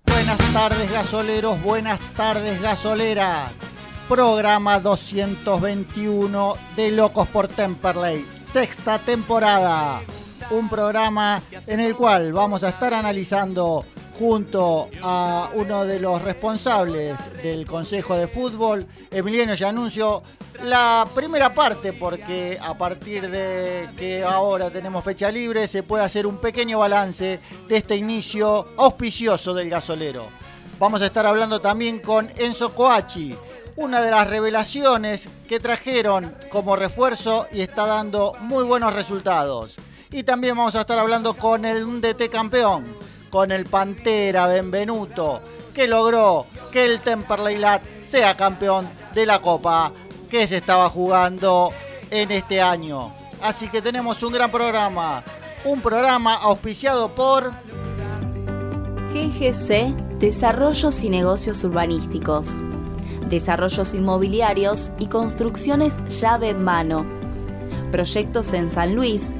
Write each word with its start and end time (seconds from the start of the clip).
Buenas 0.06 0.38
tardes 0.52 0.92
gasoleros, 0.92 1.60
buenas 1.62 1.98
tardes 2.14 2.62
gasoleras. 2.62 3.50
Programa 4.08 4.78
221 4.78 6.54
de 6.76 6.92
Locos 6.92 7.26
por 7.28 7.48
Temperley, 7.48 8.24
sexta 8.30 9.00
temporada. 9.00 10.02
Un 10.50 10.68
programa 10.68 11.42
en 11.66 11.80
el 11.80 11.96
cual 11.96 12.32
vamos 12.32 12.62
a 12.64 12.70
estar 12.70 12.94
analizando 12.94 13.84
junto 14.18 14.90
a 15.00 15.50
uno 15.54 15.84
de 15.84 16.00
los 16.00 16.20
responsables 16.20 17.16
del 17.40 17.64
Consejo 17.64 18.16
de 18.16 18.26
Fútbol, 18.26 18.84
Emiliano 19.10 19.54
Yanuncio, 19.54 20.24
la 20.64 21.06
primera 21.14 21.54
parte, 21.54 21.92
porque 21.92 22.58
a 22.60 22.76
partir 22.76 23.30
de 23.30 23.90
que 23.96 24.24
ahora 24.24 24.70
tenemos 24.70 25.04
fecha 25.04 25.30
libre, 25.30 25.68
se 25.68 25.84
puede 25.84 26.02
hacer 26.02 26.26
un 26.26 26.38
pequeño 26.38 26.80
balance 26.80 27.38
de 27.68 27.76
este 27.76 27.94
inicio 27.94 28.68
auspicioso 28.76 29.54
del 29.54 29.70
gasolero. 29.70 30.26
Vamos 30.80 31.00
a 31.02 31.06
estar 31.06 31.24
hablando 31.24 31.60
también 31.60 32.00
con 32.00 32.28
Enzo 32.36 32.74
Coachi, 32.74 33.36
una 33.76 34.00
de 34.00 34.10
las 34.10 34.28
revelaciones 34.28 35.28
que 35.48 35.60
trajeron 35.60 36.34
como 36.50 36.74
refuerzo 36.74 37.46
y 37.52 37.60
está 37.60 37.86
dando 37.86 38.34
muy 38.40 38.64
buenos 38.64 38.92
resultados. 38.94 39.76
Y 40.10 40.24
también 40.24 40.56
vamos 40.56 40.74
a 40.74 40.80
estar 40.80 40.98
hablando 40.98 41.34
con 41.34 41.64
el 41.64 42.00
DT 42.00 42.30
campeón, 42.30 42.96
con 43.30 43.52
el 43.52 43.64
Pantera 43.66 44.46
Benvenuto, 44.46 45.40
que 45.74 45.86
logró 45.86 46.46
que 46.72 46.84
el 46.84 47.00
Temperley 47.00 47.56
Lat 47.58 47.82
sea 48.04 48.36
campeón 48.36 48.88
de 49.14 49.26
la 49.26 49.40
Copa 49.40 49.92
que 50.30 50.46
se 50.46 50.58
estaba 50.58 50.88
jugando 50.90 51.72
en 52.10 52.30
este 52.30 52.60
año. 52.60 53.12
Así 53.40 53.68
que 53.68 53.80
tenemos 53.80 54.22
un 54.22 54.32
gran 54.32 54.50
programa, 54.50 55.22
un 55.64 55.80
programa 55.80 56.34
auspiciado 56.34 57.14
por 57.14 57.52
GGC 59.12 60.18
Desarrollos 60.18 61.04
y 61.04 61.10
Negocios 61.10 61.62
Urbanísticos, 61.62 62.60
Desarrollos 63.28 63.94
Inmobiliarios 63.94 64.90
y 64.98 65.06
Construcciones 65.06 65.98
llave 66.08 66.50
en 66.50 66.64
mano. 66.64 67.06
Proyectos 67.92 68.52
en 68.52 68.70
San 68.70 68.94
Luis, 68.96 69.30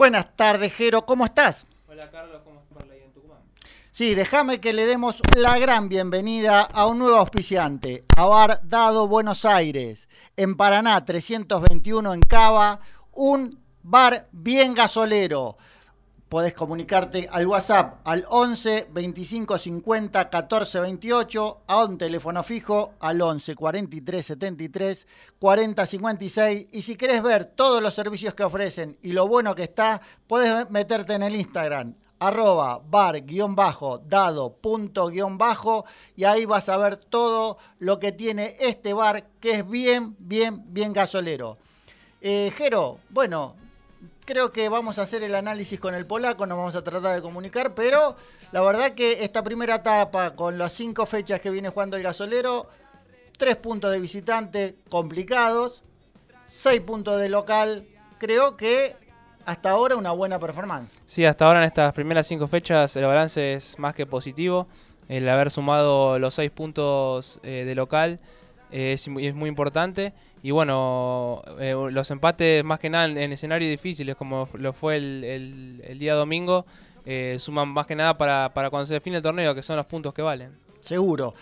Buenas 0.00 0.34
tardes, 0.34 0.72
Jero, 0.72 1.04
¿cómo 1.04 1.26
estás? 1.26 1.66
Hola 1.86 2.10
Carlos, 2.10 2.40
¿cómo 2.42 2.62
estás 2.62 2.90
ahí 2.90 3.02
en 3.04 3.12
Tucumán? 3.12 3.40
Sí, 3.90 4.14
déjame 4.14 4.58
que 4.58 4.72
le 4.72 4.86
demos 4.86 5.20
la 5.36 5.58
gran 5.58 5.90
bienvenida 5.90 6.62
a 6.62 6.86
un 6.86 7.00
nuevo 7.00 7.18
auspiciante, 7.18 8.06
a 8.16 8.24
Bar 8.24 8.62
Dado 8.62 9.08
Buenos 9.08 9.44
Aires, 9.44 10.08
en 10.38 10.56
Paraná 10.56 11.04
321 11.04 12.14
en 12.14 12.22
Cava, 12.22 12.80
un 13.12 13.60
bar 13.82 14.26
bien 14.32 14.72
gasolero. 14.72 15.58
Podés 16.30 16.54
comunicarte 16.54 17.28
al 17.28 17.44
WhatsApp 17.48 18.02
al 18.04 18.24
11 18.28 18.86
25 18.92 19.58
50 19.58 20.30
14 20.30 20.78
28, 20.78 21.62
a 21.66 21.84
un 21.84 21.98
teléfono 21.98 22.44
fijo 22.44 22.92
al 23.00 23.20
11 23.20 23.56
43 23.56 24.26
73 24.26 25.06
40 25.40 25.86
56. 25.86 26.68
Y 26.70 26.82
si 26.82 26.94
querés 26.94 27.24
ver 27.24 27.46
todos 27.46 27.82
los 27.82 27.92
servicios 27.94 28.34
que 28.34 28.44
ofrecen 28.44 28.96
y 29.02 29.10
lo 29.10 29.26
bueno 29.26 29.56
que 29.56 29.64
está, 29.64 30.00
podés 30.28 30.70
meterte 30.70 31.14
en 31.14 31.24
el 31.24 31.34
Instagram 31.34 31.96
arroba 32.20 32.80
bar-dado.bajo 32.88 34.04
y 36.14 36.24
ahí 36.24 36.44
vas 36.44 36.68
a 36.68 36.76
ver 36.76 36.96
todo 36.96 37.58
lo 37.80 37.98
que 37.98 38.12
tiene 38.12 38.56
este 38.60 38.92
bar 38.92 39.26
que 39.40 39.50
es 39.56 39.68
bien, 39.68 40.14
bien, 40.20 40.62
bien 40.72 40.92
gasolero. 40.92 41.58
Eh, 42.20 42.52
Jero, 42.56 42.98
bueno, 43.08 43.56
creo 44.24 44.52
que 44.52 44.68
vamos 44.68 44.98
a 44.98 45.02
hacer 45.02 45.22
el 45.22 45.34
análisis 45.34 45.78
con 45.80 45.94
el 45.94 46.06
polaco, 46.06 46.46
nos 46.46 46.58
vamos 46.58 46.76
a 46.76 46.84
tratar 46.84 47.14
de 47.16 47.22
comunicar, 47.22 47.74
pero 47.74 48.16
la 48.52 48.62
verdad 48.62 48.92
que 48.92 49.24
esta 49.24 49.42
primera 49.42 49.76
etapa 49.76 50.34
con 50.34 50.58
las 50.58 50.72
cinco 50.72 51.06
fechas 51.06 51.40
que 51.40 51.50
viene 51.50 51.68
jugando 51.70 51.96
el 51.96 52.02
gasolero, 52.02 52.68
tres 53.36 53.56
puntos 53.56 53.90
de 53.92 54.00
visitante 54.00 54.76
complicados, 54.88 55.82
seis 56.46 56.80
puntos 56.80 57.20
de 57.20 57.28
local, 57.28 57.86
creo 58.18 58.56
que 58.56 58.94
hasta 59.46 59.70
ahora 59.70 59.96
una 59.96 60.12
buena 60.12 60.38
performance. 60.38 60.90
Sí, 61.06 61.24
hasta 61.24 61.46
ahora 61.46 61.60
en 61.60 61.64
estas 61.64 61.92
primeras 61.94 62.26
cinco 62.26 62.46
fechas 62.46 62.94
el 62.96 63.04
balance 63.04 63.54
es 63.54 63.78
más 63.78 63.94
que 63.94 64.06
positivo. 64.06 64.68
El 65.08 65.28
haber 65.28 65.50
sumado 65.50 66.18
los 66.20 66.34
seis 66.34 66.52
puntos 66.52 67.40
eh, 67.42 67.64
de 67.66 67.74
local 67.74 68.20
eh, 68.70 68.92
es, 68.92 69.08
muy- 69.08 69.26
es 69.26 69.34
muy 69.34 69.48
importante. 69.48 70.12
Y 70.42 70.50
bueno, 70.52 71.42
eh, 71.58 71.74
los 71.90 72.10
empates 72.10 72.64
más 72.64 72.78
que 72.78 72.88
nada 72.88 73.04
en, 73.04 73.18
en 73.18 73.32
escenarios 73.32 73.70
difíciles 73.70 74.16
como 74.16 74.48
lo 74.54 74.72
fue 74.72 74.96
el 74.96 75.96
día 75.98 76.14
domingo, 76.14 76.64
eh, 77.04 77.36
suman 77.38 77.68
más 77.68 77.86
que 77.86 77.96
nada 77.96 78.16
para, 78.16 78.52
para 78.52 78.70
cuando 78.70 78.86
se 78.86 78.94
define 78.94 79.18
el 79.18 79.22
torneo, 79.22 79.54
que 79.54 79.62
son 79.62 79.76
los 79.76 79.86
puntos 79.86 80.12
que 80.12 80.22
valen. 80.22 80.56
Seguro. 80.80 81.34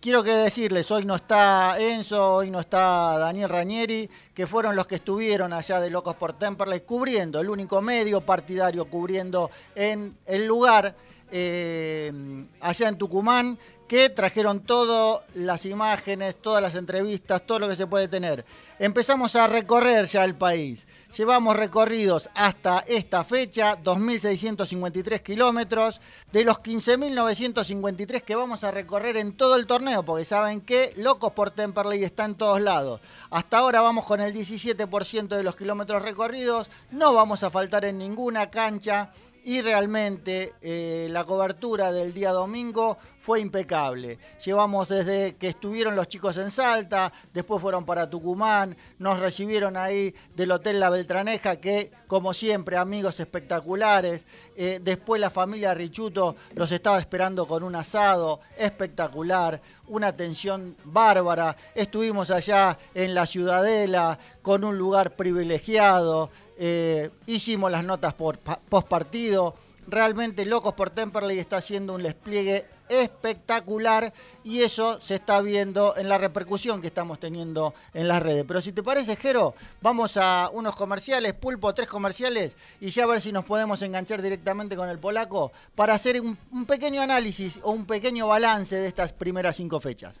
Quiero 0.00 0.22
que 0.22 0.30
decirles, 0.30 0.90
hoy 0.90 1.04
no 1.04 1.16
está 1.16 1.76
Enzo, 1.78 2.36
hoy 2.36 2.50
no 2.50 2.60
está 2.60 3.18
Daniel 3.18 3.48
Ranieri, 3.48 4.08
que 4.34 4.46
fueron 4.46 4.76
los 4.76 4.86
que 4.86 4.96
estuvieron 4.96 5.52
allá 5.52 5.80
de 5.80 5.90
Locos 5.90 6.14
por 6.14 6.34
Temperley 6.34 6.80
cubriendo, 6.80 7.40
el 7.40 7.50
único 7.50 7.80
medio 7.82 8.20
partidario 8.20 8.84
cubriendo 8.84 9.50
en 9.74 10.16
el 10.26 10.46
lugar 10.46 10.94
eh, 11.32 12.12
allá 12.60 12.88
en 12.88 12.98
Tucumán, 12.98 13.58
que 13.86 14.10
trajeron 14.10 14.60
todas 14.60 15.22
las 15.34 15.64
imágenes, 15.64 16.36
todas 16.36 16.62
las 16.62 16.74
entrevistas, 16.74 17.46
todo 17.46 17.60
lo 17.60 17.68
que 17.68 17.76
se 17.76 17.86
puede 17.86 18.08
tener. 18.08 18.44
Empezamos 18.78 19.36
a 19.36 19.46
recorrer 19.46 20.06
ya 20.06 20.24
el 20.24 20.34
país. 20.34 20.86
Llevamos 21.16 21.56
recorridos 21.56 22.28
hasta 22.34 22.80
esta 22.80 23.24
fecha, 23.24 23.78
2.653 23.82 25.22
kilómetros, 25.22 26.00
de 26.30 26.44
los 26.44 26.60
15.953 26.60 28.22
que 28.22 28.34
vamos 28.34 28.64
a 28.64 28.70
recorrer 28.70 29.16
en 29.16 29.32
todo 29.32 29.56
el 29.56 29.66
torneo, 29.66 30.04
porque 30.04 30.24
saben 30.24 30.60
que 30.60 30.92
Locos 30.96 31.32
por 31.32 31.52
Temperley 31.52 32.04
está 32.04 32.24
en 32.24 32.34
todos 32.34 32.60
lados. 32.60 33.00
Hasta 33.30 33.58
ahora 33.58 33.80
vamos 33.80 34.04
con 34.04 34.20
el 34.20 34.34
17% 34.34 35.28
de 35.28 35.42
los 35.42 35.56
kilómetros 35.56 36.02
recorridos, 36.02 36.68
no 36.90 37.14
vamos 37.14 37.42
a 37.44 37.50
faltar 37.50 37.84
en 37.84 37.98
ninguna 37.98 38.50
cancha 38.50 39.12
y 39.46 39.62
realmente 39.62 40.54
eh, 40.60 41.06
la 41.08 41.22
cobertura 41.22 41.92
del 41.92 42.12
día 42.12 42.32
domingo 42.32 42.98
fue 43.20 43.38
impecable. 43.38 44.18
Llevamos 44.44 44.88
desde 44.88 45.36
que 45.36 45.46
estuvieron 45.46 45.94
los 45.94 46.08
chicos 46.08 46.36
en 46.36 46.50
Salta, 46.50 47.12
después 47.32 47.62
fueron 47.62 47.86
para 47.86 48.10
Tucumán, 48.10 48.76
nos 48.98 49.20
recibieron 49.20 49.76
ahí 49.76 50.12
del 50.34 50.50
Hotel 50.50 50.80
La 50.80 50.90
Beltraneja, 50.90 51.60
que 51.60 51.92
como 52.08 52.34
siempre 52.34 52.76
amigos 52.76 53.20
espectaculares. 53.20 54.26
Eh, 54.56 54.80
después 54.82 55.20
la 55.20 55.30
familia 55.30 55.74
Richuto 55.74 56.34
los 56.56 56.72
estaba 56.72 56.98
esperando 56.98 57.46
con 57.46 57.62
un 57.62 57.76
asado 57.76 58.40
espectacular, 58.58 59.62
una 59.86 60.08
atención 60.08 60.76
bárbara. 60.82 61.56
Estuvimos 61.72 62.32
allá 62.32 62.76
en 62.94 63.14
la 63.14 63.26
Ciudadela 63.26 64.18
con 64.42 64.64
un 64.64 64.76
lugar 64.76 65.14
privilegiado. 65.14 66.30
Eh, 66.58 67.10
hicimos 67.26 67.70
las 67.70 67.84
notas 67.84 68.14
por 68.14 68.38
post 68.38 68.88
partido. 68.88 69.54
Realmente 69.88 70.44
Locos 70.44 70.74
por 70.74 70.90
Temperley 70.90 71.38
está 71.38 71.58
haciendo 71.58 71.94
un 71.94 72.02
despliegue 72.02 72.66
espectacular 72.88 74.12
y 74.42 74.62
eso 74.62 75.00
se 75.00 75.16
está 75.16 75.40
viendo 75.40 75.96
en 75.96 76.08
la 76.08 76.18
repercusión 76.18 76.80
que 76.80 76.88
estamos 76.88 77.20
teniendo 77.20 77.72
en 77.94 78.08
las 78.08 78.20
redes. 78.22 78.44
Pero 78.48 78.60
si 78.60 78.72
te 78.72 78.82
parece, 78.82 79.14
Jero, 79.16 79.54
vamos 79.80 80.16
a 80.16 80.50
unos 80.52 80.74
comerciales, 80.74 81.34
pulpo, 81.34 81.72
tres 81.72 81.88
comerciales 81.88 82.56
y 82.80 82.90
ya 82.90 83.04
a 83.04 83.06
ver 83.06 83.20
si 83.20 83.30
nos 83.30 83.44
podemos 83.44 83.80
enganchar 83.82 84.22
directamente 84.22 84.76
con 84.76 84.88
el 84.88 84.98
polaco 84.98 85.52
para 85.76 85.94
hacer 85.94 86.20
un, 86.20 86.36
un 86.50 86.64
pequeño 86.66 87.00
análisis 87.00 87.60
o 87.62 87.70
un 87.70 87.86
pequeño 87.86 88.26
balance 88.26 88.74
de 88.74 88.88
estas 88.88 89.12
primeras 89.12 89.56
cinco 89.56 89.80
fechas. 89.80 90.20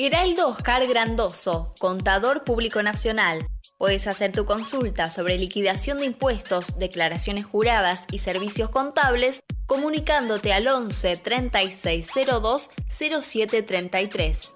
Heraldo 0.00 0.46
Oscar 0.46 0.86
Grandoso, 0.86 1.74
contador 1.80 2.44
público 2.44 2.84
nacional. 2.84 3.44
Puedes 3.78 4.06
hacer 4.06 4.30
tu 4.30 4.46
consulta 4.46 5.10
sobre 5.10 5.36
liquidación 5.38 5.98
de 5.98 6.04
impuestos, 6.04 6.78
declaraciones 6.78 7.44
juradas 7.44 8.04
y 8.12 8.18
servicios 8.18 8.70
contables 8.70 9.40
comunicándote 9.66 10.52
al 10.52 10.68
11 10.68 11.16
3602 11.16 12.70
0733. 12.88 14.54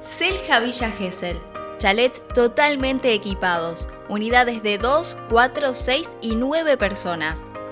Selja 0.00 0.60
Villa 0.60 0.92
Gesell. 0.92 1.40
Chalets 1.78 2.22
totalmente 2.32 3.12
equipados. 3.12 3.88
Unidades 4.08 4.62
de 4.62 4.78
2, 4.78 5.16
4, 5.28 5.74
6 5.74 6.10
y 6.22 6.36
9 6.36 6.76
personas. 6.76 7.40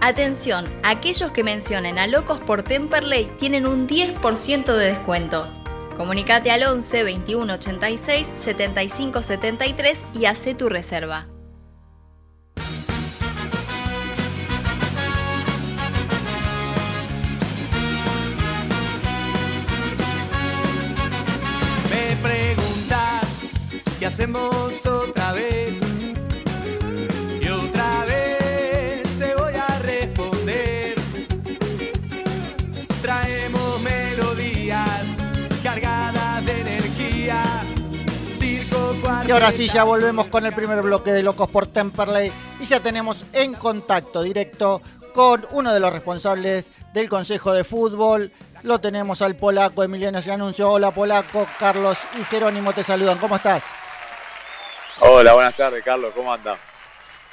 Atención, 0.00 0.66
aquellos 0.82 1.32
que 1.32 1.42
mencionen 1.42 1.98
a 1.98 2.06
Locos 2.06 2.38
por 2.40 2.62
Temperley 2.62 3.30
tienen 3.38 3.66
un 3.66 3.88
10% 3.88 4.64
de 4.74 4.92
descuento. 4.92 5.48
Comunicate 5.96 6.50
al 6.50 6.64
11 6.64 7.02
21 7.02 7.54
86 7.54 8.34
75 8.36 9.22
73 9.22 10.04
y 10.12 10.26
hace 10.26 10.54
tu 10.54 10.68
reserva. 10.68 11.26
Me 21.90 22.16
preguntas 22.22 23.40
qué 23.98 24.06
hacemos 24.06 24.84
otra 24.84 25.32
vez. 25.32 25.95
Ahora 39.36 39.52
sí, 39.52 39.68
ya 39.68 39.84
volvemos 39.84 40.28
con 40.28 40.46
el 40.46 40.54
primer 40.54 40.80
bloque 40.80 41.12
de 41.12 41.22
Locos 41.22 41.48
por 41.48 41.66
Temperley 41.66 42.32
y 42.58 42.64
ya 42.64 42.80
tenemos 42.80 43.26
en 43.34 43.52
contacto 43.52 44.22
directo 44.22 44.80
con 45.12 45.46
uno 45.50 45.74
de 45.74 45.78
los 45.78 45.92
responsables 45.92 46.70
del 46.94 47.10
Consejo 47.10 47.52
de 47.52 47.62
Fútbol. 47.62 48.32
Lo 48.62 48.80
tenemos 48.80 49.20
al 49.20 49.36
polaco 49.36 49.82
Emiliano 49.82 50.20
Anuncio. 50.32 50.70
Hola 50.70 50.90
polaco, 50.90 51.46
Carlos 51.58 51.98
y 52.18 52.24
Jerónimo 52.24 52.72
te 52.72 52.82
saludan. 52.82 53.18
¿Cómo 53.18 53.36
estás? 53.36 53.64
Hola, 55.00 55.34
buenas 55.34 55.54
tardes, 55.54 55.84
Carlos. 55.84 56.14
¿Cómo 56.14 56.32
andas? 56.32 56.58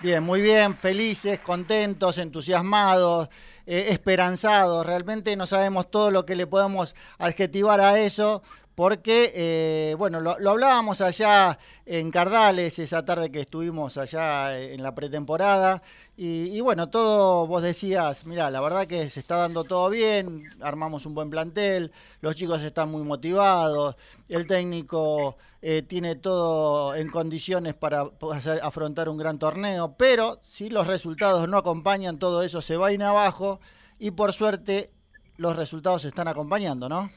Bien, 0.02 0.22
muy 0.22 0.42
bien, 0.42 0.76
felices, 0.76 1.40
contentos, 1.40 2.18
entusiasmados, 2.18 3.30
eh, 3.66 3.88
esperanzados. 3.92 4.86
Realmente 4.86 5.34
no 5.38 5.48
sabemos 5.48 5.90
todo 5.90 6.12
lo 6.12 6.26
que 6.26 6.36
le 6.36 6.46
podemos 6.46 6.94
adjetivar 7.18 7.80
a 7.80 7.98
eso, 7.98 8.44
porque, 8.76 9.32
eh, 9.36 9.96
bueno, 9.98 10.20
lo, 10.20 10.32
hablábamos 10.50 11.02
allá 11.02 11.60
en 11.86 12.10
Cardales, 12.10 12.80
esa 12.80 13.06
tarde 13.06 13.32
que 13.32 13.42
estuvimos 13.42 13.98
allá 13.98 14.58
en 14.58 14.82
la 14.82 14.96
pretemporada, 14.96 15.82
y, 16.18 16.56
y, 16.56 16.62
bueno, 16.62 16.90
todo 16.90 17.46
vos 17.46 17.62
decías, 17.62 18.26
mira, 18.26 18.50
la 18.50 18.62
verdad 18.62 18.88
que 18.88 19.10
se 19.10 19.20
está 19.20 19.38
dando 19.38 19.64
todo 19.64 19.90
bien, 19.90 20.50
armamos 20.62 21.06
un 21.06 21.14
buen 21.14 21.30
plantel, 21.30 21.92
los 22.22 22.36
chicos 22.36 22.62
están 22.64 22.90
muy 22.90 23.04
motivados, 23.04 23.96
el 24.28 24.48
técnico 24.48 25.38
eh, 25.62 25.84
tiene 25.84 26.16
todo 26.16 26.96
en 26.96 27.10
condiciones 27.10 27.74
para 27.76 28.10
hacer, 28.32 28.60
afrontar 28.64 29.08
un 29.08 29.18
gran 29.18 29.38
torneo, 29.38 29.96
pero 29.98 30.40
si 30.42 30.70
los 30.70 30.88
resultados 30.88 31.48
no 31.48 31.58
acompañan, 31.58 32.18
todo 32.18 32.42
eso 32.42 32.62
se 32.62 32.76
va 32.76 32.88
a 32.88 32.92
ir 32.92 33.04
abajo, 33.04 33.60
y 34.00 34.12
por 34.12 34.34
suerte 34.34 34.92
los 35.38 35.56
resultados 35.56 36.02
se 36.02 36.08
están 36.10 36.28
acompañando, 36.28 36.90
¿no? 36.90 37.10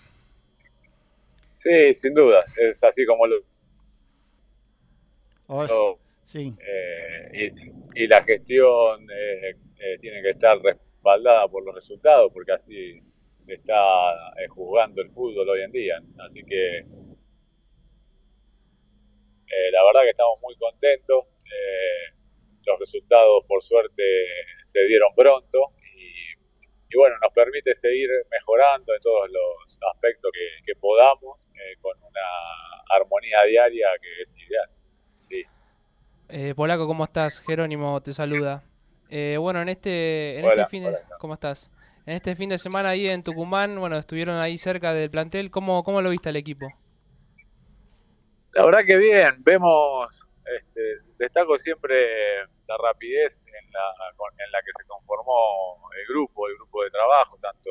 Sí, 1.67 1.95
sin 1.95 2.15
duda, 2.15 2.45
es 2.61 2.85
así 2.85 3.05
como 3.05 3.27
lo... 3.27 3.37
Oh, 5.49 5.65
lo 5.65 5.99
sí. 6.23 6.55
Eh, 6.65 7.51
y, 7.97 8.05
y, 8.05 8.07
la 8.07 8.23
gestión 8.23 9.05
eh, 9.11 9.57
eh, 9.81 9.99
tiene 10.01 10.23
que 10.23 10.31
estar 10.31 10.61
respaldada 10.61 11.49
por 11.49 11.65
los 11.65 11.75
resultados, 11.75 12.31
porque 12.33 12.53
así 12.53 13.03
se 13.45 13.55
está 13.55 13.75
juzgando 14.51 15.03
el 15.03 15.11
fútbol 15.11 15.49
hoy 15.49 15.63
en 15.63 15.73
día. 15.73 16.01
Así 16.19 16.45
que 16.45 16.85
la 19.73 19.85
verdad 19.87 20.03
que 20.05 20.11
estamos 20.11 20.39
muy 20.43 20.55
contentos. 20.55 21.25
los 22.65 22.79
resultados, 22.79 23.45
por 23.49 23.61
suerte, 23.65 24.05
se 24.67 24.85
dieron 24.85 25.13
pronto 25.17 25.73
y, 25.97 26.95
y, 26.95 26.97
bueno, 26.97 27.17
nos 27.21 27.33
permite 27.33 27.75
seguir 27.75 28.09
mejorando 28.31 28.95
en 28.95 29.03
todos 29.03 29.29
los 29.31 29.79
aspectos 29.95 30.31
que, 30.33 30.65
que 30.65 30.79
podamos 30.79 31.41
eh, 31.67 31.77
con 31.81 31.97
una 31.99 32.21
armonía 32.97 33.39
diaria 33.49 33.87
que 34.01 34.23
es 34.23 34.37
ideal. 34.37 34.71
Sí. 35.29 35.45
Eh, 36.29 36.55
Polaco, 36.55 36.87
¿cómo 36.87 37.05
estás? 37.05 37.41
Jerónimo 37.41 38.01
te 38.03 38.13
saluda. 38.13 38.63
Eh, 39.09 39.37
bueno, 39.39 39.63
en 39.63 39.69
este, 39.69 40.39
en 40.39 40.45
hola, 40.45 40.63
este 40.63 40.67
fin 40.67 40.83
de, 40.85 40.89
hola. 40.91 41.01
¿cómo 41.19 41.35
estás? 41.35 41.73
En 42.07 42.15
este 42.15 42.37
fin 42.37 42.49
de 42.49 42.59
semana 42.59 42.91
ahí 42.91 43.09
en 43.09 43.23
Tucumán, 43.23 43.79
bueno, 43.79 43.97
estuvieron 43.97 44.39
ahí 44.39 44.59
cerca 44.59 44.93
del 44.95 45.11
plantel. 45.11 45.51
¿Cómo, 45.51 45.83
cómo 45.83 46.01
lo 46.03 46.11
viste 46.11 46.29
al 46.29 46.37
equipo? 46.37 46.67
La 48.53 48.65
verdad 48.65 48.81
que 48.87 48.97
bien, 48.97 49.43
vemos, 49.45 50.09
este, 50.45 50.81
destaco 51.19 51.59
siempre 51.59 51.97
la 52.69 52.77
rapidez 52.79 53.43
en 53.47 53.73
la, 53.73 54.45
en 54.45 54.53
la 54.53 54.59
que 54.61 54.71
se 54.79 54.87
conformó 54.87 55.91
el 56.01 56.07
grupo, 56.09 56.49
el 56.49 56.55
grupo 56.57 56.83
de 56.85 56.91
trabajo, 56.91 57.39
tanto 57.41 57.71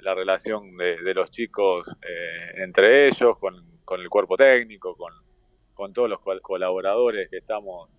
la 0.00 0.14
relación 0.14 0.76
de, 0.76 1.02
de 1.02 1.14
los 1.14 1.30
chicos 1.30 1.88
eh, 2.02 2.62
entre 2.62 3.08
ellos, 3.08 3.38
con, 3.38 3.80
con, 3.84 4.00
el 4.00 4.08
cuerpo 4.08 4.36
técnico, 4.36 4.96
con, 4.96 5.12
con 5.74 5.92
todos 5.92 6.08
los 6.08 6.20
colaboradores 6.42 7.28
que 7.28 7.38
estamos 7.38 7.90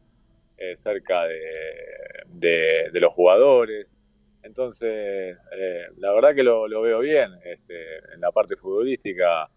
eh, 0.57 0.75
cerca 0.77 1.25
de, 1.25 2.89
de, 2.91 2.99
los 2.99 3.13
jugadores. 3.13 3.95
Entonces, 4.43 5.37
eh, 5.57 5.85
la 5.97 6.13
verdad 6.13 6.35
que 6.35 6.43
lo, 6.43 6.67
veo 6.81 6.99
bien. 6.99 7.31
Este, 7.43 7.97
en 8.13 8.21
la 8.21 8.31
parte 8.31 8.55
futbolística 8.55 9.49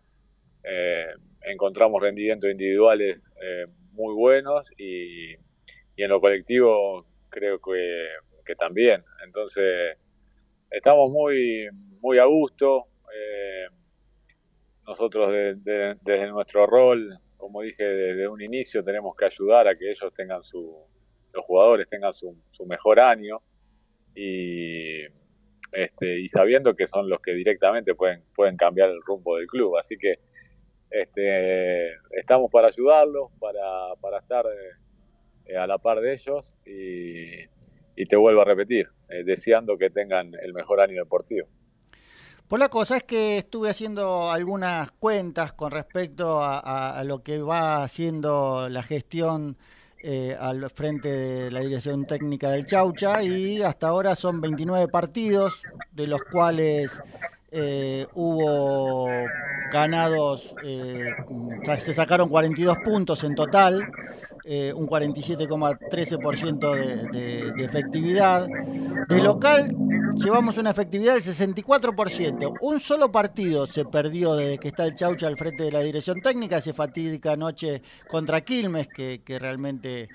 encontramos 1.45 2.01
rendimientos 2.01 2.49
individuales 2.49 3.29
muy 3.93 4.15
buenos 4.15 4.71
y, 4.77 5.33
y, 5.33 5.37
en 5.97 6.09
lo 6.09 6.21
colectivo 6.21 7.05
creo 7.29 7.59
que, 7.61 8.07
que 8.45 8.55
también. 8.55 9.03
Entonces, 9.25 9.97
estamos 10.73 11.11
muy, 11.11 11.69
muy 12.01 12.19
a 12.19 12.25
gusto. 12.25 12.87
Eh, 13.15 13.67
nosotros 14.87 15.33
desde 15.63 16.31
nuestro 16.31 16.67
rol, 16.67 17.19
como 17.37 17.63
dije 17.63 17.85
desde 17.85 18.29
un 18.29 18.41
inicio, 18.41 18.83
tenemos 18.83 19.15
que 19.17 19.27
ayudar 19.27 19.69
a 19.69 19.77
que 19.77 19.91
ellos 19.91 20.13
tengan 20.15 20.43
su, 20.43 20.77
los 21.33 21.45
jugadores 21.45 21.89
tengan 21.89 22.15
su, 22.15 22.37
su 22.51 22.67
mejor 22.67 23.01
año 23.01 23.41
y, 24.15 25.03
este, 25.73 26.21
y 26.21 26.29
sabiendo 26.29 26.75
que 26.75 26.87
son 26.87 27.09
los 27.09 27.21
que 27.21 27.33
directamente 27.33 27.95
pueden, 27.95 28.23
pueden 28.35 28.57
cambiar 28.57 28.91
el 28.91 29.01
rumbo 29.03 29.37
del 29.37 29.47
club. 29.47 29.77
Así 29.79 29.97
que 29.97 30.19
este, 30.91 31.93
estamos 32.11 32.51
para 32.51 32.69
ayudarlos, 32.69 33.31
para, 33.39 33.95
para 34.01 34.19
estar 34.19 34.45
eh, 35.47 35.57
a 35.57 35.67
la 35.67 35.79
par 35.79 36.01
de 36.01 36.13
ellos 36.13 36.47
y, 36.67 37.52
y 37.97 38.07
te 38.07 38.17
vuelvo 38.17 38.43
a 38.43 38.45
repetir, 38.45 38.89
eh, 39.09 39.25
deseando 39.25 39.77
que 39.77 39.91
tengan 39.91 40.33
el 40.43 40.53
mejor 40.53 40.81
año 40.81 40.95
deportivo. 40.95 41.47
Pues 42.49 42.61
la 42.61 42.69
cosa 42.69 42.99
es 42.99 43.05
que 43.05 43.39
estuve 43.39 43.71
haciendo 43.71 44.31
algunas 44.31 44.91
cuentas 44.91 45.55
con 45.55 45.71
respecto 45.71 46.41
a, 46.43 47.03
lo 47.05 47.23
que 47.23 47.41
va 47.41 47.83
haciendo 47.83 48.69
la 48.69 48.83
gestión 48.83 49.57
eh, 50.03 50.37
al 50.39 50.69
frente 50.69 51.09
de 51.09 51.51
la 51.51 51.61
dirección 51.61 52.05
técnica 52.05 52.51
del 52.51 52.67
Chaucha 52.67 53.23
y 53.23 53.63
hasta 53.63 53.89
ahora 53.89 54.17
son 54.17 54.43
29 54.43 54.89
partidos, 54.89 55.63
de 55.93 56.07
los 56.07 56.21
cuales 56.25 57.01
eh, 57.53 58.07
hubo 58.15 59.09
ganados, 59.73 60.55
eh, 60.65 61.07
se 61.79 61.95
sacaron 61.95 62.29
42 62.29 62.77
puntos 62.85 63.25
en 63.25 63.35
total, 63.35 63.87
eh, 64.45 64.73
un 64.75 64.87
47,13% 64.89 66.75
de, 66.75 67.53
de, 67.53 67.65
efectividad. 67.65 68.47
De 69.09 69.23
local 69.23 69.75
llevamos 70.17 70.59
una 70.59 70.71
efectividad 70.71 71.15
del 71.15 71.23
64%. 71.23 72.55
Un 72.61 72.81
solo 72.81 73.13
partido 73.13 73.67
se 73.67 73.85
perdió 73.85 74.35
desde 74.35 74.59
que 74.59 74.69
está 74.69 74.85
el 74.85 74.95
Chaucha 74.95 75.27
al 75.27 75.37
frente 75.37 75.65
de 75.65 75.73
la 75.73 75.81
dirección 75.81 76.21
técnica, 76.21 76.59
esa 76.59 76.73
fatídica 76.73 77.37
noche 77.37 77.83
contra 78.09 78.41
Quilmes, 78.43 78.89
que, 78.89 79.23
que 79.25 79.39
realmente 79.39 80.09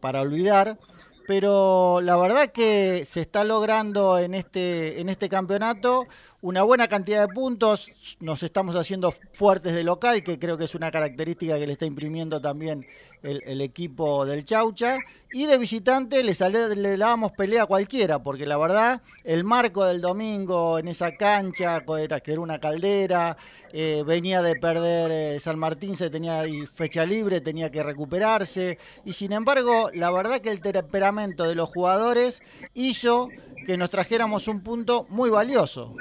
para 0.00 0.20
olvidar 0.20 0.78
pero 1.26 2.00
la 2.00 2.16
verdad 2.16 2.52
que 2.52 3.04
se 3.08 3.20
está 3.20 3.44
logrando 3.44 4.18
en 4.18 4.34
este, 4.34 5.00
en 5.00 5.08
este 5.08 5.28
campeonato 5.28 6.06
una 6.42 6.64
buena 6.64 6.88
cantidad 6.88 7.26
de 7.26 7.32
puntos, 7.32 7.88
nos 8.18 8.42
estamos 8.42 8.74
haciendo 8.74 9.14
fuertes 9.32 9.74
de 9.74 9.84
local, 9.84 10.24
que 10.24 10.40
creo 10.40 10.58
que 10.58 10.64
es 10.64 10.74
una 10.74 10.90
característica 10.90 11.56
que 11.56 11.68
le 11.68 11.74
está 11.74 11.86
imprimiendo 11.86 12.40
también 12.40 12.84
el, 13.22 13.60
equipo 13.60 14.26
del 14.26 14.44
Chaucha, 14.44 14.98
y 15.32 15.46
de 15.46 15.56
visitante 15.56 16.20
le, 16.24 16.34
sale, 16.34 16.74
le 16.74 16.96
dábamos 16.96 17.30
pelea 17.32 17.62
a 17.62 17.66
cualquiera, 17.66 18.24
porque 18.24 18.44
la 18.44 18.58
verdad 18.58 19.02
el 19.22 19.44
marco 19.44 19.84
del 19.84 20.00
domingo 20.00 20.80
en 20.80 20.88
esa 20.88 21.16
cancha, 21.16 21.84
que 22.24 22.32
era 22.32 22.40
una 22.40 22.58
caldera, 22.58 23.36
eh, 23.72 24.02
venía 24.04 24.42
de 24.42 24.56
perder 24.56 25.12
eh, 25.12 25.40
San 25.40 25.60
Martín, 25.60 25.96
se 25.96 26.10
tenía 26.10 26.42
fecha 26.74 27.06
libre, 27.06 27.40
tenía 27.40 27.70
que 27.70 27.84
recuperarse, 27.84 28.76
y 29.04 29.12
sin 29.12 29.32
embargo 29.32 29.90
la 29.94 30.10
verdad 30.10 30.40
que 30.40 30.50
el 30.50 30.60
temperamento 30.60 31.44
de 31.44 31.54
los 31.54 31.68
jugadores 31.68 32.42
hizo 32.74 33.28
que 33.64 33.76
nos 33.76 33.90
trajéramos 33.90 34.48
un 34.48 34.60
punto 34.60 35.06
muy 35.08 35.30
valioso. 35.30 35.94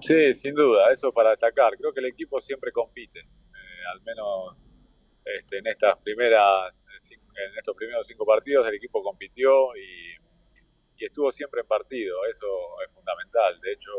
Sí, 0.00 0.32
sin 0.34 0.54
duda, 0.54 0.92
eso 0.92 1.12
para 1.12 1.30
destacar. 1.30 1.76
Creo 1.76 1.92
que 1.92 2.00
el 2.00 2.06
equipo 2.06 2.40
siempre 2.40 2.72
compite, 2.72 3.20
eh, 3.20 3.82
al 3.92 4.00
menos 4.02 4.56
este, 5.24 5.58
en 5.58 5.66
estas 5.66 5.98
primeras, 5.98 6.72
en 7.10 7.58
estos 7.58 7.76
primeros 7.76 8.06
cinco 8.06 8.24
partidos 8.24 8.66
el 8.66 8.74
equipo 8.74 9.02
compitió 9.02 9.76
y, 9.76 10.16
estuvo 11.04 11.30
siempre 11.30 11.60
en 11.60 11.66
partido. 11.66 12.16
Eso 12.26 12.46
es 12.84 12.92
fundamental. 12.92 13.60
De 13.60 13.72
hecho, 13.72 13.90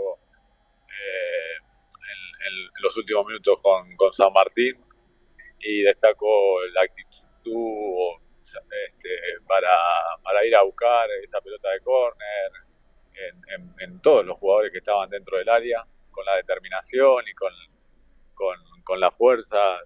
eh, 0.87 1.55
en, 1.57 2.83
los 2.83 2.95
últimos 2.97 3.25
minutos 3.25 3.57
con, 3.61 3.95
con 3.95 4.13
San 4.13 4.33
Martín 4.33 4.75
y 5.59 5.81
destacó 5.83 6.61
la 6.73 6.81
actitud 6.81 8.19
este, 8.45 9.09
para, 9.47 9.69
para 10.23 10.45
ir 10.45 10.55
a 10.55 10.63
buscar 10.63 11.07
esta 11.23 11.39
pelota 11.41 11.69
de 11.71 11.79
córner, 11.81 12.51
en, 13.79 14.01
todos 14.01 14.25
los 14.25 14.37
jugadores 14.37 14.71
que 14.71 14.79
estaban 14.79 15.09
dentro 15.09 15.37
del 15.37 15.49
área, 15.49 15.83
con 16.11 16.25
la 16.25 16.35
determinación 16.37 17.23
y 17.27 17.33
con, 17.33 17.53
con, 18.83 18.99
las 18.99 19.13
fuerzas 19.15 19.81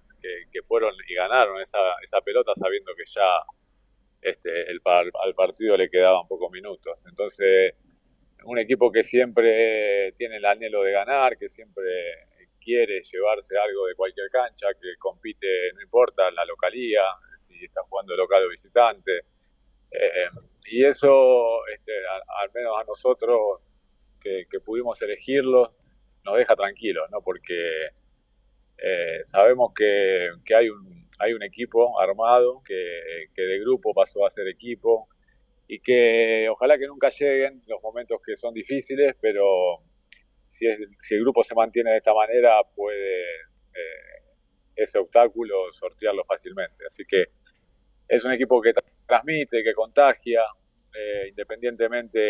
que, 0.50 0.62
fueron 0.62 0.94
y 1.06 1.14
ganaron 1.14 1.60
esa, 1.60 1.78
esa 2.02 2.20
pelota 2.22 2.52
sabiendo 2.56 2.94
que 2.96 3.04
ya 3.06 3.44
este, 4.22 4.70
el, 4.70 4.80
al 4.84 5.34
partido 5.34 5.76
le 5.76 5.90
quedaban 5.90 6.26
pocos 6.26 6.50
minutos. 6.50 6.98
Entonces, 7.06 7.74
un 8.44 8.58
equipo 8.58 8.90
que 8.90 9.02
siempre 9.02 10.12
tiene 10.16 10.36
el 10.36 10.44
anhelo 10.44 10.82
de 10.82 10.92
ganar, 10.92 11.36
que 11.36 11.48
siempre 11.48 11.84
quiere 12.60 13.02
llevarse 13.02 13.56
algo 13.58 13.86
de 13.86 13.94
cualquier 13.94 14.30
cancha, 14.30 14.68
que 14.80 14.96
compite, 14.98 15.72
no 15.74 15.82
importa 15.82 16.30
la 16.30 16.44
localía, 16.46 17.02
si 17.36 17.64
está 17.64 17.82
jugando 17.82 18.16
local 18.16 18.44
o 18.44 18.48
visitante. 18.48 19.12
Eh, 19.90 20.28
y 20.64 20.84
eso, 20.84 21.66
este, 21.74 21.92
al 22.42 22.50
menos 22.54 22.74
a 22.80 22.84
nosotros 22.84 23.60
que, 24.20 24.46
pudimos 24.64 25.00
elegirlo, 25.02 25.74
nos 26.24 26.36
deja 26.36 26.56
tranquilos, 26.56 27.04
¿no? 27.10 27.20
Porque 27.20 27.88
eh, 28.78 29.20
sabemos 29.24 29.72
que, 29.74 30.30
hay, 30.56 30.70
un, 30.70 31.08
hay 31.18 31.34
un 31.34 31.42
equipo 31.42 32.00
armado, 32.00 32.62
que, 32.66 32.74
de 33.36 33.58
grupo 33.60 33.92
pasó 33.92 34.26
a 34.26 34.30
ser 34.30 34.48
equipo, 34.48 35.08
y 35.68 35.80
que 35.80 36.48
ojalá 36.50 36.78
que 36.78 36.86
nunca 36.86 37.10
lleguen 37.10 37.62
los 37.66 37.82
momentos 37.82 38.20
que 38.24 38.36
son 38.36 38.54
difíciles, 38.54 39.14
pero 39.20 39.80
si, 40.48 40.66
si 41.00 41.14
el 41.14 41.20
grupo 41.20 41.42
se 41.42 41.54
mantiene 41.54 41.90
de 41.90 41.98
esta 41.98 42.14
manera, 42.14 42.62
puede 42.74 43.22
eh, 43.74 44.14
ese 44.76 44.98
obstáculo 44.98 45.72
sortearlo 45.72 46.24
fácilmente. 46.24 46.84
Así 46.88 47.04
que 47.06 47.26
es 48.08 48.24
un 48.24 48.32
equipo 48.32 48.60
que 48.60 48.72
transmite, 49.06 49.62
que 49.62 49.72
contagia, 49.72 50.42
eh, 50.94 51.28
independientemente 51.28 52.20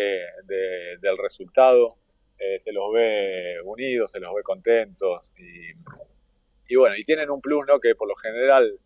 del 0.47 1.17
resultado, 1.17 1.97
eh, 2.37 2.59
se 2.59 2.73
los 2.73 2.91
ve 2.93 3.61
unidos, 3.63 4.11
se 4.11 4.19
los 4.19 4.33
ve 4.33 4.43
contentos 4.43 5.31
y, 5.37 6.75
bueno, 6.75 6.95
y 6.97 7.03
tienen 7.03 7.29
un 7.29 7.41
plus, 7.41 7.65
¿no? 7.67 7.79
Que 7.79 7.95
por 7.95 8.07
lo 8.07 8.15
general 8.15 8.77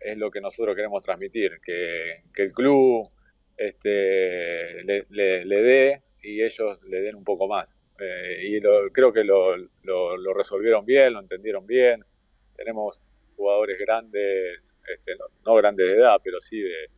es 0.00 0.16
lo 0.16 0.30
que 0.30 0.40
nosotros 0.40 0.76
queremos 0.76 1.02
transmitir, 1.02 1.58
que, 1.64 2.22
el 2.36 2.52
club 2.52 3.10
este, 3.56 4.84
le, 4.84 5.62
dé 5.62 6.02
y 6.22 6.42
ellos 6.42 6.80
le 6.84 7.00
den 7.02 7.16
un 7.16 7.24
poco 7.24 7.48
más. 7.48 7.78
Eh, 7.98 8.40
y 8.42 8.60
creo 8.92 9.12
que 9.12 9.24
lo, 9.24 9.56
lo, 9.56 10.34
resolvieron 10.34 10.84
bien, 10.86 11.14
lo 11.14 11.20
entendieron 11.20 11.66
bien. 11.66 12.04
Tenemos 12.54 13.00
jugadores 13.36 13.78
grandes, 13.78 14.74
este, 14.88 15.12
no, 15.44 15.54
grandes 15.54 15.86
de 15.86 15.94
edad, 15.94 16.16
pero 16.22 16.40
sí 16.40 16.60
de, 16.60 16.90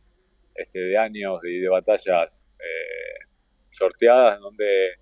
este, 0.55 0.79
de 0.79 0.97
años 0.97 1.39
y 1.43 1.59
de 1.59 1.69
batallas 1.69 2.45
eh, 2.59 3.25
sorteadas, 3.69 4.39
donde 4.39 4.93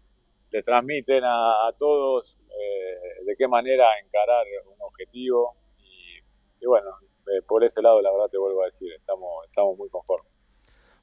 le 0.52 0.64
transmiten 0.64 1.24
a, 1.24 1.70
todos 1.78 2.38
eh, 2.50 3.24
de 3.26 3.36
qué 3.38 3.48
manera 3.48 3.86
encarar 4.04 4.46
un 4.66 4.82
objetivo. 4.82 5.56
Y, 5.80 6.66
bueno, 6.66 6.90
eh, 7.28 7.42
por 7.48 7.64
ese 7.64 7.82
lado, 7.82 8.02
la 8.02 8.12
verdad 8.12 8.30
te 8.30 8.38
vuelvo 8.38 8.64
a 8.64 8.68
decir, 8.68 8.92
estamos, 8.94 9.46
estamos 9.46 9.78
muy 9.78 9.90
conformes. 9.90 10.37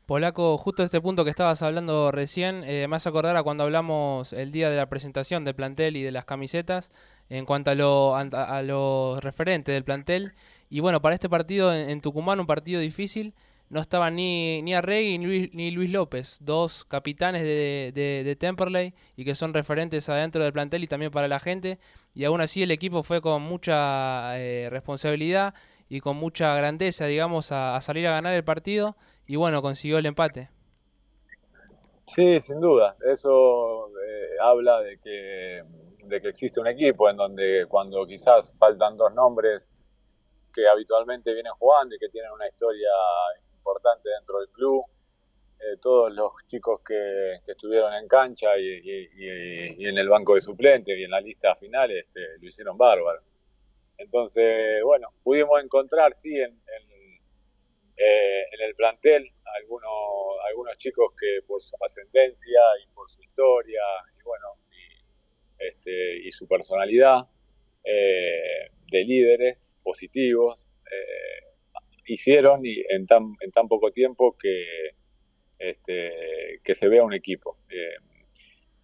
Polaco, 0.07 0.59
justo 0.59 0.83
este 0.83 1.01
punto 1.01 1.25
que 1.25 1.31
estabas 1.31 1.63
hablando 1.63 2.13
recién, 2.13 2.63
eh, 2.65 2.87
me 2.89 2.97
hace 2.97 3.09
acordar 3.09 3.37
a 3.39 3.43
cuando 3.43 3.65
hablamos 3.65 4.35
el 4.35 4.53
día 4.53 4.69
de 4.69 4.77
la 4.77 4.87
presentación 4.91 5.47
del 5.47 5.55
plantel 5.55 5.97
y 5.97 6.03
de 6.03 6.13
las 6.13 6.27
camisetas, 6.27 6.93
en 7.31 7.47
cuanto 7.47 7.71
a, 7.71 7.75
lo, 7.75 8.15
a, 8.15 8.63
los 8.63 9.25
referentes 9.25 9.75
del 9.75 9.83
plantel. 9.83 10.35
Y 10.69 10.81
bueno, 10.81 11.01
para 11.01 11.15
este 11.15 11.31
partido 11.31 11.73
en, 11.73 12.03
Tucumán, 12.03 12.39
un 12.39 12.47
partido 12.47 12.83
difícil, 12.83 13.33
no 13.71 13.81
estaban 13.81 14.17
ni, 14.17 14.61
ni 14.61 14.75
Arregui 14.75 15.17
ni 15.17 15.25
Luis, 15.25 15.55
ni 15.55 15.71
Luis 15.71 15.89
López, 15.91 16.37
dos 16.43 16.85
capitanes 16.85 17.41
de, 17.41 17.91
de, 17.95 18.37
Temperley 18.37 18.93
y 19.17 19.25
que 19.25 19.35
son 19.35 19.55
referentes 19.55 20.11
adentro 20.11 20.45
del 20.45 20.53
plantel 20.53 20.85
y 20.85 20.87
también 20.87 21.13
para 21.13 21.29
la 21.29 21.41
gente. 21.41 21.79
Y 22.15 22.25
aún 22.25 22.43
así 22.43 22.63
el 22.63 22.71
equipo 22.73 23.03
fue 23.03 23.23
con 23.23 23.41
mucha 23.41 24.39
eh, 24.39 24.69
responsabilidad 24.71 25.55
y 25.89 26.01
con 26.01 26.19
mucha 26.19 26.55
grandeza, 26.57 27.07
digamos, 27.07 27.53
a 27.53 27.81
salir 27.81 28.07
a 28.07 28.11
ganar 28.11 28.35
el 28.35 28.45
partido 28.45 28.97
y 29.27 29.37
bueno, 29.37 29.63
consiguió 29.63 29.99
el 29.99 30.07
empate. 30.07 30.51
Sí, 32.07 32.41
sin 32.41 32.61
duda. 32.61 32.97
Eso 33.05 33.89
eh, 33.89 34.37
habla 34.41 34.81
de 34.81 34.99
que, 34.99 35.63
de 36.05 36.21
que 36.21 36.29
existe 36.29 36.61
un 36.61 36.67
equipo 36.67 37.09
en 37.09 37.17
donde 37.17 37.67
cuando 37.69 38.07
quizás 38.07 38.53
faltan 38.59 38.97
dos 38.97 39.15
nombres 39.15 39.63
que 40.53 40.69
habitualmente 40.69 41.33
vienen 41.33 41.53
jugando 41.55 41.95
y 41.95 41.99
que 41.99 42.09
tienen 42.11 42.31
una 42.31 42.47
historia 42.47 42.91
importante 43.57 44.09
dentro 44.09 44.39
del 44.39 44.49
club, 44.51 44.85
eh, 45.59 45.79
todos 45.81 46.13
los 46.13 46.33
chicos 46.47 46.81
que, 46.87 47.41
estuvieron 47.47 47.95
en 47.95 48.07
cancha 48.07 48.57
y, 48.59 49.87
en 49.87 49.99
el 49.99 50.09
banco 50.09 50.35
de 50.35 50.43
suplentes 50.43 50.97
y 50.97 51.05
en 51.05 51.11
la 51.11 51.21
lista 51.21 51.55
final 51.57 51.91
este, 51.91 52.21
lo 52.41 52.47
hicieron 52.47 52.77
bárbaro. 52.77 53.23
Entonces, 53.97 54.83
bueno, 54.85 55.09
pudimos 55.23 55.63
encontrar, 55.63 56.13
sí, 56.17 56.37
en 56.39 56.61
Eh, 57.97 58.43
en 58.53 58.61
el 58.67 58.75
plantel, 58.75 59.31
algunos, 59.61 59.93
algunos 60.49 60.77
chicos 60.79 61.15
que 61.19 61.47
por 61.47 61.63
su 61.63 61.77
ascendencia 61.81 62.61
y 62.83 62.93
por 62.93 63.09
su 63.09 63.23
historia 63.23 63.81
y 64.19 64.23
bueno, 64.25 64.47
y, 64.73 65.65
este, 65.65 66.19
y 66.27 66.31
su 66.33 66.49
personalidad 66.49 67.29
eh, 67.85 68.71
de 68.91 69.05
líderes 69.05 69.77
positivos, 69.83 70.59
eh, 70.91 71.45
hicieron 72.07 72.67
y 72.67 72.81
en 72.89 73.07
tan, 73.07 73.35
en 73.41 73.53
tan 73.53 73.69
poco 73.69 73.93
tiempo 73.93 74.37
que, 74.39 74.65
este, 75.59 76.61
que 76.65 76.75
se 76.75 76.89
vea 76.89 77.05
un 77.05 77.15
equipo. 77.15 77.59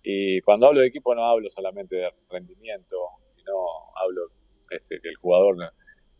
y 0.02 0.40
cuando 0.42 0.66
hablo 0.68 0.80
de 0.80 0.86
equipo 0.86 1.14
no 1.14 1.24
hablo 1.24 1.50
solamente 1.50 1.96
de 1.96 2.10
rendimiento, 2.30 2.96
sino 3.28 3.52
hablo 3.96 4.28
este, 4.70 5.00
que 5.00 5.08
el 5.08 5.16
jugador 5.16 5.56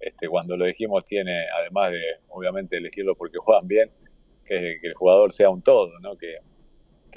este, 0.00 0.28
cuando 0.28 0.56
lo 0.56 0.64
dijimos, 0.64 1.04
tiene, 1.04 1.46
además 1.58 1.92
de 1.92 2.19
obviamente 2.40 2.76
elegirlo 2.76 3.14
porque 3.14 3.38
juegan 3.42 3.68
bien, 3.68 3.90
que, 4.44 4.78
el 4.82 4.94
jugador 4.94 5.32
sea 5.32 5.50
un 5.50 5.62
todo, 5.62 5.98
¿no? 6.00 6.16
que, 6.16 6.36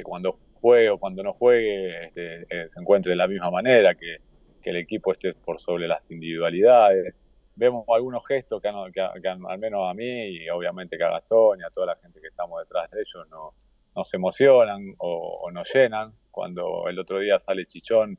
cuando 0.04 0.38
juegue 0.54 0.90
o 0.90 0.98
cuando 0.98 1.24
no 1.24 1.34
juegue 1.34 2.06
este, 2.06 2.44
eh, 2.50 2.68
se 2.70 2.80
encuentre 2.80 3.12
de 3.12 3.16
la 3.16 3.28
misma 3.28 3.52
manera, 3.52 3.96
que, 3.96 4.18
el 4.64 4.78
equipo 4.78 5.12
esté 5.12 5.34
por 5.34 5.60
sobre 5.60 5.90
las 5.90 6.10
individualidades. 6.10 7.14
Vemos 7.54 7.84
algunos 7.90 8.26
gestos 8.26 8.62
que, 8.62 8.70
al 8.70 9.60
menos 9.60 9.92
a 9.92 9.94
mí 9.94 10.28
y 10.28 10.50
obviamente 10.50 10.98
que 10.98 11.04
a 11.04 11.10
Gastón 11.10 11.60
y 11.60 11.64
a 11.64 11.70
toda 11.70 11.88
la 11.88 11.96
gente 11.98 12.22
que 12.22 12.28
estamos 12.28 12.62
detrás 12.62 12.90
de 12.90 13.02
ellos 13.02 13.28
no, 13.30 13.54
nos 13.96 14.14
emocionan 14.14 14.94
o, 15.00 15.50
nos 15.52 15.72
llenan. 15.74 16.14
Cuando 16.32 16.88
el 16.88 16.98
otro 16.98 17.20
día 17.20 17.40
sale 17.40 17.66
Chichón 17.66 18.18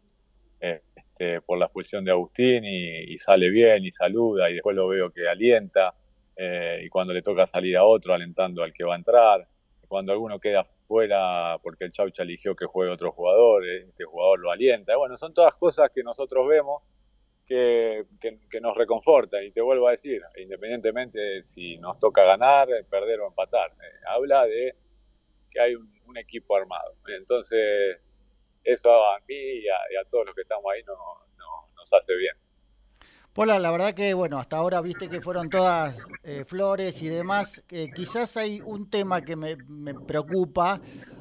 este, 0.61 1.41
por 1.43 1.59
la 1.59 1.67
expulsión 1.67 2.05
de 2.05 2.13
Agustín 2.13 2.65
y, 2.65 3.17
sale 3.19 3.51
bien 3.51 3.85
y 3.85 3.91
saluda 3.91 4.51
y 4.51 4.55
después 4.55 4.77
lo 4.77 4.89
veo 4.89 5.11
que 5.11 5.29
alienta 5.29 5.95
eh, 6.37 6.83
y 6.85 6.89
cuando 6.89 7.13
le 7.13 7.23
toca 7.23 7.47
salir 7.47 7.77
a 7.77 7.85
otro 7.85 8.15
alentando 8.15 8.63
al 8.63 8.73
que 8.73 8.85
va 8.85 8.95
a 8.95 8.99
entrar, 8.99 9.47
cuando 9.89 10.13
alguno 10.13 10.41
queda 10.41 10.65
fuera 10.87 11.59
porque 11.63 11.85
el 11.85 11.93
Chaucha 11.93 12.23
eligió 12.23 12.57
que 12.57 12.67
juegue 12.67 12.93
otro 12.93 13.13
jugador, 13.13 13.67
eh, 13.67 13.87
este 13.89 14.05
jugador 14.05 14.41
lo 14.41 14.51
alienta. 14.51 14.97
Bueno, 14.97 15.17
son 15.17 15.33
todas 15.33 15.55
cosas 15.55 15.91
que 15.95 16.03
nosotros 16.03 16.49
vemos 16.49 16.83
que, 17.47 18.07
nos 18.61 18.77
reconfortan 18.77 19.45
y 19.45 19.51
te 19.51 19.61
vuelvo 19.61 19.89
a 19.89 19.93
decir, 19.93 20.23
independientemente 20.37 21.43
si 21.45 21.77
nos 21.79 21.99
toca 21.99 22.25
ganar, 22.25 22.69
perder 22.89 23.21
o 23.21 23.29
empatar, 23.29 23.73
habla 24.09 24.47
de 24.47 24.75
que 25.51 25.61
hay 25.61 25.75
un, 25.75 25.93
un 26.07 26.17
equipo 26.17 26.57
armado. 26.57 26.95
Entonces, 27.09 28.01
eso 28.65 28.91
a 28.91 29.19
mí 29.29 29.35
y 29.35 29.69
a, 29.69 30.05
todos 30.11 30.27
los 30.27 30.35
que 30.35 30.43
estamos 30.43 30.65
ahí 30.73 30.83
no, 30.85 30.95
nos 31.77 31.93
hace 31.93 32.15
bien. 32.17 32.35
Pola, 33.35 33.59
la 33.59 33.73
verdad 33.73 33.95
que, 33.95 34.15
bueno, 34.15 34.39
hasta 34.39 34.59
ahora 34.59 34.81
viste 34.81 35.09
que 35.09 35.21
fueron 35.21 35.51
todas 35.51 35.97
eh, 36.23 36.45
flores 36.47 37.03
y 37.03 37.09
demás. 37.09 37.65
Eh, 37.69 37.91
quizás 37.93 38.37
hay 38.37 38.61
un 38.65 38.89
tema 38.89 39.23
que 39.23 39.35
me, 39.35 39.57
me 39.67 39.93
preocupa, 39.93 40.81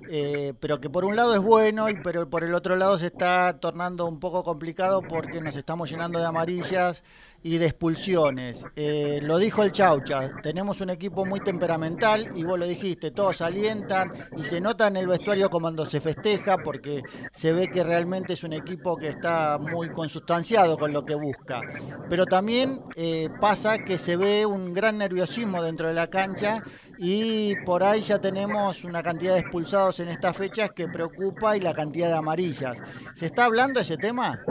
eh, 0.10 0.54
pero 0.60 0.80
que 0.80 0.90
por 0.90 1.06
un 1.06 1.16
lado 1.16 1.34
es 1.34 1.42
bueno, 1.42 1.90
y 1.90 1.96
pero 1.98 2.30
por 2.30 2.44
el 2.44 2.54
otro 2.54 2.76
lado 2.76 2.98
se 2.98 3.08
está 3.08 3.60
tornando 3.60 4.06
un 4.06 4.20
poco 4.20 4.44
complicado 4.44 5.02
porque 5.02 5.42
nos 5.42 5.56
estamos 5.56 5.90
llenando 5.90 6.20
de 6.20 6.26
amarillas 6.26 7.04
y 7.44 7.58
de 7.58 7.66
expulsiones. 7.66 8.66
Eh, 8.76 9.20
lo 9.22 9.38
dijo 9.38 9.64
el 9.64 9.74
Chaucha, 9.74 10.32
tenemos 10.42 10.80
un 10.80 10.90
equipo 10.90 11.26
muy 11.26 11.42
temperamental 11.42 12.30
y 12.36 12.44
vos 12.44 12.58
lo 12.58 12.66
dijiste, 12.66 13.12
todos 13.12 13.42
alientan 13.42 14.12
y 14.38 14.44
se 14.46 14.62
nota 14.62 14.88
en 14.88 14.96
el 14.96 15.08
vestuario 15.08 15.50
cuando 15.50 15.86
se 15.86 16.00
festeja 16.00 16.58
porque 16.58 17.04
se 17.34 17.52
ve 17.52 17.68
que 17.68 17.84
realmente 17.84 18.34
es 18.34 18.44
un 18.44 18.54
equipo 18.54 18.96
que 18.96 19.10
está 19.10 19.58
muy 19.60 19.90
consustanciado 19.90 20.78
con 20.78 20.94
lo 20.94 21.04
que 21.04 21.16
busca. 21.16 21.62
Pero 22.10 22.26
también 22.26 22.82
eh, 22.96 23.30
pasa 23.42 23.80
que 23.80 23.98
se 23.98 24.16
ve 24.16 24.46
un 24.46 24.74
gran 24.74 24.98
nerviosismo 24.98 25.62
dentro 25.62 25.90
de 25.90 25.94
la 25.94 26.10
cancha 26.10 26.64
y 26.98 27.56
por 27.66 27.84
ahí 27.84 28.02
ya 28.02 28.20
tenemos 28.20 28.86
una 28.86 29.04
cantidad 29.04 29.34
de 29.34 29.42
expulsados 29.42 29.93
en 30.00 30.10
estas 30.10 30.38
fechas 30.38 30.72
que 30.72 30.88
preocupa 30.88 31.58
y 31.58 31.60
la 31.60 31.74
cantidad 31.74 32.08
de 32.08 32.16
amarillas. 32.16 32.82
¿Se 33.16 33.28
está 33.28 33.46
hablando 33.46 33.80
ese 33.80 33.98
tema? 33.98 34.44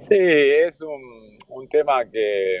Sí, 0.00 0.16
es 0.16 0.80
un 0.80 1.30
un 1.50 1.68
tema 1.68 2.08
que, 2.08 2.60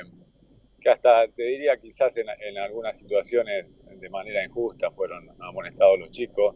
hasta 0.90 1.28
te 1.28 1.42
diría 1.42 1.76
quizás 1.78 2.14
en, 2.16 2.58
algunas 2.58 2.98
situaciones 2.98 3.66
de 3.98 4.10
manera 4.10 4.44
injusta 4.44 4.90
fueron 4.90 5.28
amonestados 5.40 5.98
los 5.98 6.10
chicos, 6.10 6.54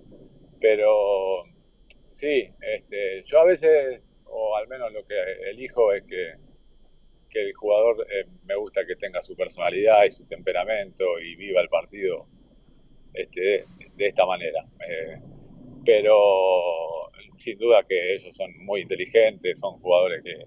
pero 0.60 1.44
sí, 2.12 2.48
este, 2.60 3.22
yo 3.24 3.40
a 3.40 3.44
veces, 3.44 4.02
o 4.24 4.56
al 4.56 4.66
menos 4.68 4.92
lo 4.92 5.06
que 5.06 5.14
elijo 5.50 5.92
es 5.92 6.04
que, 6.04 6.34
que 7.30 7.42
el 7.42 7.52
jugador 7.54 8.06
eh, 8.10 8.26
me 8.44 8.56
gusta 8.56 8.86
que 8.86 8.96
tenga 8.96 9.22
su 9.22 9.36
personalidad 9.36 10.04
y 10.04 10.10
su 10.10 10.26
temperamento 10.26 11.18
y 11.20 11.36
viva 11.36 11.60
el 11.60 11.68
partido 11.68 12.26
este, 13.12 13.64
de, 13.96 14.06
esta 14.08 14.26
manera. 14.26 14.64
Eh, 14.88 15.18
pero 15.84 17.10
sin 17.38 17.58
duda 17.58 17.84
que 17.84 18.14
ellos 18.14 18.34
son 18.34 18.50
muy 18.64 18.82
inteligentes, 18.82 19.58
son 19.58 19.78
jugadores 19.80 20.22
que, 20.22 20.44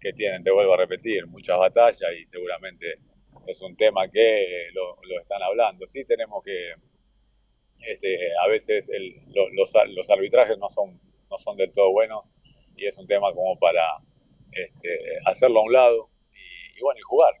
que 0.00 0.12
tienen, 0.12 0.42
te 0.42 0.50
vuelvo 0.50 0.74
a 0.74 0.78
repetir, 0.78 1.26
muchas 1.26 1.58
batallas 1.58 2.10
y 2.20 2.26
seguramente 2.26 2.98
es 3.46 3.60
un 3.62 3.76
tema 3.76 4.08
que 4.08 4.68
lo, 4.72 4.96
están 5.20 5.42
hablando. 5.42 5.86
Sí 5.86 6.04
tenemos 6.04 6.42
que, 6.44 6.74
este, 7.80 8.18
a 8.42 8.48
veces 8.48 8.88
los, 9.54 10.10
arbitrajes 10.10 10.58
no 10.58 10.68
son, 10.68 11.00
no 11.30 11.38
son 11.38 11.56
del 11.56 11.72
todo 11.72 11.90
buenos 11.92 12.24
y 12.76 12.86
es 12.86 12.98
un 12.98 13.06
tema 13.06 13.32
como 13.32 13.58
para 13.58 13.98
este, 14.52 14.98
hacerlo 15.26 15.60
a 15.60 15.62
un 15.62 15.72
lado 15.72 16.10
y, 16.76 16.80
bueno, 16.80 16.98
y 16.98 17.02
jugar. 17.02 17.34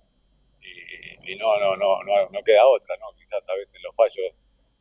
Y, 1.26 1.36
no, 1.36 1.58
no, 1.58 1.76
no, 1.76 2.02
no, 2.02 2.42
queda 2.44 2.66
otra, 2.66 2.96
¿no? 2.98 3.06
Quizás 3.16 3.42
a 3.48 3.54
veces 3.56 3.80
los 3.82 3.94
fallos 3.96 4.34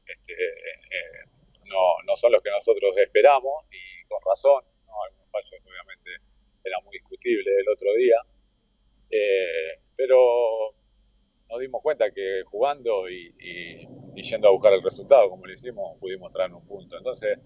este, 0.06 0.34
eh, 0.34 1.26
no, 1.66 2.02
no 2.06 2.16
son 2.16 2.32
los 2.32 2.42
que 2.42 2.52
nosotros 2.52 2.98
esperamos 2.98 3.66
y 3.72 4.06
con 4.08 4.20
razón, 4.26 4.64
¿no? 4.86 5.04
Algunos 5.04 5.30
fallos 5.32 5.62
obviamente 5.66 6.10
era 6.64 6.80
muy 6.82 6.98
discutible 6.98 7.50
el 7.60 7.70
otro 7.70 7.94
día, 7.96 8.18
eh, 9.10 9.80
pero 9.96 10.76
nos 11.50 11.60
dimos 11.60 11.82
cuenta 11.82 12.12
que 12.12 12.44
jugando 12.46 13.10
y, 13.10 13.88
yendo 14.16 14.48
a 14.48 14.52
buscar 14.52 14.74
el 14.74 14.82
resultado, 14.82 15.30
como 15.30 15.46
lo 15.46 15.54
hicimos, 15.54 15.98
pudimos 16.00 16.32
traer 16.32 16.54
un 16.54 16.66
punto. 16.66 16.98
Entonces, 16.98 17.38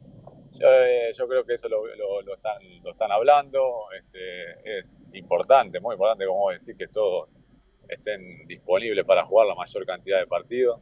yo, 0.54 0.68
eh, 0.70 1.12
creo 1.28 1.44
que 1.44 1.56
eso 1.56 1.68
lo, 1.68 1.88
están, 2.34 2.58
lo 2.84 2.92
están 2.92 3.12
hablando, 3.12 3.88
este, 3.98 4.80
es 4.80 4.98
importante, 5.14 5.80
muy 5.80 5.94
importante, 5.94 6.26
como 6.26 6.52
decir, 6.52 6.78
que 6.78 6.88
todos 6.88 7.30
estén 7.90 8.48
disponibles 8.48 9.06
para 9.06 9.26
jugar 9.26 9.48
la 9.48 9.56
mayor 9.56 9.86
cantidad 9.86 10.20
de 10.20 10.28
partidos. 10.28 10.80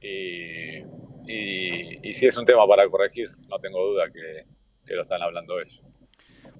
Y, 0.00 0.78
y, 1.26 2.12
si 2.12 2.26
es 2.26 2.36
un 2.36 2.46
tema 2.46 2.66
para 2.66 2.88
corregir, 2.88 3.28
no 3.48 3.58
tengo 3.58 3.84
duda 3.86 4.10
que 4.10 4.94
lo 4.94 5.02
están 5.02 5.22
hablando 5.22 5.60
ellos. 5.60 5.89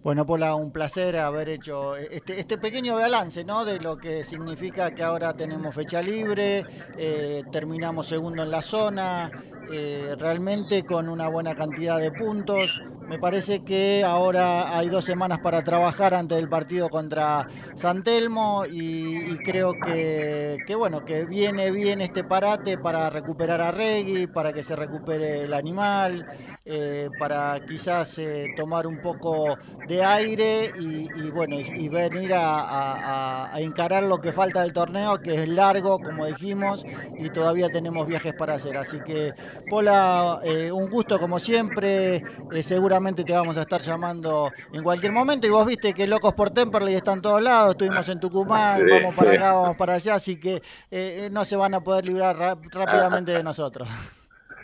Bueno, 0.02 0.24
Pola, 0.24 0.54
un 0.54 0.72
placer 0.72 1.18
haber 1.18 1.50
hecho 1.50 1.94
este, 1.94 2.40
este, 2.40 2.56
pequeño 2.56 2.96
balance, 2.96 3.44
¿no? 3.44 3.66
De 3.66 3.78
lo 3.78 3.98
que 3.98 4.24
significa 4.24 4.90
que 4.90 5.02
ahora 5.02 5.34
tenemos 5.34 5.74
fecha 5.74 6.00
libre, 6.00 6.64
eh, 6.96 7.42
terminamos 7.52 8.06
segundo 8.06 8.42
en 8.42 8.50
la 8.50 8.62
zona, 8.62 9.30
eh, 9.70 10.16
realmente 10.18 10.84
con 10.84 11.10
una 11.10 11.28
buena 11.28 11.54
cantidad 11.54 12.00
de 12.00 12.10
puntos. 12.12 12.82
Me 13.10 13.18
parece 13.18 13.62
que 13.64 14.04
ahora 14.04 14.78
hay 14.78 14.88
dos 14.88 15.04
semanas 15.04 15.40
para 15.40 15.62
trabajar 15.62 16.14
antes 16.14 16.38
del 16.38 16.48
partido 16.48 16.88
contra 16.88 17.48
San 17.74 18.02
Telmo 18.02 18.64
y, 18.70 19.36
creo 19.44 19.74
que, 19.74 20.56
bueno, 20.76 21.04
que 21.04 21.24
viene 21.24 21.72
bien 21.72 22.00
este 22.00 22.22
parate 22.22 22.78
para 22.78 23.10
recuperar 23.10 23.60
a 23.60 23.72
Regui, 23.72 24.28
para 24.28 24.52
que 24.52 24.62
se 24.62 24.76
recupere 24.76 25.42
el 25.42 25.54
animal, 25.54 26.24
eh, 26.72 27.10
para 27.18 27.58
quizás 27.66 28.16
eh, 28.18 28.46
tomar 28.56 28.86
un 28.86 29.02
poco 29.02 29.58
de 29.88 30.04
aire 30.04 30.70
y, 30.78 31.08
bueno, 31.30 31.56
y, 31.58 31.88
venir 31.88 32.32
a, 32.32 33.50
encarar 33.56 34.04
lo 34.04 34.20
que 34.20 34.32
falta 34.32 34.60
del 34.62 34.72
torneo, 34.72 35.20
que 35.20 35.34
es 35.34 35.48
largo, 35.48 35.98
como 35.98 36.26
dijimos, 36.26 36.84
y 37.18 37.28
todavía 37.30 37.70
tenemos 37.70 38.06
viajes 38.06 38.34
para 38.34 38.54
hacer. 38.54 38.76
Así 38.76 38.98
que, 39.04 39.34
Pola, 39.68 40.38
eh, 40.44 40.70
un 40.70 40.88
gusto 40.88 41.18
como 41.18 41.40
siempre, 41.40 42.22
seguramente 42.62 43.24
te 43.24 43.32
vamos 43.32 43.56
a 43.56 43.62
estar 43.62 43.80
llamando 43.80 44.52
en 44.72 44.84
cualquier 44.84 45.10
momento. 45.10 45.48
Y 45.48 45.50
vos 45.50 45.66
viste 45.66 45.92
que 45.92 46.06
Locos 46.06 46.34
por 46.34 46.50
Temperley 46.50 46.94
están 46.94 47.20
todos 47.20 47.42
lados, 47.42 47.72
estuvimos 47.72 48.08
en 48.08 48.20
Tucumán, 48.20 48.80
vamos 48.88 49.16
para 49.16 49.32
acá, 49.32 49.52
vamos 49.54 49.76
para 49.76 49.94
allá, 49.94 50.14
así 50.14 50.38
que 50.38 50.62
eh, 50.88 51.28
no 51.32 51.44
se 51.44 51.56
van 51.56 51.74
a 51.74 51.80
poder 51.80 52.06
librar 52.06 52.36
rápidamente 52.70 53.32
de 53.32 53.42
nosotros. 53.42 53.88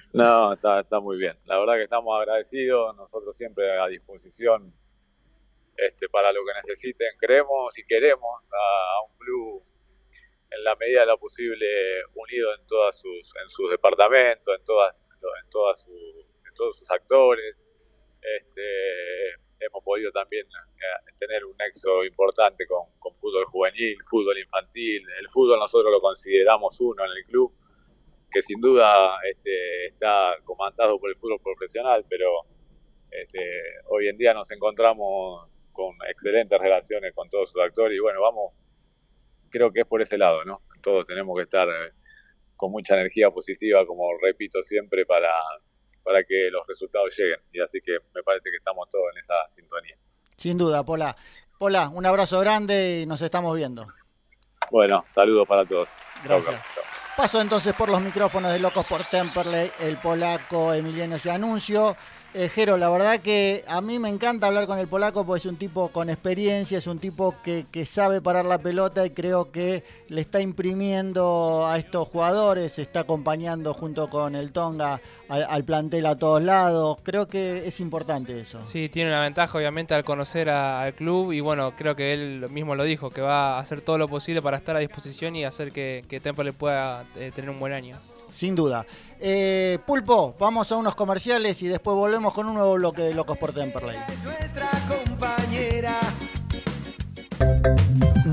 No, 0.14 0.54
está, 0.54 0.80
está 0.80 1.00
muy 1.00 1.18
bien. 1.18 1.36
La 1.44 1.58
verdad 1.58 1.74
que 1.74 1.84
estamos 1.84 2.18
agradecidos, 2.18 2.96
nosotros 2.96 3.36
siempre 3.36 3.78
a 3.78 3.86
disposición 3.86 4.72
este, 5.76 6.08
para 6.08 6.32
lo 6.32 6.40
que 6.44 6.68
necesiten. 6.68 7.08
Creemos 7.18 7.76
y 7.78 7.84
queremos 7.84 8.42
a, 8.50 9.02
un 9.10 9.18
club 9.18 9.62
en 10.50 10.64
la 10.64 10.74
medida 10.76 11.00
de 11.00 11.06
lo 11.06 11.18
posible 11.18 11.66
unido 12.14 12.54
en 12.54 12.66
todas 12.66 12.98
sus 12.98 13.34
en 13.42 13.50
sus 13.50 13.70
departamentos, 13.70 14.58
en 14.58 14.64
todas 14.64 15.04
en 15.42 15.50
todos 15.50 16.78
sus 16.78 16.90
actores, 16.90 17.56
este, 18.26 19.34
hemos 19.60 19.84
podido 19.84 20.10
también 20.12 20.46
eh, 20.46 21.12
tener 21.18 21.44
un 21.44 21.56
nexo 21.56 22.04
importante 22.04 22.66
con, 22.66 22.86
fútbol 23.20 23.44
juvenil, 23.46 23.96
fútbol 24.08 24.38
infantil. 24.38 25.02
El 25.20 25.28
fútbol 25.30 25.58
nosotros 25.58 25.92
lo 25.92 26.00
consideramos 26.00 26.78
uno 26.80 27.04
en 27.04 27.10
el 27.10 27.24
club 27.24 27.52
que 28.30 28.42
sin 28.42 28.60
duda 28.60 29.18
este, 29.30 29.86
está 29.86 30.34
comandado 30.44 30.98
por 30.98 31.10
el 31.10 31.16
fútbol 31.16 31.40
profesional, 31.42 32.04
pero 32.08 32.30
este, 33.10 33.40
hoy 33.88 34.08
en 34.08 34.18
día 34.18 34.34
nos 34.34 34.50
encontramos 34.50 35.48
con 35.72 35.94
excelentes 36.08 36.58
relaciones 36.58 37.14
con 37.14 37.28
todos 37.28 37.50
sus 37.50 37.62
actores 37.62 37.96
y 37.96 38.00
bueno, 38.00 38.20
vamos, 38.20 38.52
creo 39.50 39.72
que 39.72 39.80
es 39.80 39.86
por 39.86 40.02
ese 40.02 40.18
lado, 40.18 40.44
¿no? 40.44 40.62
Todos 40.82 41.06
tenemos 41.06 41.36
que 41.36 41.44
estar 41.44 41.68
eh, 41.68 41.92
con 42.56 42.72
mucha 42.72 42.94
energía 42.94 43.30
positiva, 43.30 43.86
como 43.86 44.06
repito 44.20 44.62
siempre, 44.62 45.04
para, 45.04 45.32
para 46.02 46.24
que 46.24 46.48
los 46.50 46.66
resultados 46.66 47.14
lleguen. 47.16 47.40
Y 47.52 47.60
así 47.60 47.78
que 47.84 47.98
me 48.14 48.22
parece 48.22 48.50
que 48.50 48.56
estamos 48.56 48.88
todos 48.88 49.04
en 49.12 49.20
esa 49.20 49.34
sintonía. 49.50 49.96
Sin 50.36 50.58
duda, 50.58 50.84
Pola. 50.84 51.14
Pola, 51.58 51.88
un 51.88 52.04
abrazo 52.04 52.40
grande 52.40 53.00
y 53.02 53.06
nos 53.06 53.22
estamos 53.22 53.56
viendo. 53.56 53.86
Bueno, 54.70 55.04
saludos 55.14 55.46
para 55.46 55.64
todos. 55.64 55.88
Gracias. 56.24 56.85
Paso 57.16 57.40
entonces 57.40 57.72
por 57.72 57.88
los 57.88 58.02
micrófonos 58.02 58.52
de 58.52 58.58
Locos 58.58 58.84
por 58.84 59.02
Temperley, 59.04 59.72
el 59.80 59.96
polaco 59.96 60.74
Emiliano 60.74 61.16
Gianuncio. 61.16 61.96
Eh, 62.38 62.50
Jero, 62.50 62.76
la 62.76 62.90
verdad 62.90 63.20
que 63.20 63.64
a 63.66 63.80
mí 63.80 63.98
me 63.98 64.10
encanta 64.10 64.46
hablar 64.48 64.66
con 64.66 64.78
el 64.78 64.88
polaco 64.88 65.24
porque 65.24 65.38
es 65.38 65.46
un 65.46 65.56
tipo 65.56 65.88
con 65.88 66.10
experiencia, 66.10 66.76
es 66.76 66.86
un 66.86 66.98
tipo 66.98 67.34
que, 67.42 67.64
sabe 67.86 68.20
parar 68.20 68.44
la 68.44 68.58
pelota 68.58 69.06
y 69.06 69.10
creo 69.10 69.50
que 69.50 69.82
le 70.08 70.20
está 70.20 70.42
imprimiendo 70.42 71.66
a 71.66 71.78
estos 71.78 72.08
jugadores, 72.08 72.78
está 72.78 73.00
acompañando 73.00 73.72
junto 73.72 74.10
con 74.10 74.34
el 74.34 74.52
Tonga 74.52 75.00
al, 75.30 75.64
plantel 75.64 76.04
a 76.04 76.16
todos 76.16 76.42
lados. 76.42 76.98
Creo 77.02 77.26
que 77.26 77.66
es 77.66 77.80
importante 77.80 78.38
eso. 78.38 78.62
Sí, 78.66 78.90
tiene 78.90 79.08
una 79.08 79.22
ventaja 79.22 79.56
obviamente 79.56 79.94
al 79.94 80.04
conocer 80.04 80.50
al 80.50 80.92
club 80.92 81.32
y 81.32 81.40
bueno, 81.40 81.74
creo 81.74 81.96
que 81.96 82.12
él 82.12 82.50
mismo 82.50 82.74
lo 82.74 82.84
dijo, 82.84 83.08
que 83.08 83.22
va 83.22 83.56
a 83.56 83.60
hacer 83.60 83.80
todo 83.80 83.96
lo 83.96 84.08
posible 84.08 84.42
para 84.42 84.58
estar 84.58 84.76
a 84.76 84.80
disposición 84.80 85.36
y 85.36 85.46
hacer 85.46 85.72
que, 85.72 86.04
que 86.06 86.20
Temple 86.20 86.52
pueda 86.52 87.06
eh, 87.16 87.32
tener 87.34 87.48
un 87.48 87.58
buen 87.58 87.72
año 87.72 87.98
sin 88.28 88.54
duda. 88.54 88.86
Eh, 89.18 89.78
Pulpo, 89.86 90.34
vamos 90.38 90.70
a 90.72 90.76
unos 90.76 90.94
comerciales 90.94 91.62
y 91.62 91.68
después 91.68 91.94
volvemos 91.96 92.32
con 92.32 92.46
un 92.46 92.54
nuevo 92.54 92.74
bloque 92.74 93.02
de 93.02 93.14
Locos 93.14 93.38
por 93.38 93.52
Temperley. 93.52 93.96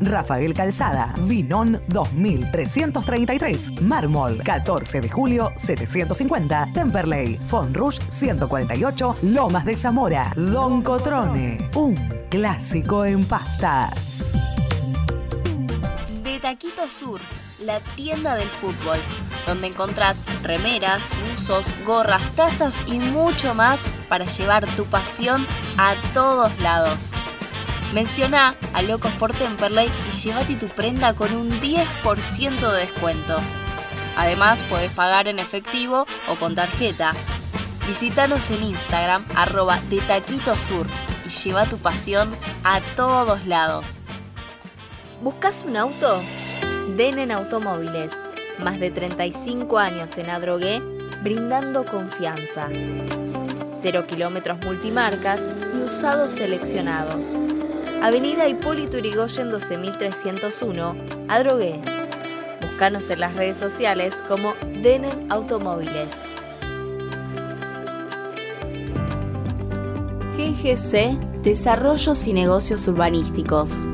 Rafael 0.00 0.54
Calzada, 0.54 1.14
Vinón 1.26 1.80
2333, 1.88 3.82
Mármol 3.82 4.38
14 4.42 5.00
de 5.00 5.08
julio 5.08 5.52
750, 5.56 6.68
Temperley, 6.72 7.36
Fonrush 7.48 7.98
148, 8.08 9.16
Lomas 9.22 9.64
de 9.64 9.76
Zamora, 9.76 10.32
Don 10.36 10.82
Cotrone, 10.82 11.70
un 11.74 11.96
clásico 12.30 13.04
en 13.04 13.24
pastas. 13.24 14.38
De 16.22 16.38
Taquito 16.38 16.88
Sur, 16.88 17.20
la 17.60 17.80
tienda 17.96 18.36
del 18.36 18.48
fútbol, 18.48 18.98
donde 19.46 19.66
encontrás 19.66 20.22
remeras, 20.42 21.02
usos, 21.36 21.66
gorras, 21.84 22.22
tazas 22.36 22.80
y 22.86 23.00
mucho 23.00 23.54
más 23.54 23.80
para 24.08 24.24
llevar 24.24 24.66
tu 24.76 24.84
pasión 24.84 25.44
a 25.76 25.94
todos 26.12 26.56
lados. 26.60 27.12
Menciona 27.94 28.56
a 28.72 28.82
Locos 28.82 29.12
por 29.12 29.32
Temperley 29.32 29.88
y 30.10 30.16
llévate 30.16 30.56
tu 30.56 30.66
prenda 30.66 31.14
con 31.14 31.32
un 31.32 31.48
10% 31.60 32.72
de 32.72 32.78
descuento. 32.80 33.38
Además, 34.16 34.64
puedes 34.68 34.90
pagar 34.90 35.28
en 35.28 35.38
efectivo 35.38 36.04
o 36.28 36.34
con 36.34 36.56
tarjeta. 36.56 37.12
Visítanos 37.86 38.50
en 38.50 38.64
Instagram, 38.64 39.24
arroba 39.36 39.78
de 39.90 40.00
Taquito 40.00 40.56
Sur, 40.56 40.88
y 41.24 41.30
lleva 41.30 41.66
tu 41.66 41.78
pasión 41.78 42.34
a 42.64 42.80
todos 42.96 43.46
lados. 43.46 44.00
¿Buscas 45.22 45.62
un 45.64 45.76
auto? 45.76 46.20
Den 46.96 47.30
Automóviles. 47.30 48.10
Más 48.58 48.80
de 48.80 48.90
35 48.90 49.78
años 49.78 50.18
en 50.18 50.30
Adrogué, 50.30 50.80
brindando 51.22 51.84
confianza. 51.86 52.68
Cero 53.80 54.04
kilómetros 54.04 54.58
multimarcas 54.64 55.40
y 55.74 55.76
usados 55.76 56.32
seleccionados. 56.32 57.36
Avenida 58.02 58.48
Hipólito 58.48 58.98
Yrigoyen 58.98 59.50
12301, 59.50 60.96
Adrogué. 61.28 61.80
Búscanos 62.60 63.08
en 63.10 63.20
las 63.20 63.34
redes 63.34 63.56
sociales 63.56 64.14
como 64.28 64.54
Denen 64.82 65.30
Automóviles. 65.30 66.08
GGC 70.36 71.18
Desarrollos 71.42 72.26
y 72.26 72.32
Negocios 72.32 72.88
Urbanísticos. 72.88 73.84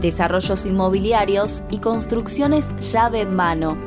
Desarrollos 0.00 0.66
inmobiliarios 0.66 1.62
y 1.70 1.78
construcciones 1.78 2.70
llave 2.92 3.22
en 3.22 3.34
mano. 3.34 3.78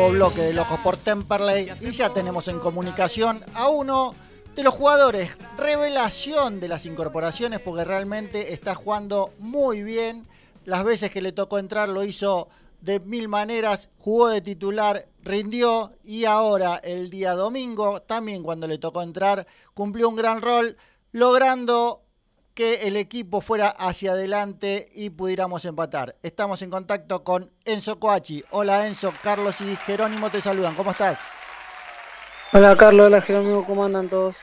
bloque 0.10 0.41
de 0.41 0.54
Locos 0.54 0.80
por 0.80 0.98
Temperley 0.98 1.72
y 1.82 1.91
ya 1.91 2.13
tenemos 2.13 2.48
en 2.48 2.60
comunicación 2.60 3.44
a 3.54 3.70
uno 3.70 4.13
de 4.56 4.63
los 4.63 4.74
jugadores, 4.74 5.38
revelación 5.58 6.60
de 6.60 6.68
las 6.68 6.86
incorporaciones 6.86 7.60
porque 7.60 7.84
realmente 7.84 8.54
está 8.54 8.76
jugando 8.76 9.34
muy 9.39 9.84
bien. 9.84 10.28
Las 10.63 10.84
veces 10.84 11.12
que 11.12 11.22
le 11.22 11.32
tocó 11.32 11.58
entrar 11.58 11.89
lo 11.89 12.04
hizo 12.04 12.50
de 12.82 13.00
mil 13.00 13.28
maneras, 13.28 13.89
jugó 13.98 14.30
de 14.30 14.41
titular, 14.41 15.08
rindió 15.24 15.94
y 16.04 16.26
ahora 16.26 16.76
el 16.84 17.10
día 17.10 17.34
domingo, 17.34 18.02
también 18.02 18.44
cuando 18.44 18.68
le 18.68 18.78
tocó 18.78 19.02
entrar, 19.02 19.48
cumplió 19.74 20.08
un 20.08 20.15
gran 20.15 20.41
rol, 20.41 20.78
logrando 21.12 22.05
que 22.56 22.88
el 22.88 22.96
equipo 22.96 23.41
fuera 23.41 23.68
hacia 23.68 24.13
adelante 24.13 24.88
y 24.94 25.10
pudiéramos 25.10 25.65
empatar. 25.65 26.15
Estamos 26.24 26.62
en 26.62 26.70
contacto 26.70 27.24
con 27.26 27.52
Enzo 27.65 28.00
Coachi. 28.00 28.46
Hola 28.50 28.88
Enzo, 28.88 29.13
Carlos 29.22 29.60
y 29.60 29.76
Jerónimo 29.76 30.30
te 30.30 30.39
saludan. 30.39 30.74
¿Cómo 30.76 30.91
estás? 30.91 31.20
Hola 32.54 32.78
Carlos, 32.78 33.08
hola 33.08 33.22
Jerónimo, 33.22 33.65
¿cómo 33.65 33.84
andan 33.84 34.08
todos? 34.08 34.38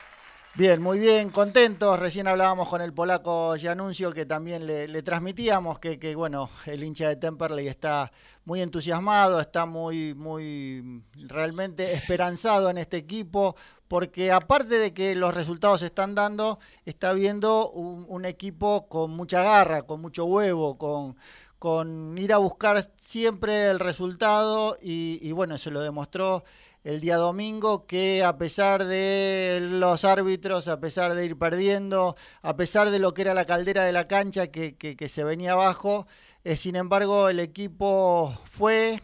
Bien, 0.55 0.79
muy 0.79 0.99
bien, 0.99 1.31
contentos. 1.31 1.97
Recién 1.97 2.27
hablábamos 2.27 2.69
con 2.69 2.79
el 2.81 2.93
polaco 2.93 3.55
Gianuncio 3.55 4.11
que 4.13 4.27
también 4.27 4.67
le, 4.67 5.01
transmitíamos 5.01 5.79
que, 5.79 5.97
que, 5.97 6.13
bueno, 6.15 6.47
el 6.67 6.83
hincha 6.83 7.07
de 7.07 7.15
Temperley 7.15 7.67
está 7.67 8.11
muy 8.45 8.61
entusiasmado, 8.61 9.39
está 9.39 9.65
muy, 9.65 10.13
muy 10.13 11.03
realmente 11.15 11.93
esperanzado 11.93 12.69
en 12.69 12.77
este 12.77 12.97
equipo, 12.97 13.55
porque 13.93 14.31
aparte 14.31 14.79
de 14.79 14.91
que 14.91 15.13
los 15.13 15.35
resultados 15.35 15.81
se 15.81 15.85
están 15.85 16.15
dando, 16.15 16.57
está 16.83 17.13
viendo 17.13 17.69
un, 17.69 18.25
equipo 18.25 18.87
con 18.87 19.11
mucha 19.11 19.43
garra, 19.43 19.83
con 19.83 20.01
mucho 20.01 20.25
huevo, 20.25 20.79
con, 20.79 21.15
con 21.59 22.17
ir 22.17 22.33
a 22.33 22.39
buscar 22.39 22.89
siempre 22.97 23.69
el 23.69 23.79
resultado 23.79 24.79
y, 24.81 25.31
bueno, 25.33 25.59
se 25.59 25.69
lo 25.69 25.81
demostró 25.81 26.43
el 26.83 27.01
día 27.01 27.17
domingo 27.17 27.85
que 27.85 28.23
a 28.23 28.35
pesar 28.39 28.85
de 28.85 29.59
los 29.61 30.05
árbitros, 30.05 30.67
a 30.69 30.79
pesar 30.79 31.13
de 31.13 31.27
ir 31.27 31.37
perdiendo, 31.37 32.15
a 32.41 32.55
pesar 32.55 32.89
de 32.89 32.97
lo 32.97 33.13
que 33.13 33.21
era 33.21 33.35
la 33.35 33.45
caldera 33.45 33.83
de 33.83 33.91
la 33.91 34.05
cancha 34.05 34.47
que, 34.47 34.75
que, 34.75 35.07
se 35.07 35.23
venía 35.23 35.51
abajo, 35.51 36.07
eh, 36.43 36.55
sin 36.55 36.77
embargo 36.77 37.29
el 37.29 37.39
equipo 37.39 38.33
fue 38.49 39.03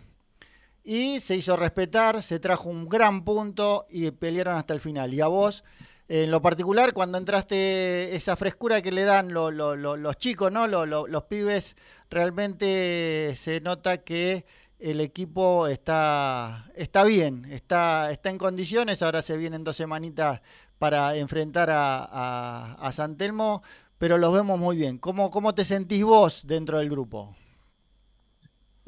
y 0.84 1.20
se 1.20 1.36
hizo 1.36 1.56
respetar, 1.56 2.24
se 2.24 2.40
trajo 2.40 2.70
un 2.70 2.88
gran 2.90 3.24
punto 3.24 3.86
y 3.90 4.10
pelearon 4.12 4.56
hasta 4.56 4.74
el 4.74 4.80
final. 4.80 5.14
Y 5.14 5.22
a 5.22 5.28
vos, 5.28 5.64
En 6.12 6.32
lo 6.32 6.42
particular, 6.42 6.94
cuando 6.94 7.20
entraste, 7.20 8.16
esa 8.16 8.36
frescura 8.36 8.82
que 8.82 8.92
le 8.92 9.04
dan 9.04 9.32
los 9.32 10.18
chicos, 10.18 10.52
¿no? 10.52 10.66
los 10.66 11.24
pibes, 11.26 11.76
realmente 12.10 13.36
se 13.36 13.62
nota 13.62 14.00
que 14.00 14.44
el 14.80 15.02
equipo 15.02 15.68
está, 15.68 16.72
está 16.76 17.04
bien, 17.04 17.46
está, 17.52 18.12
está 18.12 18.30
en 18.30 18.38
condiciones. 18.38 19.04
Ahora 19.04 19.22
se 19.22 19.38
vienen 19.38 19.64
dos 19.64 19.76
semanitas 19.76 20.42
para 20.80 21.16
enfrentar 21.18 21.70
a, 21.70 22.74
a, 22.74 22.92
San 22.92 23.18
Telmo, 23.18 23.62
pero 23.98 24.18
los 24.18 24.34
vemos 24.34 24.58
muy 24.58 24.78
bien. 24.78 24.98
¿Cómo, 24.98 25.30
¿Cómo 25.30 25.54
te 25.54 25.66
sentís 25.66 26.04
vos 26.04 26.48
dentro 26.48 26.78
del 26.80 26.90
grupo? 26.90 27.36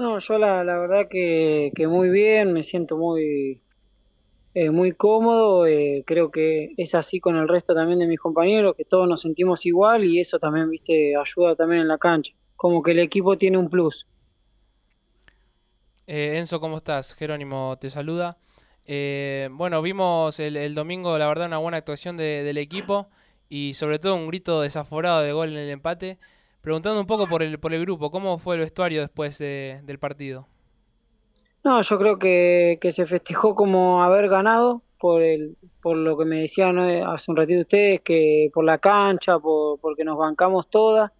No, 0.01 0.17
yo 0.17 0.39
la, 0.39 0.63
la 0.63 0.79
verdad 0.79 1.07
que, 1.07 1.71
que 1.75 1.87
muy 1.87 2.09
bien, 2.09 2.53
me 2.53 2.63
siento 2.63 2.97
muy, 2.97 3.61
eh, 4.55 4.71
muy 4.71 4.93
cómodo, 4.93 5.67
eh, 5.67 6.03
creo 6.07 6.31
que 6.31 6.73
es 6.75 6.95
así 6.95 7.19
con 7.19 7.35
el 7.35 7.47
resto 7.47 7.75
también 7.75 7.99
de 7.99 8.07
mis 8.07 8.19
compañeros, 8.19 8.73
que 8.75 8.83
todos 8.83 9.07
nos 9.07 9.21
sentimos 9.21 9.63
igual 9.67 10.03
y 10.03 10.19
eso 10.19 10.39
también, 10.39 10.71
viste, 10.71 11.15
ayuda 11.15 11.55
también 11.55 11.81
en 11.81 11.87
la 11.87 11.99
cancha, 11.99 12.33
como 12.55 12.81
que 12.81 12.93
el 12.93 12.99
equipo 12.99 13.37
tiene 13.37 13.59
un 13.59 13.69
plus. 13.69 14.07
Eh, 16.07 16.39
Enzo, 16.39 16.59
¿cómo 16.59 16.77
estás? 16.77 17.13
Jerónimo 17.13 17.77
te 17.79 17.91
saluda. 17.91 18.39
Bueno, 19.51 19.83
vimos 19.83 20.39
el, 20.39 20.73
domingo, 20.73 21.15
la 21.19 21.27
verdad, 21.27 21.45
una 21.45 21.59
buena 21.59 21.77
actuación 21.77 22.17
del 22.17 22.57
equipo 22.57 23.07
y 23.49 23.75
sobre 23.75 23.99
todo 23.99 24.15
un 24.15 24.25
grito 24.25 24.61
desaforado 24.61 25.21
de 25.21 25.31
gol 25.31 25.49
en 25.49 25.57
el 25.57 25.69
empate. 25.69 26.17
Preguntando 26.61 27.01
un 27.01 27.07
poco 27.07 27.27
por 27.27 27.41
el, 27.41 27.59
por 27.59 27.73
el 27.73 27.81
grupo, 27.81 28.11
¿cómo 28.11 28.37
fue 28.37 28.55
el 28.55 28.61
vestuario 28.61 29.01
después 29.01 29.39
del 29.39 29.97
partido? 29.99 30.47
No, 31.63 31.81
yo 31.81 31.97
creo 31.97 32.19
que, 32.19 32.77
se 32.91 33.05
festejó 33.05 33.55
como 33.55 34.03
haber 34.03 34.29
ganado 34.29 34.83
por 34.99 35.21
el 35.23 35.57
por 35.81 35.97
lo 35.97 36.15
que 36.15 36.25
me 36.25 36.41
decían 36.41 36.77
hace 36.77 37.31
un 37.31 37.37
ratito 37.37 37.61
ustedes, 37.61 38.01
que 38.01 38.51
por 38.53 38.63
la 38.63 38.77
cancha, 38.77 39.39
por, 39.39 39.79
porque 39.79 40.03
nos 40.03 40.15
bancamos 40.15 40.69
todas 40.69 41.11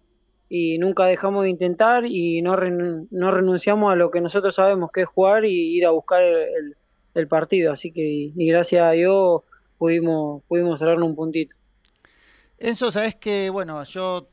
y 0.48 0.78
nunca 0.78 1.06
dejamos 1.06 1.44
de 1.44 1.50
intentar 1.50 2.04
y 2.06 2.42
no, 2.42 2.56
no 3.10 3.30
renunciamos 3.32 3.90
a 3.90 3.96
lo 3.96 4.10
que 4.12 4.20
nosotros 4.20 4.54
sabemos 4.54 4.92
que 4.92 5.00
es 5.00 5.08
jugar 5.08 5.44
y 5.44 5.76
ir 5.76 5.86
a 5.86 5.90
buscar 5.90 6.22
el, 6.22 7.28
partido. 7.28 7.72
Así 7.72 7.90
que, 7.90 8.02
y 8.02 8.46
gracias 8.46 8.82
a 8.82 8.92
Dios, 8.92 9.42
pudimos, 9.78 10.42
pudimos 10.46 10.78
traernos 10.78 11.08
un 11.08 11.16
puntito. 11.16 11.56
Enzo, 12.58 12.92
sabes 12.92 13.16
que, 13.16 13.50
bueno, 13.50 13.82
yo 13.82 14.28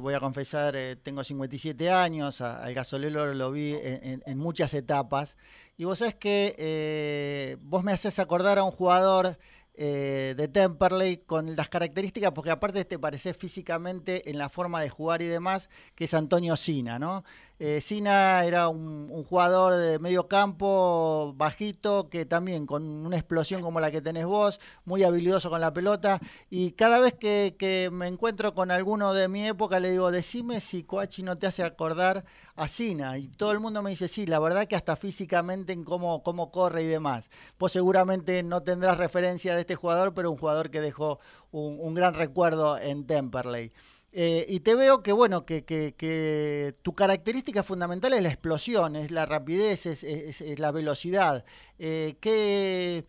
voy 0.00 0.14
a 0.14 0.20
confesar, 0.20 0.76
eh, 0.76 0.96
tengo 0.96 1.24
57 1.24 1.90
años, 1.90 2.40
al 2.40 2.72
gasolero 2.74 3.32
lo 3.34 3.50
vi 3.50 3.74
en, 3.82 4.38
muchas 4.38 4.74
etapas, 4.74 5.36
y 5.76 5.84
vos 5.84 5.98
sabés 5.98 6.14
que 6.14 6.54
eh, 6.58 7.56
vos 7.60 7.82
me 7.82 7.92
haces 7.92 8.18
acordar 8.18 8.58
a 8.58 8.64
un 8.64 8.70
jugador 8.70 9.38
eh, 9.74 10.34
de 10.36 10.48
Temperley 10.48 11.16
con 11.16 11.56
las 11.56 11.68
características, 11.68 12.32
porque 12.32 12.50
aparte 12.50 12.84
te 12.84 12.98
parece 12.98 13.32
físicamente 13.32 14.30
en 14.30 14.36
la 14.36 14.50
forma 14.50 14.82
de 14.82 14.90
jugar 14.90 15.22
y 15.22 15.26
demás, 15.26 15.70
que 15.94 16.04
es 16.04 16.14
Antonio 16.14 16.56
Sina, 16.56 16.98
¿no? 16.98 17.24
Eh, 17.64 17.80
Sina 17.80 18.44
era 18.44 18.68
un, 18.68 19.22
jugador 19.22 19.76
de 19.76 20.00
medio 20.00 20.26
campo, 20.26 21.32
bajito, 21.36 22.08
que 22.08 22.26
también 22.26 22.66
con 22.66 22.82
una 22.82 23.16
explosión 23.16 23.62
como 23.62 23.78
la 23.78 23.92
que 23.92 24.02
tenés 24.02 24.26
vos, 24.26 24.58
muy 24.84 25.04
habilidoso 25.04 25.48
con 25.48 25.60
la 25.60 25.72
pelota. 25.72 26.18
Y 26.50 26.72
cada 26.72 26.98
vez 26.98 27.14
que, 27.14 27.88
me 27.92 28.08
encuentro 28.08 28.52
con 28.52 28.72
alguno 28.72 29.14
de 29.14 29.28
mi 29.28 29.46
época, 29.46 29.78
le 29.78 29.92
digo, 29.92 30.10
decime 30.10 30.60
si 30.60 30.82
Coachi 30.82 31.22
no 31.22 31.38
te 31.38 31.46
hace 31.46 31.62
acordar 31.62 32.24
a 32.56 32.66
Sina. 32.66 33.16
Y 33.16 33.28
todo 33.28 33.52
el 33.52 33.60
mundo 33.60 33.80
me 33.80 33.90
dice, 33.90 34.08
sí, 34.08 34.26
la 34.26 34.40
verdad 34.40 34.66
que 34.66 34.74
hasta 34.74 34.96
físicamente 34.96 35.72
en 35.72 35.84
cómo, 35.84 36.24
cómo 36.24 36.50
corre 36.50 36.82
y 36.82 36.86
demás. 36.88 37.30
Vos 37.60 37.70
seguramente 37.70 38.42
no 38.42 38.64
tendrás 38.64 38.98
referencia 38.98 39.54
de 39.54 39.60
este 39.60 39.76
jugador, 39.76 40.14
pero 40.14 40.32
un 40.32 40.36
jugador 40.36 40.68
que 40.68 40.80
dejó 40.80 41.20
un, 41.52 41.78
un 41.78 41.94
gran 41.94 42.14
recuerdo 42.14 42.76
en 42.76 43.06
Temperley. 43.06 43.70
Eh, 44.14 44.44
y 44.46 44.60
te 44.60 44.74
veo 44.74 45.02
que, 45.02 45.12
bueno, 45.12 45.46
que, 45.46 45.64
que, 45.64 46.74
tu 46.82 46.92
característica 46.94 47.62
fundamental 47.62 48.12
es 48.12 48.22
la 48.22 48.28
explosión, 48.28 48.94
es 48.94 49.10
la 49.10 49.24
rapidez, 49.24 49.86
es, 49.86 50.58
la 50.58 50.70
velocidad. 50.70 51.44
Eh, 51.78 52.16
¿qué, 52.20 53.06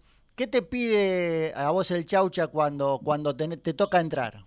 te 0.48 0.62
pide 0.62 1.54
a 1.56 1.72
vos 1.72 1.92
el 1.92 2.06
Chaucha 2.06 2.48
cuando, 2.48 3.02
cuando 3.04 3.36
te, 3.36 3.74
toca 3.74 4.00
entrar? 4.00 4.46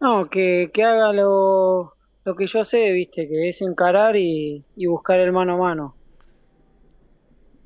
No, 0.00 0.28
que, 0.28 0.68
haga 0.84 1.12
lo, 1.12 1.94
lo, 2.24 2.34
que 2.34 2.48
yo 2.48 2.64
sé, 2.64 2.90
viste, 2.92 3.28
que 3.28 3.48
es 3.48 3.62
encarar 3.62 4.16
y, 4.16 4.64
y 4.74 4.86
buscar 4.86 5.20
el 5.20 5.32
mano 5.32 5.54
a 5.54 5.58
mano. 5.58 5.94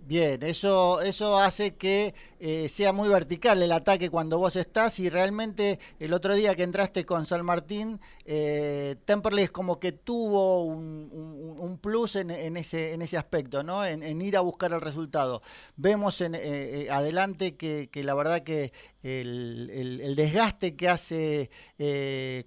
Bien, 0.09 0.43
eso, 0.43 1.03
eso 1.03 1.39
hace 1.39 1.77
que 1.77 2.15
eh, 2.41 2.69
sea 2.69 2.93
muy 2.93 3.09
vertical 3.09 3.63
el 3.63 3.73
ataque 3.73 4.11
cuando 4.11 4.39
vos 4.39 4.57
estás 4.57 4.99
y 5.01 5.09
realmente 5.09 5.79
el 5.99 6.13
otro 6.13 6.35
día 6.35 6.55
que 6.55 6.63
entraste 6.63 7.05
con 7.05 7.27
San 7.27 7.45
Martín, 7.45 8.01
eh, 8.31 8.97
Temperley 9.07 9.45
es 9.45 9.51
como 9.51 9.81
que 9.81 9.93
tuvo 9.93 10.65
un, 10.65 11.79
plus 11.81 12.17
en, 12.17 12.31
ese, 12.59 12.93
en 12.93 13.01
ese 13.01 13.17
aspecto, 13.17 13.63
¿no? 13.63 13.87
En, 13.87 14.21
ir 14.21 14.37
a 14.37 14.41
buscar 14.41 14.71
el 14.73 14.83
resultado. 14.83 15.41
Vemos 15.77 16.21
en, 16.21 16.35
eh, 16.35 16.41
eh, 16.43 16.91
adelante 16.91 17.57
que, 17.57 17.89
la 17.95 18.15
verdad 18.15 18.43
que 18.43 18.73
el, 19.03 20.15
desgaste 20.15 20.77
que 20.77 20.89
hace 20.91 21.51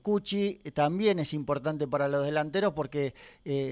Cuchi 0.03 0.59
también 0.73 1.17
es 1.17 1.33
importante 1.33 1.87
para 1.87 2.07
los 2.07 2.25
delanteros 2.25 2.73
porque 2.73 3.15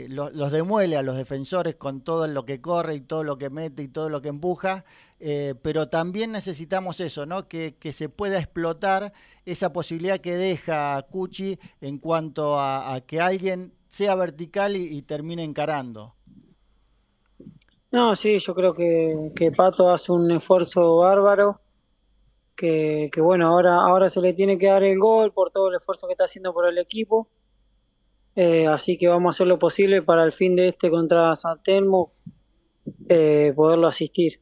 los 0.07 0.51
demuele 0.51 0.97
a 0.97 1.03
los 1.03 1.15
defensores 1.15 1.75
con 1.75 2.01
todo 2.01 2.25
lo 2.25 2.43
que 2.45 2.59
corre 2.59 2.95
y 2.95 3.01
todo 3.01 3.23
lo 3.23 3.37
que 3.37 3.51
mete 3.51 3.83
y 3.83 3.87
todo 3.87 4.09
lo 4.09 4.21
que 4.21 4.29
empuja. 4.29 4.83
Eh, 5.19 5.53
pero 5.61 5.89
también 5.89 6.31
necesitamos 6.31 6.99
eso, 7.01 7.25
¿no? 7.25 7.47
Que, 7.47 7.75
se 7.91 8.07
pueda 8.09 8.39
explotar 8.39 9.11
esa 9.45 9.73
posibilidad 9.73 10.19
que 10.19 10.35
deja 10.35 11.01
Cuchi 11.09 11.59
en 11.81 11.97
cuanto 11.97 12.57
a, 12.57 13.01
que 13.05 13.19
alguien 13.19 13.73
sea 13.87 14.15
vertical 14.15 14.75
y, 14.75 15.01
termine 15.01 15.43
encarando. 15.43 16.15
No, 17.91 18.15
sí, 18.15 18.37
yo 18.39 18.53
creo 18.53 18.73
que, 18.73 19.51
Pato 19.55 19.89
hace 19.89 20.11
un 20.11 20.31
esfuerzo 20.31 20.97
bárbaro, 20.97 21.59
que, 22.55 23.09
bueno, 23.17 23.47
ahora, 23.47 23.75
ahora 23.75 24.09
se 24.09 24.21
le 24.21 24.33
tiene 24.33 24.57
que 24.57 24.67
dar 24.67 24.83
el 24.83 24.99
gol 24.99 25.31
por 25.31 25.51
todo 25.51 25.69
el 25.69 25.75
esfuerzo 25.75 26.07
que 26.07 26.13
está 26.13 26.25
haciendo 26.25 26.53
por 26.53 26.67
el 26.67 26.77
equipo. 26.77 27.27
Eh, 28.35 28.67
así 28.67 28.97
que 28.97 29.07
vamos 29.07 29.27
a 29.27 29.31
hacer 29.35 29.47
lo 29.47 29.59
posible 29.59 30.01
para 30.01 30.23
el 30.23 30.31
fin 30.31 30.55
de 30.55 30.67
este 30.67 30.89
contra 30.89 31.35
San 31.35 31.61
Telmo 31.63 32.13
eh, 33.07 33.53
poderlo 33.55 33.87
asistir. 33.87 34.39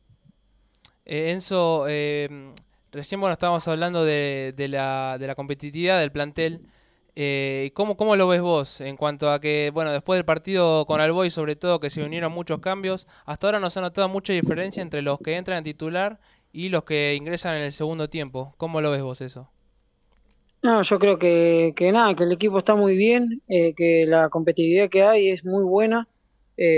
Eh, 1.10 1.32
Enzo, 1.32 1.86
eh, 1.88 2.28
recién 2.92 3.22
bueno, 3.22 3.32
estábamos 3.32 3.66
hablando 3.70 4.04
de, 4.04 4.54
la, 4.70 5.34
competitividad 5.38 6.00
del 6.02 6.12
plantel. 6.12 6.60
Eh, 7.16 7.72
¿cómo, 7.74 7.96
¿Cómo 7.96 8.18
lo 8.18 8.28
ves 8.28 8.42
vos 8.42 8.82
en 8.82 8.98
cuanto 8.98 9.32
a 9.32 9.40
que, 9.40 9.72
bueno, 9.74 9.92
después 9.92 10.18
del 10.18 10.26
partido 10.26 10.86
con 10.86 11.00
Alboy, 11.00 11.30
sobre 11.30 11.56
todo, 11.56 11.80
que 11.80 11.90
se 11.90 12.04
unieron 12.04 12.34
muchos 12.34 12.60
cambios, 12.60 13.08
hasta 13.26 13.48
ahora 13.48 13.60
no 13.62 13.70
se 13.70 13.80
ha 13.80 13.84
notado 13.84 14.10
mucha 14.10 14.34
diferencia 14.34 14.84
entre 14.84 15.02
los 15.02 15.18
que 15.20 15.38
entran 15.38 15.60
a 15.60 15.64
titular 15.64 16.20
y 16.52 16.68
los 16.68 16.84
que 16.84 17.16
ingresan 17.16 17.56
en 17.56 17.64
el 17.64 17.72
segundo 17.72 18.10
tiempo? 18.10 18.54
¿Cómo 18.58 18.82
lo 18.82 18.92
ves 18.92 19.02
vos 19.02 19.22
eso? 19.22 19.50
No, 20.62 20.82
yo 20.82 21.00
creo 21.00 21.18
que, 21.18 21.72
que 21.74 21.92
nada, 21.94 22.16
que 22.16 22.26
el 22.26 22.34
equipo 22.34 22.58
está 22.58 22.76
muy 22.76 22.98
bien, 22.98 23.42
eh, 23.48 23.74
que 23.74 24.06
la 24.06 24.28
competitividad 24.28 24.90
que 24.90 25.04
hay 25.04 25.30
es 25.30 25.46
muy 25.46 25.64
buena. 25.64 26.10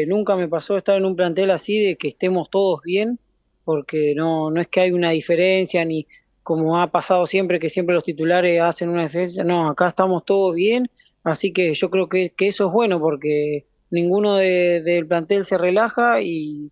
nunca 0.07 0.35
me 0.35 0.47
pasó 0.47 0.77
estar 0.77 0.97
en 0.97 1.05
un 1.05 1.15
plantel 1.15 1.49
así 1.49 1.79
de 1.79 1.95
que 1.95 2.09
estemos 2.09 2.51
todos 2.51 2.83
bien 2.83 3.19
porque 3.69 4.15
no, 4.15 4.49
no 4.49 4.59
es 4.61 4.67
que 4.67 4.79
hay 4.79 4.91
una 4.91 5.11
diferencia 5.11 5.85
ni 5.85 6.07
como 6.41 6.81
ha 6.81 6.87
pasado 6.87 7.27
siempre, 7.27 7.59
que 7.59 7.69
siempre 7.69 7.93
los 7.93 8.03
titulares 8.03 8.59
hacen 8.59 8.89
una 8.89 9.03
defensa, 9.03 9.43
no, 9.43 9.69
acá 9.69 9.89
estamos 9.89 10.25
todos 10.25 10.55
bien, 10.55 10.89
así 11.23 11.53
que 11.53 11.75
yo 11.75 11.91
creo 11.91 12.09
que, 12.09 12.33
eso 12.39 12.65
es 12.65 12.73
bueno 12.73 12.99
porque 12.99 13.67
ninguno 13.91 14.37
del 14.37 15.05
plantel 15.05 15.45
se 15.45 15.59
relaja 15.59 16.19
y, 16.19 16.71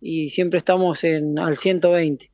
y 0.00 0.30
siempre 0.30 0.58
estamos 0.58 1.04
en, 1.04 1.38
al 1.38 1.56
120. 1.56 2.28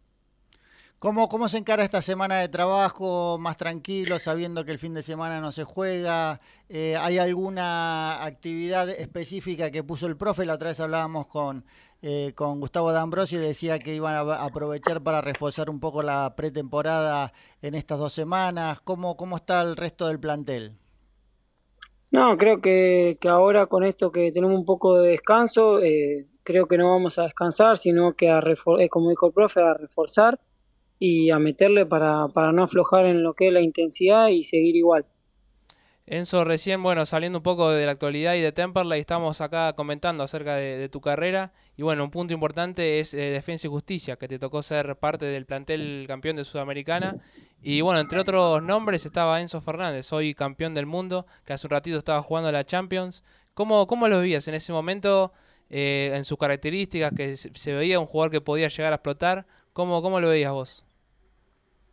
¿Cómo, 1.00 1.30
¿Cómo 1.30 1.48
se 1.48 1.56
encara 1.56 1.82
esta 1.82 2.02
semana 2.02 2.40
de 2.40 2.48
trabajo 2.48 3.38
más 3.38 3.56
tranquilo, 3.56 4.18
sabiendo 4.18 4.66
que 4.66 4.72
el 4.72 4.78
fin 4.78 4.92
de 4.92 5.02
semana 5.02 5.40
no 5.40 5.50
se 5.50 5.64
juega? 5.64 6.42
Eh, 6.68 6.94
¿Hay 7.00 7.16
alguna 7.16 8.22
actividad 8.22 8.86
específica 8.90 9.70
que 9.70 9.82
puso 9.82 10.06
el 10.06 10.18
profe? 10.18 10.44
La 10.44 10.54
otra 10.54 10.68
vez 10.68 10.78
hablábamos 10.78 11.26
con 11.26 11.64
eh, 12.02 12.32
con 12.34 12.60
Gustavo 12.60 12.92
D'Ambrosio 12.92 13.40
decía 13.40 13.78
que 13.78 13.94
iban 13.94 14.14
a 14.14 14.44
aprovechar 14.44 15.02
para 15.02 15.20
reforzar 15.20 15.68
un 15.68 15.80
poco 15.80 16.02
la 16.02 16.34
pretemporada 16.34 17.32
en 17.60 17.74
estas 17.74 17.98
dos 17.98 18.12
semanas. 18.12 18.80
¿Cómo, 18.80 19.16
cómo 19.16 19.36
está 19.36 19.62
el 19.62 19.76
resto 19.76 20.08
del 20.08 20.18
plantel? 20.18 20.72
No, 22.10 22.36
creo 22.36 22.60
que, 22.60 23.18
ahora 23.24 23.66
con 23.66 23.84
esto 23.84 24.10
que 24.10 24.32
tenemos 24.32 24.58
un 24.58 24.64
poco 24.64 24.98
de 24.98 25.10
descanso, 25.10 25.80
eh, 25.80 26.26
creo 26.42 26.66
que 26.66 26.76
no 26.76 26.90
vamos 26.90 27.18
a 27.18 27.24
descansar, 27.24 27.76
sino 27.76 28.14
que, 28.14 28.30
a 28.30 28.40
eh, 28.40 28.88
como 28.88 29.10
dijo 29.10 29.26
el 29.28 29.32
profe, 29.32 29.60
a 29.60 29.74
reforzar 29.74 30.40
y 30.98 31.30
a 31.30 31.38
meterle 31.38 31.86
para, 31.86 32.28
para 32.28 32.50
no 32.52 32.64
aflojar 32.64 33.06
en 33.06 33.22
lo 33.22 33.34
que 33.34 33.48
es 33.48 33.54
la 33.54 33.60
intensidad 33.60 34.28
y 34.28 34.42
seguir 34.42 34.74
igual. 34.74 35.06
Enzo, 36.12 36.42
recién, 36.42 36.82
bueno, 36.82 37.06
saliendo 37.06 37.38
un 37.38 37.44
poco 37.44 37.70
de 37.70 37.86
la 37.86 37.92
actualidad 37.92 38.34
y 38.34 38.40
de 38.40 38.50
Temperley, 38.50 38.98
estamos 38.98 39.40
acá 39.40 39.74
comentando 39.74 40.24
acerca 40.24 40.56
de, 40.56 40.88
tu 40.88 41.00
carrera. 41.00 41.52
Y 41.76 41.82
bueno, 41.82 42.02
un 42.02 42.10
punto 42.10 42.34
importante 42.34 42.98
es 42.98 43.14
eh, 43.14 43.30
Defensa 43.30 43.68
y 43.68 43.70
Justicia, 43.70 44.16
que 44.16 44.26
te 44.26 44.36
tocó 44.40 44.60
ser 44.60 44.96
parte 44.96 45.26
del 45.26 45.46
plantel 45.46 46.06
campeón 46.08 46.34
de 46.34 46.44
Sudamericana. 46.44 47.18
Y 47.62 47.80
bueno, 47.82 48.00
entre 48.00 48.18
otros 48.18 48.60
nombres 48.60 49.06
estaba 49.06 49.40
Enzo 49.40 49.60
Fernández, 49.60 50.12
hoy 50.12 50.34
campeón 50.34 50.74
del 50.74 50.86
mundo, 50.86 51.26
que 51.44 51.52
hace 51.52 51.68
un 51.68 51.70
ratito 51.70 51.98
estaba 51.98 52.20
jugando 52.22 52.50
la 52.50 52.64
Champions. 52.64 53.22
¿Cómo, 53.54 53.86
cómo 53.86 54.08
lo 54.08 54.18
veías 54.18 54.48
en 54.48 54.54
ese 54.56 54.72
momento, 54.72 55.32
eh, 55.68 56.10
en 56.16 56.24
sus 56.24 56.38
características, 56.38 57.12
que 57.12 57.36
se, 57.36 57.72
veía 57.72 58.00
un 58.00 58.06
jugador 58.06 58.32
que 58.32 58.40
podía 58.40 58.66
llegar 58.66 58.92
a 58.92 58.96
explotar? 58.96 59.46
¿Cómo, 59.72 60.02
cómo 60.02 60.18
lo 60.18 60.30
veías 60.30 60.50
vos? 60.50 60.84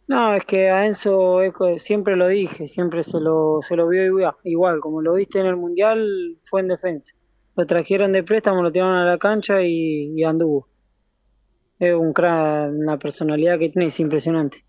No, 0.08 0.34
es 0.34 0.46
que 0.46 0.70
a 0.70 0.86
Enzo 0.86 1.40
siempre 1.78 2.16
lo 2.16 2.30
dije, 2.30 2.68
siempre 2.68 3.04
se 3.04 3.20
lo, 3.20 3.60
se 3.62 3.76
lo 3.76 3.90
vio 3.90 4.34
igual, 4.44 4.80
como 4.80 5.02
lo 5.02 5.14
viste 5.16 5.40
en 5.42 5.48
el 5.48 5.58
Mundial, 5.58 6.38
fue 6.44 6.62
en 6.62 6.70
defensa. 6.70 7.14
Lo 7.58 7.66
trajeron 7.66 8.14
de 8.14 8.24
préstamo, 8.24 8.64
lo 8.64 8.72
tiraron 8.72 8.96
a 8.96 9.06
la 9.06 9.18
cancha 9.18 9.62
y, 9.62 10.24
anduvo. 10.24 10.70
Es 11.80 11.94
un 11.94 12.14
una 12.18 12.98
personalidad 12.98 13.60
que 13.60 13.70
tiene, 13.70 13.88
es 13.88 14.00
impresionante. 14.00 14.64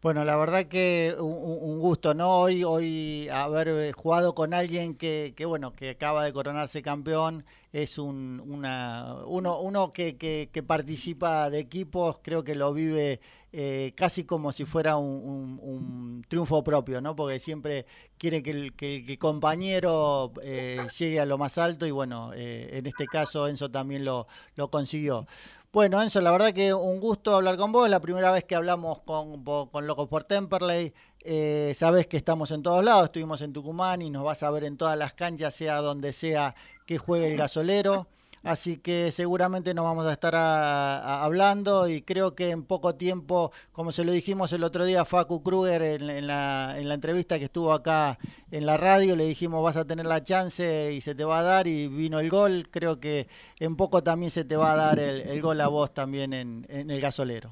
Bueno, 0.00 0.24
la 0.24 0.36
verdad 0.36 0.66
que 0.66 1.16
un, 1.18 1.80
gusto, 1.80 2.14
¿no? 2.14 2.42
Hoy, 2.42 2.62
hoy 2.62 3.28
haber 3.32 3.66
eh, 3.68 3.92
jugado 3.92 4.32
con 4.32 4.54
alguien 4.54 4.94
que, 4.94 5.34
que, 5.36 5.44
bueno, 5.44 5.72
que 5.74 5.90
acaba 5.90 6.22
de 6.24 6.32
coronarse 6.32 6.82
campeón, 6.82 7.44
es 7.72 7.98
un, 7.98 8.40
una, 8.46 9.16
uno, 9.26 9.60
uno 9.60 9.92
que, 9.92 10.16
que, 10.16 10.62
participa 10.62 11.50
de 11.50 11.58
equipos, 11.58 12.20
creo 12.22 12.44
que 12.44 12.54
lo 12.54 12.72
vive 12.72 13.20
eh, 13.52 13.92
casi 13.96 14.24
como 14.24 14.52
si 14.52 14.64
fuera 14.64 14.96
un, 14.96 16.24
triunfo 16.28 16.62
propio, 16.62 17.00
¿no? 17.00 17.16
Porque 17.16 17.40
siempre 17.40 17.86
quiere 18.18 18.42
que 18.42 18.50
el, 18.50 18.74
que 18.74 19.18
compañero 19.18 20.32
eh, 20.42 20.86
llegue 20.98 21.20
a 21.20 21.26
lo 21.26 21.38
más 21.38 21.58
alto 21.58 21.86
y 21.86 21.90
bueno, 21.90 22.32
en 22.34 22.86
este 22.86 23.06
caso 23.06 23.48
Enzo 23.48 23.70
también 23.70 24.04
lo, 24.04 24.26
lo 24.56 24.70
consiguió. 24.70 25.26
Bueno, 25.70 26.02
Enzo, 26.02 26.22
la 26.22 26.30
verdad 26.30 26.52
que 26.52 26.72
un 26.72 26.98
gusto 26.98 27.36
hablar 27.36 27.58
con 27.58 27.72
vos. 27.72 27.88
La 27.90 28.00
primera 28.00 28.30
vez 28.30 28.44
que 28.44 28.54
hablamos 28.54 29.00
con, 29.02 29.44
con 29.44 29.86
Locos 29.86 30.08
por 30.08 30.24
Temperley. 30.24 30.94
Eh, 31.20 31.74
sabés 31.76 32.06
que 32.06 32.16
estamos 32.16 32.50
en 32.52 32.62
todos 32.62 32.82
lados. 32.82 33.04
Estuvimos 33.04 33.42
en 33.42 33.52
Tucumán 33.52 34.00
y 34.00 34.08
nos 34.08 34.24
vas 34.24 34.42
a 34.42 34.50
ver 34.50 34.64
en 34.64 34.78
todas 34.78 34.96
las 34.96 35.12
canchas, 35.12 35.54
sea 35.54 35.76
donde 35.76 36.14
sea 36.14 36.54
que 36.86 36.96
juegue 36.96 37.32
el 37.32 37.36
gasolero. 37.36 38.08
Así 38.42 38.78
que 38.78 39.10
seguramente 39.12 39.74
nos 39.74 39.84
vamos 39.84 40.06
a 40.06 40.12
estar 40.12 40.34
hablando 40.34 41.88
y 41.88 42.02
creo 42.02 42.34
que 42.34 42.50
en 42.50 42.62
poco 42.62 42.94
tiempo, 42.94 43.52
como 43.72 43.92
se 43.92 44.04
lo 44.04 44.12
dijimos 44.12 44.52
el 44.52 44.62
otro 44.62 44.84
día 44.84 45.02
a 45.02 45.04
Facu 45.04 45.42
Kruger 45.42 45.82
en, 45.82 46.26
la, 46.26 46.76
en, 46.78 46.88
la, 46.88 46.94
entrevista 46.94 47.38
que 47.38 47.46
estuvo 47.46 47.72
acá 47.72 48.18
en 48.50 48.64
la 48.64 48.76
radio, 48.76 49.16
le 49.16 49.24
dijimos 49.24 49.62
vas 49.62 49.76
a 49.76 49.84
tener 49.84 50.06
la 50.06 50.22
chance 50.22 50.92
y 50.92 51.00
se 51.00 51.14
te 51.14 51.24
va 51.24 51.40
a 51.40 51.42
dar 51.42 51.66
y 51.66 51.88
vino 51.88 52.20
el 52.20 52.30
gol. 52.30 52.68
Creo 52.70 53.00
que 53.00 53.26
en 53.58 53.76
poco 53.76 54.02
también 54.02 54.30
se 54.30 54.44
te 54.44 54.56
va 54.56 54.72
a 54.72 54.76
dar 54.76 54.98
el, 54.98 55.42
gol 55.42 55.60
a 55.60 55.68
vos 55.68 55.92
también 55.92 56.32
en, 56.32 56.66
el 56.68 57.00
gasolero. 57.00 57.50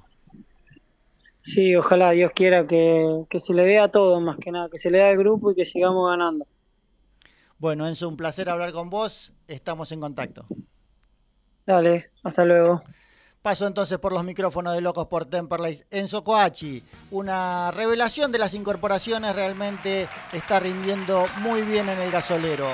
Sí, 1.42 1.76
ojalá 1.76 2.10
Dios 2.10 2.32
quiera 2.34 2.66
que, 2.66 3.24
que 3.28 3.38
se 3.38 3.54
le 3.54 3.64
dé 3.64 3.78
a 3.78 3.88
todo 3.88 4.20
más 4.20 4.36
que 4.36 4.50
nada, 4.50 4.68
que 4.68 4.78
se 4.78 4.90
le 4.90 4.98
dé 4.98 5.04
al 5.04 5.16
grupo 5.16 5.52
y 5.52 5.54
que 5.54 5.64
sigamos 5.64 6.10
ganando. 6.10 6.44
Bueno, 7.58 7.88
Enzo, 7.88 8.08
un 8.08 8.16
placer 8.16 8.50
hablar 8.50 8.72
con 8.72 8.90
vos. 8.90 9.32
Estamos 9.48 9.90
en 9.92 10.00
contacto. 10.00 10.46
Dale, 11.66 12.10
hasta 12.22 12.44
luego. 12.44 12.82
Paso 13.42 13.66
entonces 13.66 13.98
por 13.98 14.12
los 14.12 14.24
micrófonos 14.24 14.74
de 14.74 14.80
Locos 14.80 15.06
por 15.06 15.24
Temperley. 15.24 15.78
Enzo 15.90 16.24
Coachi, 16.24 16.82
una 17.10 17.70
revelación 17.70 18.32
de 18.32 18.38
las 18.38 18.54
incorporaciones, 18.54 19.34
realmente 19.34 20.08
está 20.32 20.58
rindiendo 20.58 21.26
muy 21.38 21.62
bien 21.62 21.88
en 21.88 21.98
el 21.98 22.10
gasolero. 22.10 22.68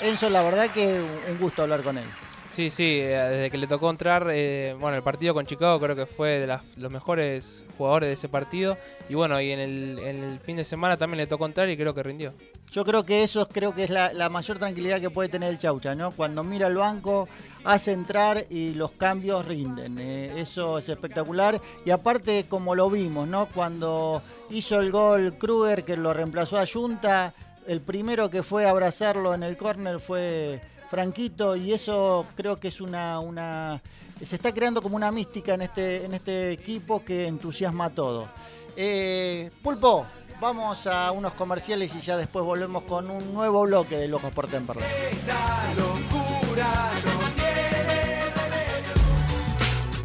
Enzo, 0.00 0.28
la 0.28 0.42
verdad 0.42 0.70
que 0.70 1.00
un 1.30 1.38
gusto 1.38 1.62
hablar 1.62 1.82
con 1.82 1.98
él. 1.98 2.08
Sí, 2.52 2.68
sí, 2.68 2.98
eh, 3.00 3.16
desde 3.30 3.50
que 3.50 3.56
le 3.56 3.66
tocó 3.66 3.88
entrar, 3.88 4.28
eh, 4.30 4.76
bueno, 4.78 4.94
el 4.94 5.02
partido 5.02 5.32
con 5.32 5.46
Chicago 5.46 5.80
creo 5.80 5.96
que 5.96 6.04
fue 6.04 6.38
de 6.38 6.58
los 6.76 6.90
mejores 6.90 7.64
jugadores 7.78 8.10
de 8.10 8.12
ese 8.12 8.28
partido. 8.28 8.76
Y 9.08 9.14
bueno, 9.14 9.40
y 9.40 9.52
en 9.52 9.58
el, 9.60 10.38
fin 10.40 10.56
de 10.56 10.64
semana 10.64 10.98
también 10.98 11.16
le 11.16 11.26
tocó 11.26 11.46
entrar 11.46 11.70
y 11.70 11.78
creo 11.78 11.94
que 11.94 12.02
rindió. 12.02 12.34
Yo 12.70 12.84
creo 12.84 13.06
que 13.06 13.22
eso 13.22 13.48
creo 13.48 13.74
que 13.74 13.84
es 13.84 13.90
la, 13.90 14.28
mayor 14.28 14.58
tranquilidad 14.58 15.00
que 15.00 15.08
puede 15.08 15.30
tener 15.30 15.48
el 15.48 15.58
Chaucha, 15.58 15.94
¿no? 15.94 16.10
Cuando 16.10 16.44
mira 16.44 16.66
al 16.66 16.76
banco, 16.76 17.26
hace 17.64 17.92
entrar 17.92 18.44
y 18.50 18.74
los 18.74 18.90
cambios 18.90 19.46
rinden. 19.46 19.98
Eh, 19.98 20.38
eso 20.38 20.76
es 20.76 20.90
espectacular. 20.90 21.58
Y 21.86 21.90
aparte, 21.90 22.44
como 22.50 22.74
lo 22.74 22.90
vimos, 22.90 23.26
¿no? 23.28 23.46
Cuando 23.46 24.20
hizo 24.50 24.78
el 24.78 24.90
gol 24.90 25.38
Kruger, 25.38 25.84
que 25.84 25.96
lo 25.96 26.12
reemplazó 26.12 26.58
a 26.58 26.66
Junta, 26.66 27.32
el 27.66 27.80
primero 27.80 28.28
que 28.28 28.42
fue 28.42 28.66
a 28.66 28.70
abrazarlo 28.70 29.32
en 29.32 29.42
el 29.42 29.56
córner 29.56 30.00
fue 30.00 30.60
Franquito, 30.92 31.56
y 31.56 31.72
eso 31.72 32.26
creo 32.36 32.60
que 32.60 32.68
es 32.68 32.78
una, 32.82 33.18
una. 33.18 33.80
Se 34.22 34.36
está 34.36 34.52
creando 34.52 34.82
como 34.82 34.94
una 34.94 35.10
mística 35.10 35.54
en 35.54 35.62
este, 35.62 36.04
en 36.04 36.12
este 36.12 36.52
equipo 36.52 37.02
que 37.02 37.26
entusiasma 37.26 37.86
a 37.86 37.90
todo. 37.94 38.28
Eh, 38.76 39.50
Pulpo, 39.62 40.04
vamos 40.38 40.86
a 40.86 41.10
unos 41.12 41.32
comerciales 41.32 41.94
y 41.94 42.00
ya 42.02 42.18
después 42.18 42.44
volvemos 42.44 42.82
con 42.82 43.10
un 43.10 43.32
nuevo 43.32 43.62
bloque 43.62 43.96
de 43.96 44.06
Locos 44.06 44.32
por 44.32 44.48
Temperley. 44.48 44.84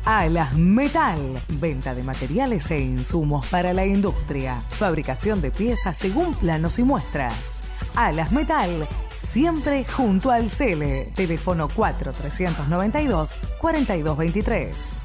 Alas 0.06 0.56
Metal. 0.56 1.19
Venta 1.50 1.93
de 1.95 2.04
materiales 2.04 2.71
e 2.71 2.80
insumos 2.80 3.45
para 3.47 3.73
la 3.73 3.86
industria. 3.86 4.62
Fabricación 4.69 5.41
de 5.41 5.52
piezas 5.52 5.97
según 5.97 6.34
planos 6.34 6.80
y 6.80 6.84
muestras. 6.84 7.77
Alas 7.97 8.31
Metal, 8.31 8.88
siempre 9.10 9.83
junto 9.83 10.29
al 10.29 10.51
Cele. 10.51 11.12
Teléfono 11.15 11.67
4392 11.67 13.39
4223. 13.60 15.03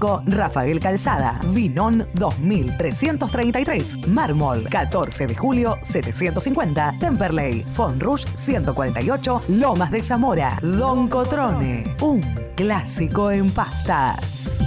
Rafael 0.25 0.79
Calzada, 0.79 1.39
Vinón 1.53 2.07
2333, 2.15 4.07
Mármol 4.07 4.67
14 4.67 5.27
de 5.27 5.35
julio 5.35 5.77
750, 5.83 6.95
Temperley, 6.99 7.63
Fonrush 7.73 8.25
148, 8.33 9.43
Lomas 9.49 9.91
de 9.91 10.01
Zamora, 10.01 10.57
Don 10.61 11.07
Cotrone, 11.07 11.95
un 12.01 12.21
clásico 12.55 13.31
en 13.31 13.51
pastas. 13.51 14.63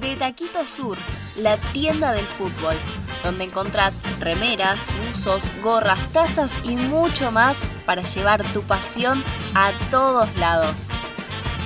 De 0.00 0.14
Taquito 0.14 0.64
Sur, 0.64 0.96
la 1.36 1.56
tienda 1.72 2.12
del 2.12 2.26
fútbol, 2.26 2.76
donde 3.24 3.44
encontrás 3.44 4.00
remeras, 4.20 4.78
buzos, 5.08 5.50
gorras, 5.60 5.98
tazas 6.12 6.60
y 6.62 6.76
mucho 6.76 7.32
más 7.32 7.58
para 7.84 8.02
llevar 8.02 8.44
tu 8.52 8.62
pasión 8.62 9.24
a 9.54 9.72
todos 9.90 10.28
lados. 10.36 10.90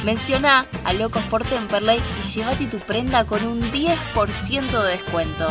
Menciona 0.05 0.64
a 0.84 0.94
Locos 0.94 1.22
por 1.24 1.44
Temperley 1.44 2.01
y 2.22 2.26
llévate 2.26 2.66
tu 2.66 2.78
prenda 2.78 3.24
con 3.24 3.44
un 3.44 3.61
10% 3.70 4.82
de 4.82 4.90
descuento. 4.92 5.51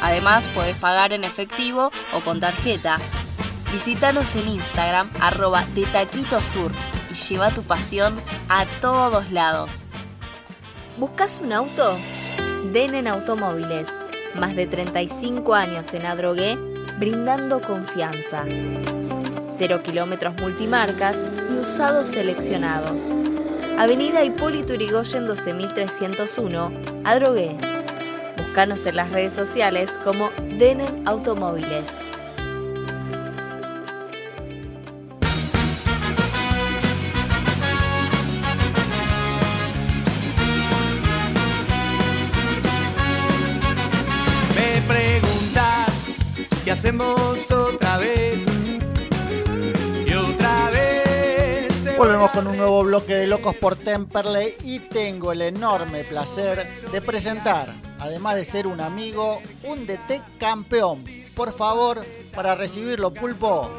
Además, 0.00 0.48
podés 0.48 0.76
pagar 0.76 1.12
en 1.12 1.24
efectivo 1.24 1.90
o 2.12 2.20
con 2.20 2.38
tarjeta. 2.38 2.98
Visítanos 3.72 4.36
en 4.36 4.46
Instagram, 4.46 5.10
arroba 5.20 5.64
de 5.74 5.86
Taquito 5.86 6.40
Sur, 6.40 6.70
y 7.10 7.14
lleva 7.16 7.50
tu 7.50 7.62
pasión 7.62 8.14
a 8.48 8.64
todos 8.80 9.32
lados. 9.32 9.86
¿Buscas 10.96 11.40
un 11.42 11.52
auto? 11.52 11.96
Denen 12.72 13.08
Automóviles. 13.08 13.88
Más 14.36 14.54
de 14.54 14.68
35 14.68 15.52
años 15.52 15.92
en 15.94 16.06
Adrogué, 16.06 16.56
brindando 16.98 17.60
confianza. 17.60 18.44
Cero 19.56 19.80
kilómetros 19.82 20.40
multimarcas 20.40 21.16
y 21.50 21.58
usados 21.58 22.08
seleccionados. 22.08 23.10
Avenida 23.76 24.22
Hipólito 24.22 24.74
Yrigoyen 24.74 25.26
12301, 25.26 26.72
Adrogué. 27.02 27.56
Búscanos 28.36 28.86
en 28.86 28.94
las 28.94 29.10
redes 29.10 29.32
sociales 29.32 29.90
como 30.04 30.30
Denen 30.58 31.02
Automóviles. 31.08 31.84
Me 44.54 44.82
preguntas 44.86 46.06
qué 46.64 46.70
hacemos 46.70 47.33
con 52.34 52.48
un 52.48 52.56
nuevo 52.56 52.82
bloque 52.82 53.14
de 53.14 53.28
Locos 53.28 53.54
por 53.54 53.76
Temperley 53.76 54.56
y 54.64 54.80
tengo 54.80 55.30
el 55.30 55.40
enorme 55.40 56.02
placer 56.02 56.82
de 56.90 57.00
presentar, 57.00 57.72
además 58.00 58.34
de 58.34 58.44
ser 58.44 58.66
un 58.66 58.80
amigo, 58.80 59.40
un 59.62 59.86
DT 59.86 60.20
campeón. 60.38 61.04
Por 61.36 61.52
favor, 61.52 62.04
para 62.34 62.56
recibirlo, 62.56 63.14
Pulpo. 63.14 63.70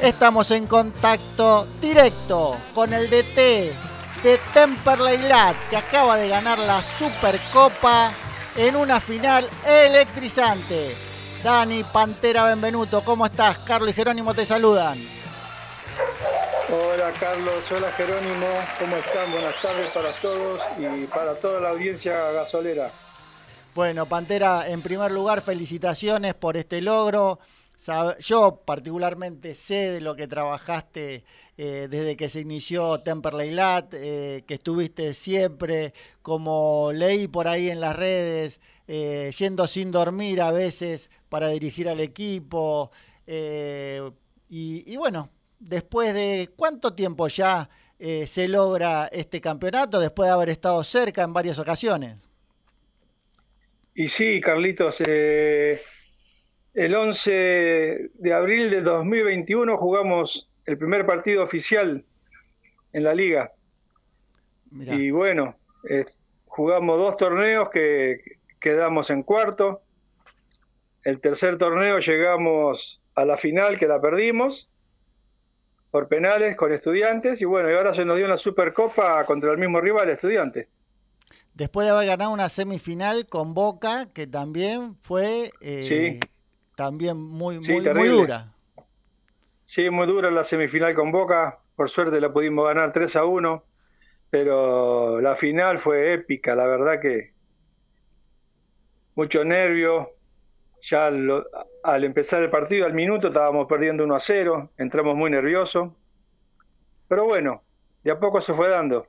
Estamos 0.00 0.50
en 0.50 0.66
contacto 0.66 1.66
directo 1.82 2.56
con 2.74 2.94
el 2.94 3.10
DT 3.10 3.36
de 4.22 4.40
Temperley 4.54 5.18
Lat, 5.18 5.56
que 5.68 5.76
acaba 5.76 6.16
de 6.16 6.28
ganar 6.28 6.58
la 6.58 6.82
Supercopa 6.82 8.10
en 8.56 8.74
una 8.74 9.00
final 9.00 9.50
electrizante. 9.66 11.13
Dani 11.44 11.84
Pantera 11.84 12.46
Benvenuto, 12.46 13.04
¿cómo 13.04 13.26
estás? 13.26 13.58
Carlos 13.58 13.90
y 13.90 13.92
Jerónimo 13.92 14.32
te 14.32 14.46
saludan. 14.46 14.98
Hola 16.70 17.12
Carlos, 17.20 17.70
hola 17.70 17.92
Jerónimo, 17.92 18.46
¿cómo 18.78 18.96
están? 18.96 19.30
Buenas 19.30 19.60
tardes 19.60 19.90
para 19.90 20.12
todos 20.22 20.58
y 20.78 21.04
para 21.04 21.34
toda 21.34 21.60
la 21.60 21.68
audiencia 21.68 22.32
gasolera. 22.32 22.90
Bueno, 23.74 24.06
Pantera, 24.06 24.70
en 24.70 24.80
primer 24.80 25.12
lugar, 25.12 25.42
felicitaciones 25.42 26.32
por 26.32 26.56
este 26.56 26.80
logro. 26.80 27.38
Yo 28.20 28.62
particularmente 28.64 29.54
sé 29.54 29.90
de 29.90 30.00
lo 30.00 30.16
que 30.16 30.26
trabajaste 30.26 31.24
eh, 31.56 31.88
desde 31.90 32.16
que 32.16 32.28
se 32.28 32.40
inició 32.40 33.00
Temperley 33.00 33.50
Lat, 33.50 33.94
eh, 33.94 34.44
que 34.46 34.54
estuviste 34.54 35.14
siempre, 35.14 35.92
como 36.22 36.90
leí 36.92 37.28
por 37.28 37.48
ahí 37.48 37.70
en 37.70 37.80
las 37.80 37.96
redes, 37.96 38.60
eh, 38.88 39.30
yendo 39.38 39.66
sin 39.66 39.90
dormir 39.92 40.40
a 40.40 40.50
veces 40.50 41.10
para 41.28 41.48
dirigir 41.48 41.88
al 41.88 42.00
equipo. 42.00 42.90
eh, 43.26 44.02
y, 44.48 44.84
y 44.92 44.96
bueno, 44.96 45.30
después 45.58 46.12
de 46.14 46.50
cuánto 46.56 46.94
tiempo 46.94 47.26
ya 47.28 47.68
se 48.26 48.48
logra 48.48 49.08
este 49.10 49.40
campeonato, 49.40 49.98
después 49.98 50.26
de 50.28 50.32
haber 50.34 50.50
estado 50.50 50.84
cerca 50.84 51.22
en 51.22 51.32
varias 51.32 51.58
ocasiones. 51.58 52.28
Y 53.94 54.08
sí, 54.08 54.40
Carlitos, 54.40 55.00
el 56.74 56.94
11 56.94 57.30
de 58.14 58.32
abril 58.32 58.70
de 58.70 58.82
2021 58.82 59.76
jugamos 59.78 60.48
el 60.66 60.78
primer 60.78 61.04
partido 61.06 61.42
oficial 61.42 62.04
en 62.92 63.04
la 63.04 63.14
liga. 63.14 63.52
Mirá. 64.70 64.94
Y 64.94 65.10
bueno, 65.10 65.56
eh, 65.88 66.04
jugamos 66.46 66.98
dos 66.98 67.16
torneos 67.16 67.68
que 67.70 68.38
quedamos 68.60 69.10
en 69.10 69.22
cuarto. 69.22 69.82
El 71.02 71.20
tercer 71.20 71.58
torneo 71.58 71.98
llegamos 71.98 73.02
a 73.14 73.24
la 73.24 73.36
final 73.36 73.78
que 73.78 73.86
la 73.86 74.00
perdimos 74.00 74.70
por 75.90 76.08
penales 76.08 76.56
con 76.56 76.72
estudiantes 76.72 77.40
y 77.40 77.44
bueno, 77.44 77.70
y 77.70 77.74
ahora 77.74 77.94
se 77.94 78.04
nos 78.04 78.16
dio 78.16 78.26
una 78.26 78.38
supercopa 78.38 79.24
contra 79.26 79.52
el 79.52 79.58
mismo 79.58 79.80
rival, 79.80 80.08
estudiantes. 80.08 80.66
Después 81.52 81.86
de 81.86 81.92
haber 81.92 82.08
ganado 82.08 82.32
una 82.32 82.48
semifinal 82.48 83.26
con 83.26 83.54
Boca, 83.54 84.08
que 84.12 84.26
también 84.26 84.96
fue 85.02 85.52
eh, 85.60 85.84
Sí. 85.84 86.20
también 86.74 87.16
muy, 87.16 87.62
Sí, 87.62 87.72
muy, 87.74 87.94
muy 87.94 88.08
dura. 88.08 88.53
Sí, 89.74 89.90
muy 89.90 90.06
dura 90.06 90.30
la 90.30 90.44
semifinal 90.44 90.94
con 90.94 91.10
Boca, 91.10 91.58
por 91.74 91.90
suerte 91.90 92.20
la 92.20 92.32
pudimos 92.32 92.64
ganar 92.64 92.92
3 92.92 93.16
a 93.16 93.24
1, 93.24 93.64
pero 94.30 95.20
la 95.20 95.34
final 95.34 95.80
fue 95.80 96.14
épica, 96.14 96.54
la 96.54 96.64
verdad 96.64 97.00
que 97.02 97.32
mucho 99.16 99.44
nervio. 99.44 100.10
Ya 100.80 101.08
al 101.08 102.04
empezar 102.04 102.44
el 102.44 102.50
partido, 102.50 102.86
al 102.86 102.94
minuto, 102.94 103.26
estábamos 103.26 103.66
perdiendo 103.66 104.04
1 104.04 104.14
a 104.14 104.20
0, 104.20 104.70
entramos 104.78 105.16
muy 105.16 105.28
nerviosos. 105.28 105.90
Pero 107.08 107.24
bueno, 107.24 107.64
de 108.04 108.12
a 108.12 108.20
poco 108.20 108.40
se 108.40 108.54
fue 108.54 108.68
dando. 108.68 109.08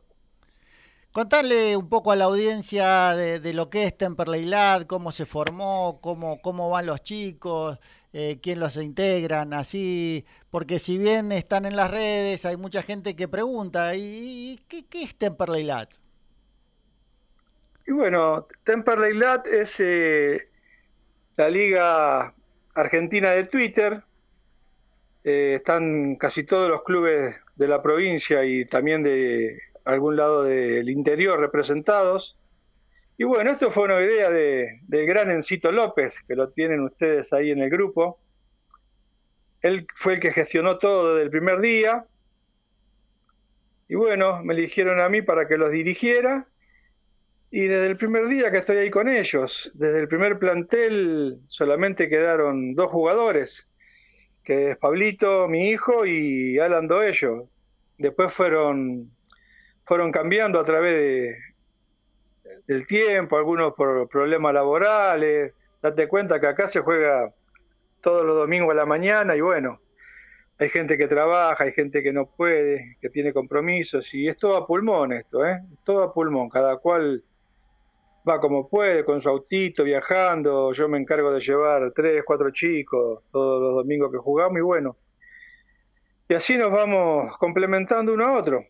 Contarle 1.11 1.77
un 1.77 1.87
poco 1.89 2.11
a 2.11 2.15
la 2.15 2.25
audiencia 2.25 3.15
de, 3.15 3.39
de 3.39 3.53
lo 3.53 3.69
que 3.69 3.85
es 3.85 3.95
Temperley 3.95 4.45
Lad, 4.45 4.81
cómo 4.87 5.11
se 5.11 5.27
formó, 5.27 5.99
cómo, 6.01 6.41
cómo 6.41 6.71
van 6.71 6.87
los 6.87 7.03
chicos, 7.03 7.79
eh, 8.17 8.39
quién 8.41 8.61
los 8.61 8.77
integran, 8.77 9.51
así, 9.53 10.25
porque 10.49 10.79
si 10.79 10.97
bien 10.97 11.33
están 11.33 11.65
en 11.65 11.75
las 11.75 11.91
redes, 11.91 12.45
hay 12.45 12.55
mucha 12.55 12.81
gente 12.81 13.13
que 13.13 13.27
pregunta, 13.27 13.93
¿y, 13.93 14.57
qué, 14.69 14.85
es 15.03 15.17
Temperley 15.17 15.63
Lad? 15.63 15.89
Y 17.85 17.91
bueno, 17.91 18.47
Temperley 18.63 19.15
Lat 19.15 19.47
es 19.47 19.81
eh, 19.81 20.47
la 21.35 21.49
liga 21.49 22.33
argentina 22.73 23.31
de 23.31 23.47
Twitter. 23.47 24.01
Eh, 25.25 25.55
están 25.55 26.15
casi 26.15 26.45
todos 26.45 26.69
los 26.69 26.83
clubes 26.83 27.35
de 27.57 27.67
la 27.67 27.81
provincia 27.81 28.45
y 28.45 28.63
también 28.63 29.03
de 29.03 29.59
algún 29.83 30.15
lado 30.15 30.43
del 30.43 30.87
interior 30.87 31.37
representados. 31.37 32.39
Y 33.17 33.23
bueno, 33.23 33.51
esto 33.51 33.71
fue 33.71 33.85
una 33.85 34.01
idea 34.01 34.29
de, 34.29 34.81
del 34.87 35.05
gran 35.05 35.31
Encito 35.31 35.71
López, 35.71 36.21
que 36.27 36.35
lo 36.35 36.49
tienen 36.49 36.81
ustedes 36.81 37.31
ahí 37.31 37.51
en 37.51 37.61
el 37.61 37.69
grupo. 37.69 38.19
Él 39.61 39.87
fue 39.95 40.15
el 40.15 40.19
que 40.19 40.33
gestionó 40.33 40.77
todo 40.77 41.15
desde 41.15 41.23
el 41.23 41.29
primer 41.29 41.61
día. 41.61 42.05
Y 43.87 43.95
bueno, 43.95 44.43
me 44.43 44.53
eligieron 44.53 44.99
a 44.99 45.07
mí 45.07 45.21
para 45.21 45.47
que 45.47 45.57
los 45.57 45.71
dirigiera. 45.71 46.45
Y 47.51 47.67
desde 47.67 47.85
el 47.85 47.95
primer 47.95 48.27
día 48.27 48.51
que 48.51 48.57
estoy 48.57 48.77
ahí 48.77 48.91
con 48.91 49.07
ellos, 49.07 49.71
desde 49.73 49.99
el 50.01 50.09
primer 50.09 50.37
plantel 50.37 51.39
solamente 51.47 52.09
quedaron 52.09 52.75
dos 52.75 52.91
jugadores, 52.91 53.69
que 54.43 54.71
es 54.71 54.77
Pablito, 54.77 55.47
mi 55.47 55.69
hijo, 55.69 56.05
y 56.05 56.59
Alan 56.59 56.87
Doello. 56.87 57.47
después 57.97 58.33
fueron, 58.33 59.09
fueron 59.85 60.11
cambiando 60.11 60.59
a 60.59 60.65
través 60.65 60.95
de, 60.95 61.37
del 62.67 62.85
tiempo, 62.87 63.37
algunos 63.37 63.73
por 63.73 64.07
problemas 64.07 64.53
laborales. 64.53 65.53
Date 65.81 66.07
cuenta 66.07 66.39
que 66.39 66.47
acá 66.47 66.67
se 66.67 66.81
juega 66.81 67.31
todos 68.01 68.25
los 68.25 68.35
domingos 68.35 68.71
a 68.71 68.75
la 68.75 68.85
mañana 68.85 69.35
y 69.35 69.41
bueno, 69.41 69.79
hay 70.57 70.69
gente 70.69 70.97
que 70.97 71.07
trabaja, 71.07 71.63
hay 71.63 71.73
gente 71.73 72.01
que 72.01 72.13
no 72.13 72.27
puede, 72.27 72.97
que 73.01 73.09
tiene 73.09 73.33
compromisos 73.33 74.13
y 74.13 74.27
es 74.27 74.37
todo 74.37 74.55
a 74.55 74.65
pulmón 74.65 75.13
esto, 75.13 75.45
¿eh? 75.45 75.61
Todo 75.83 76.03
a 76.03 76.13
pulmón, 76.13 76.49
cada 76.49 76.77
cual 76.77 77.23
va 78.27 78.39
como 78.39 78.67
puede, 78.67 79.03
con 79.03 79.21
su 79.21 79.29
autito, 79.29 79.83
viajando, 79.83 80.73
yo 80.73 80.87
me 80.87 80.97
encargo 80.97 81.31
de 81.31 81.41
llevar 81.41 81.91
tres, 81.93 82.23
cuatro 82.25 82.49
chicos 82.51 83.23
todos 83.31 83.61
los 83.61 83.75
domingos 83.75 84.11
que 84.11 84.17
jugamos 84.17 84.57
y 84.57 84.61
bueno, 84.61 84.97
y 86.27 86.33
así 86.33 86.57
nos 86.57 86.71
vamos 86.71 87.37
complementando 87.37 88.13
uno 88.13 88.25
a 88.25 88.37
otro. 88.37 88.65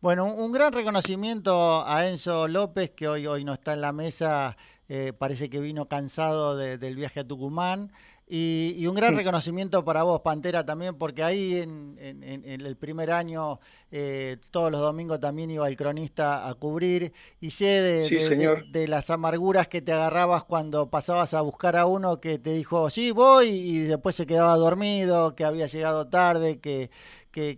Bueno, 0.00 0.26
un 0.26 0.52
gran 0.52 0.72
reconocimiento 0.72 1.84
a 1.84 2.06
Enzo 2.06 2.46
López, 2.46 2.90
que 2.90 3.08
hoy, 3.08 3.26
hoy 3.26 3.42
no 3.42 3.54
está 3.54 3.72
en 3.72 3.80
la 3.80 3.92
mesa, 3.92 4.56
eh, 4.88 5.12
parece 5.12 5.50
que 5.50 5.58
vino 5.58 5.88
cansado 5.88 6.56
del 6.56 6.94
viaje 6.94 7.18
a 7.18 7.26
Tucumán. 7.26 7.90
Y, 8.28 8.86
un 8.86 8.94
gran 8.94 9.16
reconocimiento 9.16 9.84
para 9.84 10.04
vos, 10.04 10.20
Pantera, 10.20 10.64
también, 10.64 10.94
porque 10.94 11.24
ahí 11.24 11.56
en, 11.56 11.96
el 11.98 12.76
primer 12.76 13.10
año, 13.10 13.58
eh, 13.90 14.36
todos 14.50 14.70
los 14.70 14.80
domingos 14.80 15.20
también 15.20 15.50
iba 15.50 15.68
el 15.68 15.76
cronista 15.76 16.48
a 16.48 16.54
cubrir. 16.54 17.12
Y 17.40 17.50
sé 17.50 17.66
de, 17.66 18.66
de, 18.70 18.88
las 18.88 19.10
amarguras 19.10 19.68
que 19.68 19.80
te 19.82 19.92
agarrabas 19.92 20.44
cuando 20.44 20.90
pasabas 20.90 21.34
a 21.34 21.40
buscar 21.40 21.76
a 21.76 21.86
uno 21.86 22.20
que 22.20 22.38
te 22.38 22.52
dijo, 22.52 22.90
sí, 22.90 23.10
voy, 23.10 23.48
y 23.48 23.78
después 23.80 24.14
se 24.16 24.26
quedaba 24.26 24.56
dormido, 24.56 25.34
que 25.34 25.44
había 25.44 25.66
llegado 25.66 26.08
tarde, 26.08 26.58
que, 26.58 26.90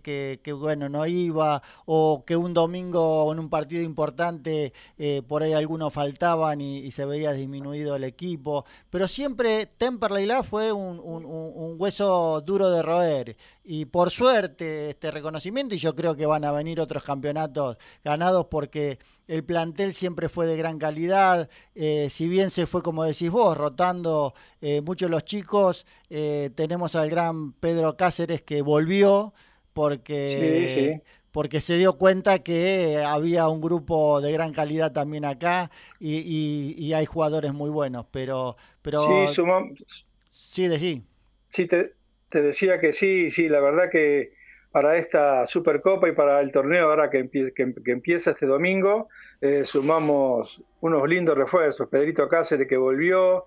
que, 0.01 0.39
que, 0.43 0.53
bueno, 0.53 0.89
no 0.89 1.05
iba, 1.05 1.61
o 1.85 2.23
que 2.25 2.35
un 2.35 2.53
domingo 2.53 3.31
en 3.31 3.39
un 3.39 3.49
partido 3.49 3.81
importante 3.81 4.73
eh, 4.97 5.21
por 5.27 5.43
ahí 5.43 5.53
algunos 5.53 5.93
faltaban 5.93 6.61
y, 6.61 6.91
se 6.91 7.05
veía 7.05 7.31
disminuido 7.31 7.95
el 7.95 8.03
equipo, 8.03 8.65
pero 8.89 9.07
siempre 9.07 9.65
Temperley 9.65 10.25
La 10.25 10.43
fue 10.43 10.71
un, 10.71 10.99
un, 10.99 11.75
hueso 11.79 12.41
duro 12.41 12.69
de 12.69 12.81
roer. 12.81 13.37
Y 13.63 13.85
por 13.85 14.09
suerte 14.09 14.89
este 14.89 15.09
reconocimiento 15.09 15.73
y 15.73 15.77
yo 15.77 15.95
creo 15.95 16.15
que 16.15 16.20
van 16.25 16.43
a 16.43 16.51
venir 16.51 16.79
otros 16.79 17.03
campeonatos 17.03 17.77
ganados 18.03 18.47
porque 18.49 18.99
el 19.27 19.43
plantel 19.43 19.93
siempre 19.93 20.29
fue 20.29 20.45
de 20.45 20.57
gran 20.57 20.77
calidad, 20.77 21.49
eh, 21.75 22.09
si 22.09 22.27
bien 22.27 22.49
se 22.49 22.67
fue 22.67 22.81
como 22.81 23.03
decís 23.03 23.29
vos, 23.29 23.57
rotando 23.57 24.33
eh, 24.61 24.81
muchos 24.81 25.09
los 25.09 25.23
chicos, 25.23 25.85
tenemos 26.09 26.95
al 26.95 27.09
gran 27.09 27.53
Pedro 27.53 27.95
Cáceres 27.95 28.41
que 28.41 28.61
volvió, 28.61 29.33
porque, 29.73 31.01
porque 31.31 31.61
se 31.61 31.77
dio 31.77 31.97
cuenta 31.97 32.39
que 32.39 32.97
había 33.05 33.47
un 33.47 33.61
grupo 33.61 34.21
de 34.21 34.31
gran 34.31 34.51
calidad 34.53 34.91
también 34.91 35.25
acá 35.25 35.71
y, 35.99 36.75
y, 36.77 36.93
hay 36.93 37.05
jugadores 37.05 37.53
muy 37.53 37.69
buenos, 37.69 38.05
pero... 38.11 38.57
pero 38.81 39.27
sí, 39.27 39.33
sumamos... 39.33 40.05
Sí, 40.29 40.67
de 40.67 40.79
sí. 40.79 41.03
Sí, 41.49 41.67
te, 41.67 41.93
te, 42.29 42.41
decía 42.41 42.79
que 42.79 42.93
sí, 42.93 43.29
sí, 43.31 43.47
la 43.49 43.59
verdad 43.59 43.89
que 43.91 44.33
para 44.71 44.97
esta 44.97 45.45
Supercopa 45.47 46.07
y 46.07 46.13
para 46.13 46.39
el 46.39 46.51
torneo 46.51 46.89
ahora 46.89 47.09
que, 47.09 47.29
que, 47.29 47.73
empieza 47.91 48.31
este 48.31 48.45
domingo, 48.45 49.09
eh, 49.41 49.63
sumamos 49.65 50.63
unos 50.79 51.07
lindos 51.07 51.37
refuerzos. 51.37 51.89
Pedrito 51.89 52.27
Cáceres 52.29 52.67
que 52.67 52.77
volvió, 52.77 53.45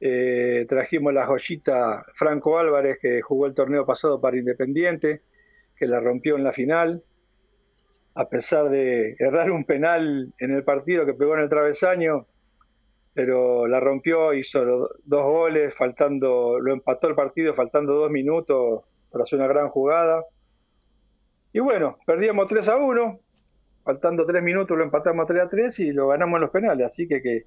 eh, 0.00 0.64
trajimos 0.68 1.12
la 1.12 1.26
joyita 1.26 2.04
Franco 2.14 2.58
Álvarez 2.58 2.98
que 3.00 3.20
jugó 3.20 3.46
el 3.46 3.54
torneo 3.54 3.84
pasado 3.84 4.20
para 4.20 4.38
Independiente, 4.38 5.22
que 5.76 5.86
la 5.86 6.00
rompió 6.00 6.36
en 6.36 6.44
la 6.44 6.52
final, 6.52 7.02
a 8.14 8.28
pesar 8.28 8.70
de 8.70 9.14
errar 9.18 9.50
un 9.50 9.64
penal 9.64 10.32
en 10.38 10.52
el 10.52 10.64
partido 10.64 11.04
que 11.04 11.14
pegó 11.14 11.34
en 11.34 11.40
el 11.40 11.48
travesaño, 11.48 12.26
pero 13.14 13.66
la 13.66 13.78
rompió, 13.78 14.32
hizo 14.32 14.88
dos 15.04 15.24
goles, 15.24 15.74
faltando, 15.74 16.58
lo 16.58 16.72
empató 16.72 17.08
el 17.08 17.14
partido 17.14 17.52
faltando 17.52 17.94
dos 17.94 18.10
minutos 18.10 18.84
hacer 19.20 19.38
una 19.38 19.48
gran 19.48 19.68
jugada. 19.68 20.24
Y 21.52 21.60
bueno, 21.60 21.98
perdíamos 22.06 22.48
3 22.48 22.68
a 22.68 22.76
1, 22.76 23.20
faltando 23.84 24.24
tres 24.24 24.42
minutos 24.42 24.76
lo 24.76 24.84
empatamos 24.84 25.26
3 25.26 25.42
a 25.42 25.48
3 25.48 25.78
y 25.80 25.92
lo 25.92 26.08
ganamos 26.08 26.36
en 26.36 26.40
los 26.42 26.50
penales, 26.50 26.86
así 26.86 27.06
que, 27.06 27.20
que 27.20 27.44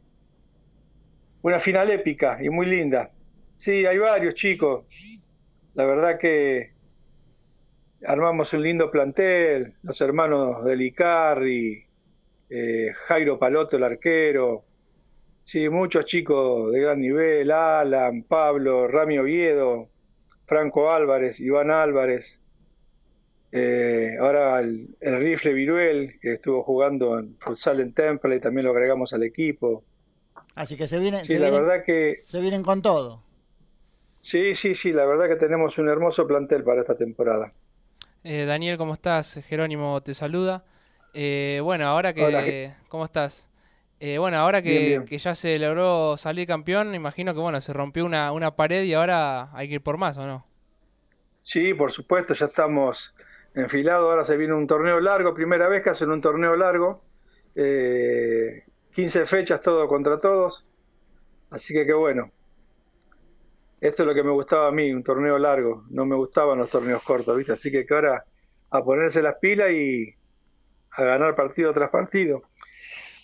una 1.41 1.59
final 1.59 1.89
épica 1.89 2.37
y 2.41 2.49
muy 2.49 2.65
linda. 2.65 3.11
Sí, 3.55 3.85
hay 3.85 3.97
varios 3.97 4.35
chicos. 4.35 4.85
La 5.73 5.85
verdad 5.85 6.19
que 6.19 6.73
armamos 8.05 8.53
un 8.53 8.63
lindo 8.63 8.91
plantel, 8.91 9.73
los 9.83 9.99
hermanos 10.01 10.63
de 10.63 10.75
Licarri, 10.75 11.85
eh, 12.49 12.91
Jairo 13.07 13.39
Paloto, 13.39 13.77
el 13.77 13.83
arquero, 13.83 14.65
sí, 15.43 15.67
muchos 15.69 16.05
chicos 16.05 16.71
de 16.71 16.79
gran 16.79 16.99
nivel, 16.99 17.51
Alan, 17.51 18.23
Pablo, 18.23 18.87
Rami 18.87 19.17
Oviedo, 19.17 19.89
Franco 20.45 20.91
Álvarez, 20.91 21.39
Iván 21.39 21.71
Álvarez, 21.71 22.41
eh, 23.57 24.17
ahora 24.19 24.59
el, 24.59 24.89
rifle 24.99 25.53
Viruel, 25.53 26.19
que 26.19 26.33
estuvo 26.33 26.61
jugando 26.61 27.17
en 27.17 27.37
futsal 27.39 27.79
en 27.79 27.93
Temple 27.93 28.35
y 28.35 28.39
también 28.41 28.65
lo 28.65 28.71
agregamos 28.71 29.13
al 29.13 29.23
equipo. 29.23 29.81
Así 30.55 30.75
que 30.75 30.89
se 30.89 30.99
vienen, 30.99 31.23
sí, 31.23 31.37
la 31.37 31.49
verdad 31.49 31.85
que 31.85 32.15
se 32.15 32.41
vienen 32.41 32.63
con 32.63 32.81
todo. 32.81 33.23
Sí, 34.19 34.55
sí, 34.55 34.75
sí, 34.75 34.91
la 34.91 35.05
verdad 35.05 35.29
que 35.29 35.37
tenemos 35.37 35.77
un 35.77 35.87
hermoso 35.87 36.27
plantel 36.27 36.65
para 36.65 36.81
esta 36.81 36.97
temporada. 36.97 37.53
Eh, 38.25 38.43
Daniel, 38.43 38.77
¿cómo 38.77 38.91
estás? 38.91 39.39
Jerónimo 39.47 40.03
te 40.03 40.13
saluda. 40.13 40.65
Eh, 41.13 41.61
bueno, 41.63 41.87
ahora 41.87 42.13
que... 42.13 42.73
¿Cómo 42.89 43.05
estás? 43.05 43.49
Eh, 44.01 44.17
bueno, 44.17 44.37
ahora 44.37 44.61
que, 44.61 45.01
ya 45.09 45.33
se 45.33 45.57
logró 45.59 46.17
salir 46.17 46.45
campeón, 46.45 46.93
imagino 46.93 47.33
que 47.33 47.39
bueno, 47.39 47.61
se 47.61 47.71
rompió 47.71 48.05
una, 48.05 48.33
una 48.33 48.57
pared 48.57 48.83
y 48.83 48.93
ahora 48.93 49.49
hay 49.53 49.69
que 49.69 49.75
ir 49.75 49.81
por 49.81 49.97
más, 49.97 50.17
¿o 50.17 50.27
no? 50.27 50.45
Sí, 51.43 51.73
por 51.73 51.93
supuesto, 51.93 52.33
ya 52.33 52.47
estamos 52.47 53.15
enfilados, 53.55 54.09
ahora 54.09 54.23
se 54.23 54.37
viene 54.37 54.53
un 54.53 54.67
torneo 54.67 54.99
largo, 54.99 55.33
primera 55.33 55.67
vez 55.67 55.83
que 55.83 55.89
hacen 55.89 56.11
un 56.11 56.21
torneo 56.21 56.55
largo, 56.55 57.03
15 57.55 59.25
fechas 59.25 59.61
todo 59.61 59.87
contra 59.87 60.19
todos, 60.19 60.67
así 61.49 61.73
que 61.73 61.85
qué 61.85 61.93
bueno, 61.93 62.31
esto 63.81 64.03
es 64.03 64.07
lo 64.07 64.15
que 64.15 64.23
me 64.23 64.31
gustaba 64.31 64.67
a 64.67 64.71
mí, 64.71 64.91
un 64.91 65.03
torneo 65.03 65.37
largo. 65.37 65.83
No 65.89 66.05
me 66.05 66.15
gustaban 66.15 66.57
los 66.57 66.69
torneos 66.69 67.03
cortos, 67.03 67.37
¿viste? 67.37 67.53
Así 67.53 67.71
que, 67.71 67.85
ahora 67.89 68.25
a 68.71 68.83
ponerse 68.83 69.21
las 69.21 69.35
pilas 69.35 69.69
y 69.71 70.13
a 70.91 71.03
ganar 71.03 71.35
partido 71.35 71.71
tras 71.73 71.89
partido. 71.89 72.43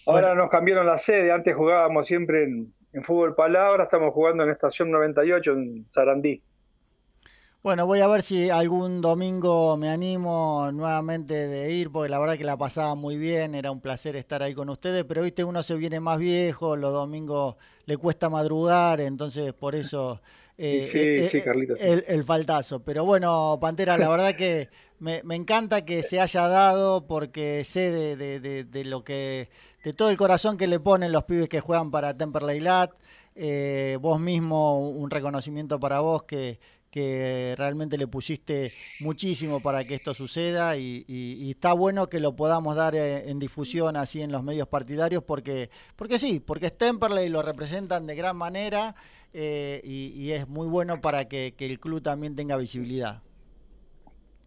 Ahora 0.05 0.35
nos 0.35 0.49
cambiaron 0.49 0.85
la 0.85 0.97
sede. 0.97 1.31
Antes 1.31 1.55
jugábamos 1.55 2.05
siempre 2.05 2.43
en, 2.43 2.73
en 2.93 3.03
Fútbol 3.03 3.33
Palabra, 3.33 3.83
estamos 3.83 4.13
jugando 4.13 4.43
en 4.43 4.49
Estación 4.49 4.91
98 4.91 5.51
en 5.51 5.89
Sarandí. 5.89 6.43
Bueno, 7.63 7.85
voy 7.85 7.99
a 7.99 8.07
ver 8.07 8.23
si 8.23 8.49
algún 8.49 9.01
domingo 9.01 9.77
me 9.77 9.91
animo 9.91 10.71
nuevamente 10.73 11.47
de 11.47 11.71
ir, 11.71 11.91
porque 11.91 12.09
la 12.09 12.17
verdad 12.17 12.35
que 12.35 12.43
la 12.43 12.57
pasaba 12.57 12.95
muy 12.95 13.17
bien, 13.17 13.53
era 13.53 13.69
un 13.69 13.79
placer 13.79 14.15
estar 14.15 14.41
ahí 14.41 14.55
con 14.55 14.67
ustedes, 14.69 15.05
pero 15.05 15.21
viste, 15.21 15.43
uno 15.43 15.61
se 15.61 15.75
viene 15.75 15.99
más 15.99 16.17
viejo, 16.17 16.75
los 16.75 16.91
domingos 16.91 17.57
le 17.85 17.97
cuesta 17.97 18.31
madrugar, 18.31 18.99
entonces 18.99 19.53
por 19.53 19.75
eso 19.75 20.21
eh, 20.57 20.89
sí, 20.91 20.97
eh, 20.99 21.29
sí, 21.29 21.37
eh, 21.37 22.03
El, 22.07 22.23
faltazo. 22.23 22.79
Pero 22.79 23.05
bueno, 23.05 23.59
Pantera, 23.61 23.95
la 23.95 24.09
verdad 24.09 24.33
que 24.33 24.69
me, 24.97 25.21
encanta 25.29 25.85
que 25.85 26.01
se 26.01 26.19
haya 26.19 26.47
dado 26.47 27.05
porque 27.05 27.63
sé 27.63 27.91
de, 27.91 28.83
lo 28.85 29.03
que, 29.03 29.49
de 29.83 29.93
todo 29.93 30.09
el 30.09 30.17
corazón 30.17 30.57
que 30.57 30.65
le 30.65 30.79
ponen 30.79 31.11
los 31.11 31.25
pibes 31.25 31.47
que 31.47 31.59
juegan 31.59 31.91
para 31.91 32.17
Temperley 32.17 32.59
Lat. 32.59 32.89
vos 33.99 34.19
mismo, 34.19 34.79
un 34.79 35.11
reconocimiento 35.11 35.79
para 35.79 35.99
vos 35.99 36.23
que, 36.23 36.59
que 36.91 37.55
realmente 37.57 37.97
le 37.97 38.07
pusiste 38.07 38.73
muchísimo 38.99 39.61
para 39.61 39.85
que 39.85 39.95
esto 39.95 40.13
suceda 40.13 40.75
y, 40.77 41.49
está 41.49 41.73
bueno 41.73 42.07
que 42.07 42.19
lo 42.19 42.35
podamos 42.35 42.75
dar 42.75 42.95
en 42.95 43.39
difusión 43.39 43.95
así 43.95 44.21
en 44.21 44.31
los 44.31 44.43
medios 44.43 44.67
partidarios 44.67 45.23
porque, 45.23 45.69
porque 45.95 46.19
sí, 46.19 46.39
porque 46.39 46.67
es 46.67 46.75
Temperley 46.75 47.29
lo 47.29 47.41
representan 47.41 48.05
de 48.05 48.15
gran 48.15 48.35
manera 48.35 48.93
eh, 49.33 49.81
y, 49.83 50.31
es 50.31 50.47
muy 50.47 50.67
bueno 50.67 50.99
para 51.01 51.27
que, 51.27 51.53
el 51.57 51.79
club 51.79 52.01
también 52.01 52.35
tenga 52.35 52.57
visibilidad. 52.57 53.21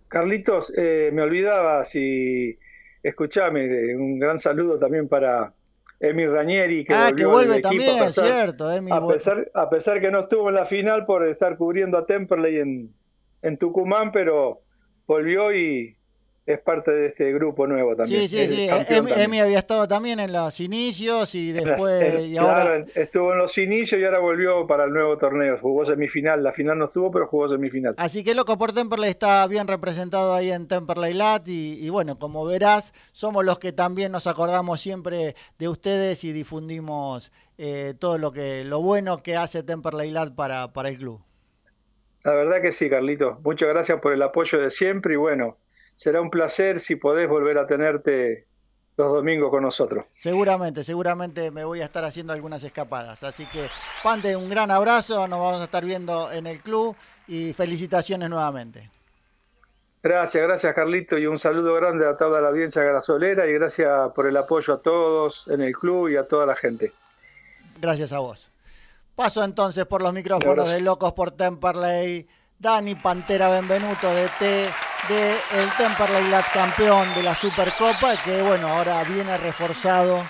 Carlitos, 0.08 0.72
eh, 0.76 1.10
me 1.12 1.22
olvidaba 1.22 1.84
si 1.84 2.58
escuchame, 3.02 3.64
eh, 3.64 3.96
un 3.96 4.18
gran 4.18 4.38
saludo 4.38 4.78
también 4.78 5.08
para 5.08 5.52
Emi 6.08 6.26
Rañeri, 6.26 6.84
que, 6.84 6.94
ah, 6.94 7.12
que 7.16 7.24
vuelve 7.24 7.60
también, 7.60 8.12
cierto. 8.12 8.68
a, 8.68 9.08
pesar, 9.08 9.50
a 9.54 9.68
pesar 9.70 10.00
que 10.00 10.10
no 10.10 10.20
estuvo 10.20 10.48
en 10.48 10.54
la 10.54 10.66
final 10.66 11.04
por 11.06 11.26
estar 11.26 11.56
cubriendo 11.56 11.98
a 11.98 12.06
Temperley 12.06 12.58
en, 12.58 12.94
en 13.42 13.58
Tucumán, 13.58 14.12
pero 14.12 14.62
volvió 15.06 15.54
y, 15.54 15.96
es 16.46 16.60
parte 16.60 16.90
de 16.90 17.06
este 17.06 17.32
grupo 17.32 17.66
nuevo 17.66 17.96
también. 17.96 18.28
Sí, 18.28 18.46
sí, 18.46 18.46
sí. 18.46 18.68
Emi, 19.16 19.40
había 19.40 19.58
estado 19.58 19.88
también 19.88 20.20
en 20.20 20.30
los 20.30 20.60
inicios 20.60 21.34
y 21.34 21.52
después. 21.52 22.26
y 22.26 22.36
ahora... 22.36 22.84
estuvo 22.94 23.32
en 23.32 23.38
los 23.38 23.56
inicios 23.56 23.98
y 23.98 24.04
ahora 24.04 24.18
volvió 24.18 24.66
para 24.66 24.84
el 24.84 24.92
nuevo 24.92 25.16
torneo. 25.16 25.56
Jugó 25.58 25.86
semifinal. 25.86 26.42
La 26.42 26.52
final 26.52 26.78
no 26.78 26.86
estuvo, 26.86 27.10
pero 27.10 27.26
jugó 27.28 27.48
semifinal. 27.48 27.94
Así 27.96 28.22
que 28.22 28.34
Loco 28.34 28.58
por 28.58 28.74
Temperley 28.74 29.08
está 29.08 29.46
bien 29.46 29.66
representado 29.66 30.34
ahí 30.34 30.52
en 30.52 30.68
Temperley 30.68 31.14
Lat. 31.14 31.48
Y, 31.48 31.78
y, 31.80 31.88
bueno, 31.88 32.18
como 32.18 32.44
verás, 32.44 32.92
somos 33.12 33.42
los 33.42 33.58
que 33.58 33.72
también 33.72 34.12
nos 34.12 34.26
acordamos 34.26 34.80
siempre 34.80 35.34
de 35.58 35.68
ustedes 35.68 36.24
y 36.24 36.32
difundimos 36.32 37.32
eh, 37.56 37.94
todo 37.98 38.18
lo 38.18 38.32
que 38.32 38.64
lo 38.64 38.82
bueno 38.82 39.22
que 39.22 39.36
hace 39.36 39.62
Temperley 39.62 40.10
Lat 40.10 40.34
para, 40.34 40.74
para 40.74 40.90
el 40.90 40.98
club. 40.98 41.22
La 42.22 42.32
verdad 42.32 42.60
que 42.60 42.70
sí, 42.70 42.90
Carlito. 42.90 43.40
Muchas 43.44 43.70
gracias 43.70 43.98
por 44.00 44.12
el 44.12 44.20
apoyo 44.22 44.58
de 44.58 44.70
siempre 44.70 45.14
y 45.14 45.16
bueno 45.16 45.56
será 45.96 46.20
un 46.20 46.30
placer 46.30 46.80
si 46.80 46.96
podés 46.96 47.28
volver 47.28 47.58
a 47.58 47.66
tenerte 47.66 48.46
los 48.96 49.12
domingos 49.12 49.50
con 49.50 49.62
nosotros. 49.62 50.04
Seguramente, 50.14 50.84
seguramente 50.84 51.50
me 51.50 51.64
voy 51.64 51.80
a 51.80 51.86
estar 51.86 52.04
haciendo 52.04 52.32
algunas 52.32 52.62
escapadas. 52.62 53.22
Así 53.24 53.46
que, 53.46 53.68
Pante, 54.02 54.36
un 54.36 54.48
gran 54.48 54.70
abrazo, 54.70 55.26
nos 55.26 55.38
vamos 55.38 55.60
a 55.60 55.64
estar 55.64 55.84
viendo 55.84 56.30
en 56.30 56.46
el 56.46 56.62
club 56.62 56.94
y 57.26 57.52
felicitaciones 57.52 58.30
nuevamente. 58.30 58.90
Gracias, 60.02 60.42
gracias 60.46 60.74
Carlito 60.74 61.16
y 61.16 61.26
un 61.26 61.38
saludo 61.38 61.74
grande 61.74 62.06
a 62.06 62.14
toda 62.14 62.38
la 62.42 62.48
audiencia 62.48 62.82
gasolera 62.82 63.46
y 63.46 63.54
gracias 63.54 64.12
por 64.14 64.26
el 64.26 64.36
apoyo 64.36 64.74
a 64.74 64.82
todos 64.82 65.48
en 65.48 65.62
el 65.62 65.72
club 65.72 66.10
y 66.10 66.16
a 66.16 66.28
toda 66.28 66.44
la 66.44 66.54
gente. 66.54 66.92
Gracias 67.80 68.12
a 68.12 68.18
vos. 68.18 68.50
Paso 69.16 69.42
entonces 69.42 69.86
por 69.86 70.02
los 70.02 70.12
micrófonos 70.12 70.68
de 70.68 70.80
Locos 70.80 71.12
por 71.14 71.30
Temperley. 71.30 72.28
Dani 72.58 72.94
Pantera 72.94 73.48
Benvenuto 73.48 74.14
de 74.14 74.28
T 74.38 74.68
de 75.08 75.32
el 75.32 75.70
Temperley 75.76 76.30
Lat 76.30 76.46
campeón 76.52 77.14
de 77.14 77.22
la 77.22 77.34
Supercopa, 77.34 78.16
que 78.22 78.42
bueno, 78.42 78.68
ahora 78.68 79.02
viene 79.04 79.36
reforzado 79.36 80.22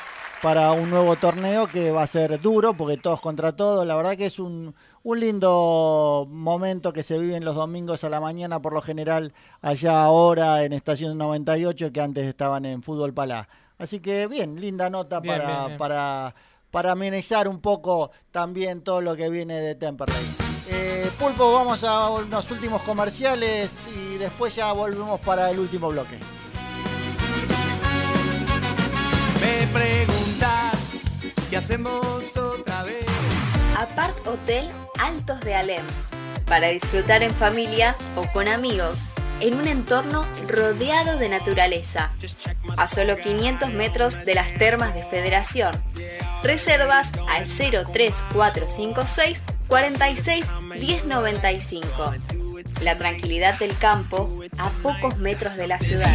para 0.42 0.72
un 0.72 0.90
nuevo 0.90 1.16
torneo 1.16 1.66
que 1.66 1.90
va 1.90 2.02
a 2.02 2.06
ser 2.06 2.40
duro, 2.40 2.74
porque 2.74 2.96
todos 2.96 3.20
contra 3.20 3.54
todos. 3.54 3.86
La 3.86 3.94
verdad 3.94 4.16
que 4.16 4.26
es 4.26 4.38
un, 4.38 4.74
un 5.02 5.20
lindo 5.20 6.26
momento 6.28 6.92
que 6.92 7.02
se 7.02 7.18
vive 7.18 7.36
en 7.36 7.44
los 7.44 7.54
domingos 7.54 8.04
a 8.04 8.08
la 8.08 8.20
mañana, 8.20 8.60
por 8.60 8.72
lo 8.72 8.82
general, 8.82 9.32
allá 9.62 10.02
ahora 10.02 10.64
en 10.64 10.72
Estación 10.72 11.16
98, 11.18 11.92
que 11.92 12.00
antes 12.00 12.26
estaban 12.26 12.64
en 12.64 12.82
Fútbol 12.82 13.14
Palá. 13.14 13.48
Así 13.78 14.00
que 14.00 14.26
bien, 14.26 14.60
linda 14.60 14.90
nota 14.90 15.22
para, 15.22 15.76
para, 15.78 16.34
para 16.70 16.92
amenizar 16.92 17.48
un 17.48 17.60
poco 17.60 18.10
también 18.30 18.82
todo 18.82 19.00
lo 19.00 19.14
que 19.16 19.28
viene 19.28 19.60
de 19.60 19.74
Temperley. 19.74 20.43
Pulpo, 21.18 21.52
vamos 21.52 21.84
a 21.84 22.08
unos 22.10 22.50
últimos 22.50 22.82
comerciales 22.82 23.88
y 23.88 24.18
después 24.18 24.54
ya 24.54 24.72
volvemos 24.72 25.20
para 25.20 25.50
el 25.50 25.60
último 25.60 25.88
bloque. 25.88 26.18
Me 29.40 29.66
preguntas 29.68 30.92
qué 31.48 31.56
hacemos 31.56 32.36
otra 32.36 32.82
vez. 32.82 33.04
Apart 33.78 34.26
Hotel 34.26 34.68
Altos 34.98 35.40
de 35.40 35.54
Alem. 35.54 35.84
Para 36.46 36.68
disfrutar 36.68 37.22
en 37.22 37.34
familia 37.34 37.96
o 38.16 38.26
con 38.32 38.48
amigos 38.48 39.08
en 39.40 39.54
un 39.54 39.68
entorno 39.68 40.26
rodeado 40.48 41.18
de 41.18 41.28
naturaleza, 41.28 42.10
a 42.76 42.88
solo 42.88 43.16
500 43.16 43.72
metros 43.72 44.24
de 44.24 44.34
las 44.34 44.52
termas 44.54 44.94
de 44.94 45.02
Federación. 45.02 45.80
Reservas 46.42 47.12
al 47.28 47.44
03456 47.44 49.42
46 49.68 50.46
1095. 50.80 52.14
La 52.82 52.98
tranquilidad 52.98 53.58
del 53.58 53.76
campo 53.78 54.40
a 54.58 54.70
pocos 54.82 55.18
metros 55.18 55.56
de 55.56 55.66
la 55.68 55.78
ciudad. 55.78 56.14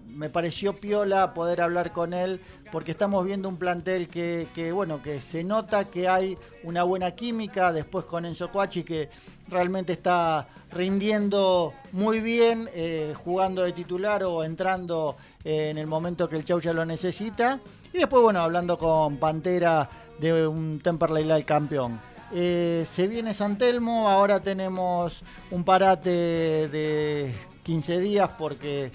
me 0.08 0.30
pareció 0.32 0.80
piola 0.80 1.36
poder 1.36 1.62
hablar 1.62 1.92
con 1.92 2.14
él 2.14 2.42
porque 2.72 2.92
estamos 2.92 3.24
viendo 3.24 3.48
un 3.48 3.58
plantel 3.58 4.08
que, 4.08 4.72
bueno 4.74 5.04
que 5.04 5.22
se 5.22 5.44
nota 5.44 5.86
que 5.86 6.08
hay 6.08 6.36
una 6.64 6.82
buena 6.82 7.12
química 7.12 7.72
después 7.72 8.06
con 8.06 8.26
Enzo 8.26 8.52
Coachi 8.52 8.84
que 8.84 9.10
realmente 9.52 9.94
está 9.94 10.48
rindiendo 10.72 11.74
muy 11.92 12.22
bien 12.22 12.70
eh, 12.74 13.14
jugando 13.24 13.64
de 13.64 13.74
titular 13.74 14.24
o 14.24 14.44
entrando 14.44 15.18
eh, 15.44 15.70
en 15.70 15.78
el 15.78 15.86
momento 15.86 16.30
que 16.30 16.38
el 16.38 16.46
Chaucha 16.46 16.72
lo 16.72 16.86
necesita 16.86 17.60
y 17.94 17.98
después 17.98 18.24
bueno 18.24 18.40
hablando 18.40 18.78
con 18.78 19.18
Pantera 19.18 19.90
de 20.18 20.48
un 20.48 20.80
Temperley 20.82 21.26
Light 21.26 21.46
campeón 21.46 22.00
eh, 22.34 22.86
se 22.90 23.08
viene 23.08 23.34
San 23.34 23.58
Telmo, 23.58 24.08
ahora 24.08 24.40
tenemos 24.40 25.22
un 25.52 25.66
parate 25.66 26.10
de 26.10 27.34
15 27.64 28.00
días 28.00 28.30
porque 28.38 28.92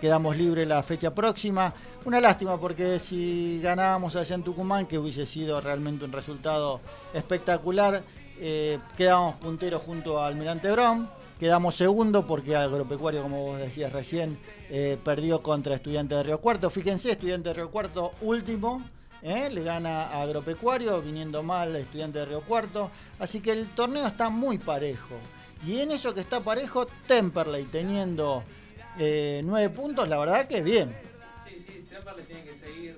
quedamos 0.00 0.36
libres 0.36 0.68
la 0.68 0.82
fecha 0.82 1.14
próxima. 1.14 1.72
Una 2.04 2.20
lástima 2.20 2.60
porque 2.60 2.98
si 2.98 3.60
ganábamos 3.62 4.14
allá 4.14 4.34
en 4.34 4.42
Tucumán, 4.42 4.86
que 4.86 4.98
hubiese 4.98 5.24
sido 5.24 5.58
realmente 5.58 6.04
un 6.04 6.12
resultado 6.12 6.82
espectacular, 7.14 8.02
eh, 8.40 8.78
quedábamos 8.96 9.36
punteros 9.36 9.82
junto 9.82 10.22
al 10.22 10.32
Almirante 10.32 10.70
Brown. 10.70 11.08
Quedamos 11.38 11.76
segundo 11.76 12.26
porque 12.26 12.56
Agropecuario, 12.56 13.22
como 13.22 13.44
vos 13.44 13.58
decías 13.58 13.92
recién, 13.92 14.36
eh, 14.70 14.98
perdió 15.04 15.42
contra 15.42 15.76
Estudiantes 15.76 16.18
de 16.18 16.24
Río 16.24 16.40
Cuarto. 16.40 16.68
Fíjense, 16.68 17.12
Estudiantes 17.12 17.54
de 17.54 17.60
Río 17.60 17.70
Cuarto 17.70 18.12
último, 18.22 18.82
le 19.22 19.62
gana 19.62 20.08
a 20.08 20.22
Agropecuario, 20.22 21.00
viniendo 21.00 21.42
mal 21.42 21.76
Estudiantes 21.76 22.22
de 22.22 22.26
Río 22.26 22.40
Cuarto. 22.40 22.90
Así 23.18 23.40
que 23.40 23.52
el 23.52 23.68
torneo 23.68 24.06
está 24.06 24.30
muy 24.30 24.58
parejo. 24.58 25.14
Y 25.66 25.80
en 25.80 25.90
eso 25.90 26.14
que 26.14 26.20
está 26.20 26.40
parejo, 26.40 26.86
Temperley 27.06 27.64
teniendo 27.64 28.44
eh, 28.98 29.40
nueve 29.44 29.70
puntos, 29.70 30.08
la 30.08 30.18
verdad 30.18 30.46
que 30.46 30.62
bien. 30.62 30.94
Sí, 31.44 31.58
sí, 31.58 31.84
Temperley 31.88 32.24
tiene 32.26 32.44
que 32.44 32.54
seguir 32.54 32.90
eh, 32.90 32.97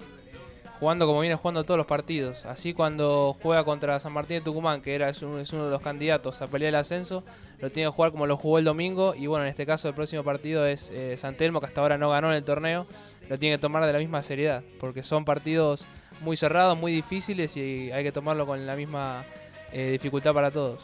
jugando 0.81 1.07
como 1.07 1.21
viene 1.21 1.37
jugando 1.37 1.63
todos 1.63 1.79
los 1.79 1.87
partidos. 1.87 2.47
Así 2.47 2.73
cuando 2.73 3.37
juega 3.41 3.63
contra 3.65 4.01
San 4.01 4.13
Martín 4.13 4.39
de 4.39 4.41
Tucumán, 4.41 4.81
que 4.81 4.95
era 4.95 5.11
es, 5.11 5.23
uno 5.23 5.37
de 5.37 5.71
los 5.71 5.83
candidatos 5.83 6.41
a 6.41 6.47
pelear 6.47 6.71
el 6.71 6.75
ascenso, 6.77 7.23
lo 7.61 7.69
tiene 7.71 7.89
que 7.91 7.95
jugar 7.95 8.11
como 8.11 8.27
lo 8.27 8.37
jugó 8.37 8.59
el 8.59 8.65
domingo. 8.65 9.15
Y 9.15 9.27
bueno, 9.27 9.45
en 9.45 9.51
este 9.51 9.67
caso 9.67 9.89
el 9.89 9.95
próximo 9.95 10.25
partido 10.25 10.67
es 10.67 10.91
eh, 10.91 11.17
San 11.19 11.37
Telmo, 11.37 11.61
que 11.61 11.67
hasta 11.67 11.83
ahora 11.83 11.99
no 11.99 12.11
ganó 12.11 12.31
en 12.31 12.39
el 12.39 12.45
torneo. 12.45 12.87
Lo 13.29 13.39
tiene 13.39 13.57
que 13.57 13.61
tomar 13.61 13.85
de 13.85 13.93
la 13.93 13.99
misma 13.99 14.23
seriedad, 14.23 14.65
porque 14.81 15.03
son 15.03 15.25
partidos 15.25 15.87
muy 16.23 16.37
cerrados, 16.37 16.77
muy 16.77 16.93
difíciles 16.93 17.57
y 17.57 17.93
hay 17.93 18.03
que 18.03 18.11
tomarlo 18.11 18.47
con 18.47 18.67
la 18.67 18.75
misma 18.75 19.25
dificultad 19.73 20.35
para 20.35 20.51
todos. 20.51 20.83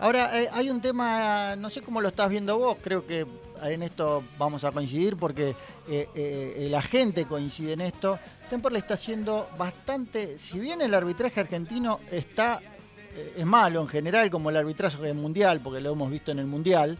Ahora, 0.00 0.40
eh, 0.40 0.48
hay 0.52 0.70
un 0.70 0.80
tema, 0.80 1.56
no 1.56 1.70
sé 1.70 1.82
cómo 1.82 2.00
lo 2.00 2.08
estás 2.08 2.28
viendo 2.28 2.56
vos, 2.56 2.76
creo 2.80 3.04
que 3.04 3.26
en 3.62 3.82
esto 3.82 4.24
vamos 4.38 4.64
a 4.64 4.72
coincidir 4.72 5.16
porque 5.16 5.54
eh, 5.88 6.08
eh, 6.14 6.68
la 6.70 6.82
gente 6.82 7.26
coincide 7.26 7.72
en 7.72 7.80
esto. 7.82 8.18
Temperley 8.48 8.80
está 8.80 8.94
haciendo 8.94 9.48
bastante, 9.58 10.38
si 10.38 10.58
bien 10.58 10.80
el 10.80 10.94
arbitraje 10.94 11.40
argentino 11.40 12.00
está, 12.10 12.60
es 13.36 13.44
malo 13.44 13.80
en 13.80 13.88
general, 13.88 14.30
como 14.30 14.50
el 14.50 14.56
arbitraje 14.56 15.12
mundial, 15.12 15.60
porque 15.60 15.80
lo 15.80 15.92
hemos 15.92 16.10
visto 16.10 16.30
en 16.32 16.38
el 16.38 16.46
mundial, 16.46 16.98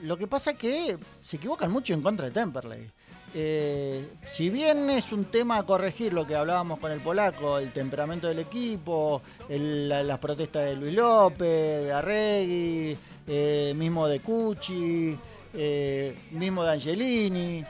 lo 0.00 0.16
que 0.18 0.26
pasa 0.26 0.52
es 0.52 0.56
que 0.56 0.98
se 1.22 1.36
equivocan 1.36 1.70
mucho 1.70 1.94
en 1.94 2.02
contra 2.02 2.26
de 2.26 2.32
Temperley. 2.32 2.90
Eh, 3.32 4.08
si 4.28 4.50
bien 4.50 4.90
es 4.90 5.12
un 5.12 5.26
tema 5.26 5.58
a 5.58 5.62
corregir 5.62 6.12
lo 6.12 6.26
que 6.26 6.34
hablábamos 6.34 6.78
con 6.80 6.90
el 6.90 7.00
polaco, 7.00 7.58
el 7.58 7.72
temperamento 7.72 8.26
del 8.26 8.40
equipo, 8.40 9.22
las 9.48 10.18
protestas 10.18 10.64
de 10.64 10.76
Luis 10.76 10.94
López, 10.94 11.84
de 11.84 11.92
Arregui, 11.92 12.96
eh, 13.28 13.72
mismo 13.76 14.08
de 14.08 14.20
Cucci, 14.20 15.16
eh, 15.54 16.16
mismo 16.32 16.64
de 16.64 16.72
Angelini, 16.72 17.64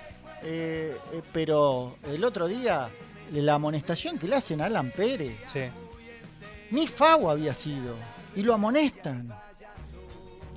pero 1.32 1.96
el 2.10 2.24
otro 2.24 2.48
día 2.48 2.88
la 3.32 3.54
amonestación 3.54 4.18
que 4.18 4.26
le 4.26 4.36
hacen 4.36 4.62
a 4.62 4.66
Alan 4.66 4.90
Pérez, 4.90 5.36
ni 6.70 6.86
FAO 6.86 7.30
había 7.30 7.52
sido, 7.52 7.96
y 8.34 8.42
lo 8.42 8.54
amonestan. 8.54 9.30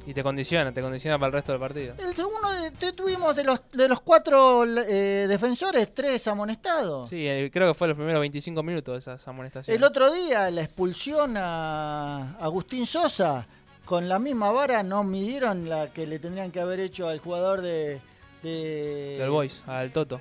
Y 0.06 0.14
te 0.14 0.22
condiciona, 0.22 0.74
te 0.74 0.82
condiciona 0.82 1.18
para 1.18 1.28
el 1.28 1.34
resto 1.34 1.54
del 1.54 1.62
partido. 1.62 1.96
El 1.98 2.14
segundo, 2.14 2.48
te 2.78 2.92
tuvimos 2.92 3.34
de 3.36 3.44
los, 3.46 3.62
de 3.72 3.88
los 3.88 4.02
cuatro 4.02 4.66
eh, 4.66 5.28
defensores, 5.30 5.94
tres 5.94 6.28
amonestados. 6.28 7.10
Sí, 7.10 7.26
eh, 7.26 7.50
creo 7.54 7.70
que 7.70 7.74
fue 7.74 7.88
los 7.88 7.96
primeros 7.96 8.20
25 8.20 8.62
minutos 8.64 8.94
de 8.96 9.00
esas 9.00 9.26
amonestaciones. 9.28 9.80
El 9.80 9.86
otro 9.86 10.12
día, 10.12 10.52
la 10.52 10.62
expulsión 10.62 11.38
a 11.38 12.36
Agustín 12.40 12.86
Sosa, 12.86 13.48
con 13.86 14.10
la 14.10 14.20
misma 14.20 14.52
vara 14.52 14.84
no 14.84 15.06
midieron 15.06 15.70
la 15.70 15.94
que 15.94 16.06
le 16.06 16.20
tendrían 16.20 16.52
que 16.52 16.60
haber 16.60 16.82
hecho 16.82 17.08
al 17.08 17.20
jugador 17.20 17.62
de... 17.62 18.02
de... 18.42 19.18
Del 19.20 19.30
Boys, 19.30 19.64
al 19.68 19.92
Toto. 19.92 20.20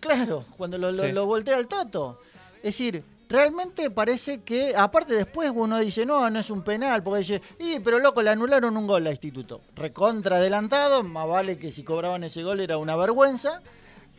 Claro, 0.00 0.44
cuando 0.58 0.76
lo, 0.76 0.92
lo 0.92 1.26
voltea 1.26 1.56
al 1.56 1.68
Toto. 1.68 2.20
Es 2.56 2.64
decir, 2.76 3.02
realmente 3.32 3.90
parece 3.90 4.42
que, 4.42 4.76
aparte 4.76 5.14
después 5.14 5.50
uno 5.54 5.78
dice, 5.78 6.04
no, 6.04 6.28
no 6.28 6.38
es 6.38 6.50
un 6.50 6.62
penal, 6.62 7.02
porque 7.02 7.20
dice, 7.20 7.42
y 7.58 7.80
pero 7.80 7.98
loco, 7.98 8.22
le 8.22 8.30
anularon 8.30 8.76
un 8.76 8.86
gol 8.86 9.06
a 9.06 9.10
Instituto. 9.10 9.62
Recontra 9.74 10.36
adelantado, 10.36 11.02
más 11.02 11.26
vale 11.26 11.58
que 11.58 11.72
si 11.72 11.82
cobraban 11.82 12.24
ese 12.24 12.42
gol 12.42 12.60
era 12.60 12.76
una 12.76 12.94
vergüenza, 12.94 13.62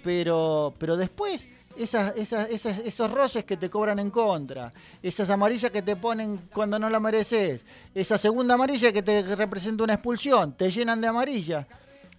pero, 0.03 0.73
pero 0.79 0.97
después 0.97 1.47
esas, 1.77 2.15
esas, 2.17 2.49
esos 2.49 3.11
roces 3.11 3.45
que 3.45 3.55
te 3.55 3.69
cobran 3.69 3.99
en 3.99 4.09
contra, 4.09 4.73
esas 5.01 5.29
amarillas 5.29 5.71
que 5.71 5.83
te 5.83 5.95
ponen 5.95 6.49
cuando 6.51 6.79
no 6.79 6.89
la 6.89 6.99
mereces, 6.99 7.63
esa 7.93 8.17
segunda 8.17 8.55
amarilla 8.55 8.91
que 8.91 9.03
te 9.03 9.35
representa 9.35 9.83
una 9.83 9.93
expulsión, 9.93 10.53
te 10.53 10.71
llenan 10.71 10.99
de 10.99 11.07
amarilla. 11.07 11.67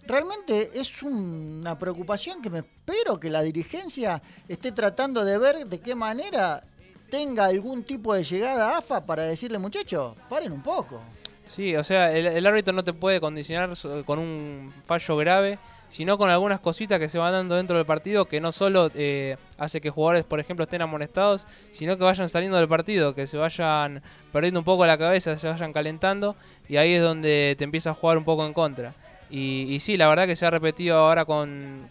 Realmente 0.07 0.71
es 0.73 1.03
una 1.03 1.77
preocupación 1.77 2.41
que 2.41 2.49
me 2.49 2.59
espero 2.59 3.19
que 3.19 3.29
la 3.29 3.41
dirigencia 3.41 4.21
esté 4.47 4.71
tratando 4.71 5.25
de 5.25 5.37
ver 5.37 5.65
de 5.65 5.79
qué 5.79 5.95
manera 5.95 6.63
tenga 7.09 7.45
algún 7.45 7.83
tipo 7.83 8.13
de 8.13 8.23
llegada 8.23 8.71
a 8.71 8.77
AFA 8.79 9.05
para 9.05 9.23
decirle, 9.23 9.57
muchachos, 9.57 10.15
paren 10.29 10.51
un 10.51 10.61
poco. 10.61 11.01
Sí, 11.45 11.75
o 11.75 11.83
sea, 11.83 12.11
el, 12.11 12.45
árbitro 12.45 12.73
no 12.73 12.83
te 12.83 12.93
puede 12.93 13.21
condicionar 13.21 13.69
con 14.05 14.17
un 14.17 14.73
fallo 14.85 15.15
grave, 15.17 15.59
sino 15.89 16.17
con 16.17 16.29
algunas 16.31 16.59
cositas 16.59 16.99
que 16.99 17.07
se 17.07 17.19
van 17.19 17.33
dando 17.33 17.55
dentro 17.55 17.77
del 17.77 17.85
partido 17.85 18.25
que 18.25 18.41
no 18.41 18.51
solo 18.51 18.89
eh, 18.95 19.37
hace 19.57 19.79
que 19.79 19.91
jugadores, 19.91 20.25
por 20.25 20.39
ejemplo, 20.39 20.63
estén 20.63 20.81
amonestados, 20.81 21.45
sino 21.71 21.97
que 21.97 22.03
vayan 22.03 22.29
saliendo 22.29 22.57
del 22.57 22.67
partido, 22.67 23.13
que 23.13 23.27
se 23.27 23.37
vayan 23.37 24.01
perdiendo 24.33 24.59
un 24.59 24.63
poco 24.63 24.87
la 24.87 24.97
cabeza, 24.97 25.37
se 25.37 25.47
vayan 25.47 25.71
calentando, 25.71 26.35
y 26.67 26.77
ahí 26.77 26.95
es 26.95 27.03
donde 27.03 27.55
te 27.57 27.63
empieza 27.63 27.91
a 27.91 27.93
jugar 27.93 28.17
un 28.17 28.25
poco 28.25 28.45
en 28.45 28.53
contra. 28.53 28.95
Y, 29.29 29.77
sí, 29.79 29.97
la 29.97 30.07
verdad 30.07 30.27
que 30.27 30.35
se 30.35 30.45
ha 30.45 30.51
repetido 30.51 30.97
ahora 30.97 31.25
con, 31.25 31.89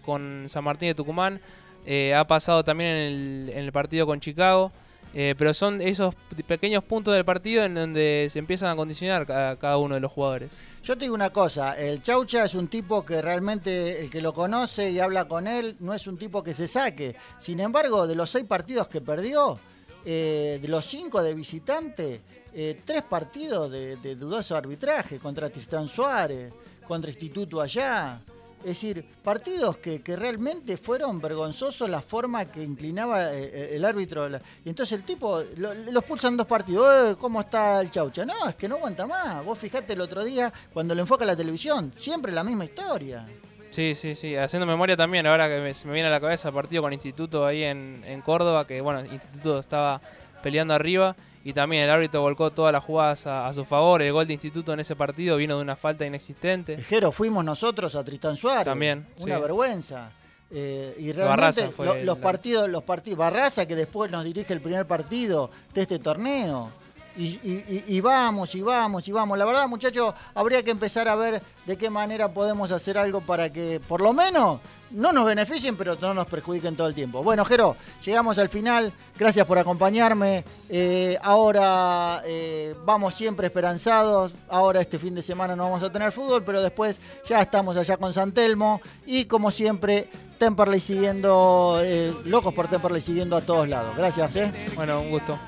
San 0.48 0.64
Martín 0.64 0.88
de 0.88 0.94
Tucumán, 0.94 1.40
eh, 1.86 2.14
ha 2.14 2.26
pasado 2.26 2.64
también 2.64 2.90
en 2.90 2.96
el, 2.96 3.50
en 3.50 3.58
el 3.58 3.72
partido 3.72 4.06
con 4.06 4.18
Chicago. 4.18 4.72
Eh, 5.16 5.36
pero 5.38 5.54
son 5.54 5.80
esos 5.80 6.14
pequeños 6.46 6.82
puntos 6.82 7.14
del 7.14 7.24
partido 7.24 7.62
en 7.62 7.74
donde 7.74 8.28
se 8.30 8.40
empiezan 8.40 8.70
a 8.70 8.76
condicionar 8.76 9.30
a 9.30 9.56
cada 9.56 9.78
uno 9.78 9.94
de 9.94 10.00
los 10.00 10.10
jugadores. 10.10 10.60
Yo 10.82 10.98
te 10.98 11.04
digo 11.04 11.14
una 11.14 11.30
cosa, 11.30 11.78
el 11.78 12.02
Chaucha 12.02 12.44
es 12.44 12.54
un 12.54 12.66
tipo 12.66 13.04
que 13.04 13.22
realmente 13.22 14.00
el 14.00 14.10
que 14.10 14.20
lo 14.20 14.34
conoce 14.34 14.90
y 14.90 14.98
habla 14.98 15.26
con 15.26 15.46
él 15.46 15.76
no 15.78 15.94
es 15.94 16.08
un 16.08 16.18
tipo 16.18 16.42
que 16.42 16.52
se 16.52 16.66
saque. 16.66 17.14
Sin 17.38 17.60
embargo, 17.60 18.08
de 18.08 18.16
los 18.16 18.28
seis 18.28 18.44
partidos 18.44 18.88
que 18.88 19.00
perdió, 19.00 19.60
eh, 20.04 20.58
de 20.60 20.68
los 20.68 20.84
cinco 20.84 21.22
de 21.22 21.32
visitante, 21.32 22.20
eh, 22.52 22.80
tres 22.84 23.02
partidos 23.02 23.70
de, 23.70 23.96
de 23.96 24.16
dudoso 24.16 24.56
arbitraje 24.56 25.20
contra 25.20 25.48
Tristán 25.48 25.86
Suárez, 25.86 26.52
contra 26.88 27.10
Instituto 27.10 27.60
allá. 27.60 28.18
Es 28.64 28.80
decir, 28.80 29.04
partidos 29.22 29.76
que, 29.76 30.00
realmente 30.16 30.78
fueron 30.78 31.20
vergonzosos 31.20 31.86
la 31.86 32.00
forma 32.00 32.46
que 32.46 32.62
inclinaba 32.62 33.34
eh, 33.34 33.50
eh, 33.52 33.70
el 33.74 33.84
árbitro. 33.84 34.26
Y 34.64 34.70
entonces 34.70 34.98
el 34.98 35.04
tipo, 35.04 35.42
los 35.56 36.04
pulsan 36.04 36.34
dos 36.34 36.46
partidos. 36.46 37.12
Eh, 37.12 37.16
¿Cómo 37.20 37.42
está 37.42 37.82
el 37.82 37.90
chaucha? 37.90 38.24
No, 38.24 38.48
es 38.48 38.56
que 38.56 38.66
no 38.66 38.76
aguanta 38.76 39.06
más. 39.06 39.44
Vos 39.44 39.58
fijate 39.58 39.92
el 39.92 40.00
otro 40.00 40.24
día 40.24 40.50
cuando 40.72 40.94
lo 40.94 41.02
enfoca 41.02 41.26
la 41.26 41.36
televisión. 41.36 41.92
Siempre 41.98 42.32
la 42.32 42.42
misma 42.42 42.64
historia. 42.64 43.26
Sí, 43.68 43.94
sí, 43.94 44.14
sí. 44.14 44.34
Haciendo 44.34 44.64
memoria 44.64 44.96
también, 44.96 45.26
ahora 45.26 45.46
que 45.46 45.58
me, 45.58 45.72
me 45.84 45.92
viene 45.92 46.08
a 46.08 46.12
la 46.12 46.20
cabeza 46.20 46.48
el 46.48 46.54
partido 46.54 46.80
con 46.80 46.94
Instituto 46.94 47.44
ahí 47.44 47.64
en, 47.64 48.02
en 48.06 48.22
Córdoba, 48.22 48.66
que 48.66 48.80
bueno, 48.80 49.04
Instituto 49.04 49.58
estaba 49.58 50.00
peleando 50.42 50.72
arriba 50.72 51.14
y 51.44 51.52
también 51.52 51.84
el 51.84 51.90
árbitro 51.90 52.22
volcó 52.22 52.50
todas 52.50 52.72
las 52.72 52.82
jugadas 52.82 53.26
a, 53.26 53.52
su 53.52 53.66
favor. 53.66 54.00
El 54.00 54.12
gol 54.12 54.26
de 54.26 54.32
Instituto 54.32 54.72
en 54.72 54.80
ese 54.80 54.96
partido 54.96 55.36
vino 55.36 55.56
de 55.56 55.62
una 55.62 55.76
falta 55.76 56.06
inexistente. 56.06 56.78
Jero, 56.78 57.12
fuimos 57.12 57.44
nosotros 57.44 57.94
a 57.94 58.02
Tristán 58.02 58.36
Suárez. 58.36 58.64
También. 58.64 59.06
Una 59.18 59.38
vergüenza. 59.38 60.10
Eh, 60.50 60.94
y 60.98 61.12
realmente 61.12 61.70
los 62.04 62.18
partidos, 62.18 62.70
los 62.70 62.82
partidos, 62.82 63.18
Barraza 63.18 63.66
que 63.66 63.76
después 63.76 64.10
nos 64.10 64.24
dirige 64.24 64.52
el 64.54 64.60
primer 64.60 64.86
partido 64.86 65.50
de 65.74 65.82
este 65.82 65.98
torneo. 65.98 66.72
Y, 67.16 68.00
vamos, 68.00 68.54
y 68.54 68.60
vamos, 68.62 69.06
y 69.06 69.12
vamos. 69.12 69.38
La 69.38 69.44
verdad, 69.44 69.68
muchachos, 69.68 70.14
habría 70.34 70.62
que 70.62 70.70
empezar 70.70 71.08
a 71.08 71.14
ver 71.14 71.42
de 71.64 71.76
qué 71.76 71.88
manera 71.90 72.32
podemos 72.32 72.70
hacer 72.72 72.98
algo 72.98 73.20
para 73.20 73.52
que, 73.52 73.80
por 73.86 74.00
lo 74.00 74.12
menos, 74.12 74.60
no 74.90 75.12
nos 75.12 75.26
beneficien, 75.26 75.76
pero 75.76 75.96
no 76.00 76.14
nos 76.14 76.26
perjudiquen 76.26 76.76
todo 76.76 76.86
el 76.86 76.94
tiempo. 76.94 77.22
Bueno, 77.22 77.44
Jero, 77.44 77.76
llegamos 78.04 78.38
al 78.38 78.48
final. 78.48 78.92
Gracias 79.18 79.46
por 79.46 79.58
acompañarme. 79.58 80.44
Eh, 80.68 81.18
ahora 81.22 82.22
eh, 82.24 82.74
vamos 82.84 83.14
siempre 83.14 83.46
esperanzados. 83.46 84.32
Ahora 84.48 84.80
este 84.80 84.98
fin 84.98 85.14
de 85.14 85.22
semana 85.22 85.54
no 85.56 85.64
vamos 85.64 85.82
a 85.82 85.90
tener 85.90 86.12
fútbol, 86.12 86.42
pero 86.44 86.60
después 86.62 86.98
ya 87.26 87.40
estamos 87.40 87.76
allá 87.76 87.96
con 87.96 88.12
San 88.12 88.32
Telmo. 88.32 88.80
Y 89.06 89.26
como 89.26 89.50
siempre, 89.50 90.08
Temperley 90.38 90.80
siguiendo, 90.80 91.80
eh, 91.82 92.12
locos 92.24 92.54
por 92.54 92.68
Temperley 92.68 93.00
siguiendo 93.00 93.36
a 93.36 93.40
todos 93.40 93.68
lados. 93.68 93.96
Gracias, 93.96 94.32
Bueno, 94.76 95.00
un 95.00 95.10
gusto. 95.10 95.38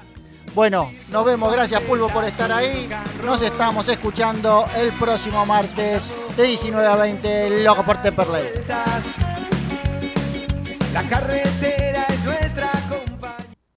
Bueno, 0.56 0.90
nos 1.10 1.22
vemos. 1.26 1.52
Gracias, 1.52 1.82
Pulvo, 1.82 2.08
por 2.08 2.24
estar 2.24 2.50
ahí. 2.50 2.88
Nos 3.26 3.42
estamos 3.42 3.86
escuchando 3.90 4.66
el 4.78 4.90
próximo 4.92 5.44
martes 5.44 6.02
de 6.34 6.44
19 6.44 6.88
a 6.88 6.96
20, 6.96 7.62
Loco 7.62 7.82
por 7.82 8.00
Temperley. 8.00 8.64
La 10.94 11.02
carretera 11.10 12.06
es 12.08 12.24
nuestra. 12.24 12.75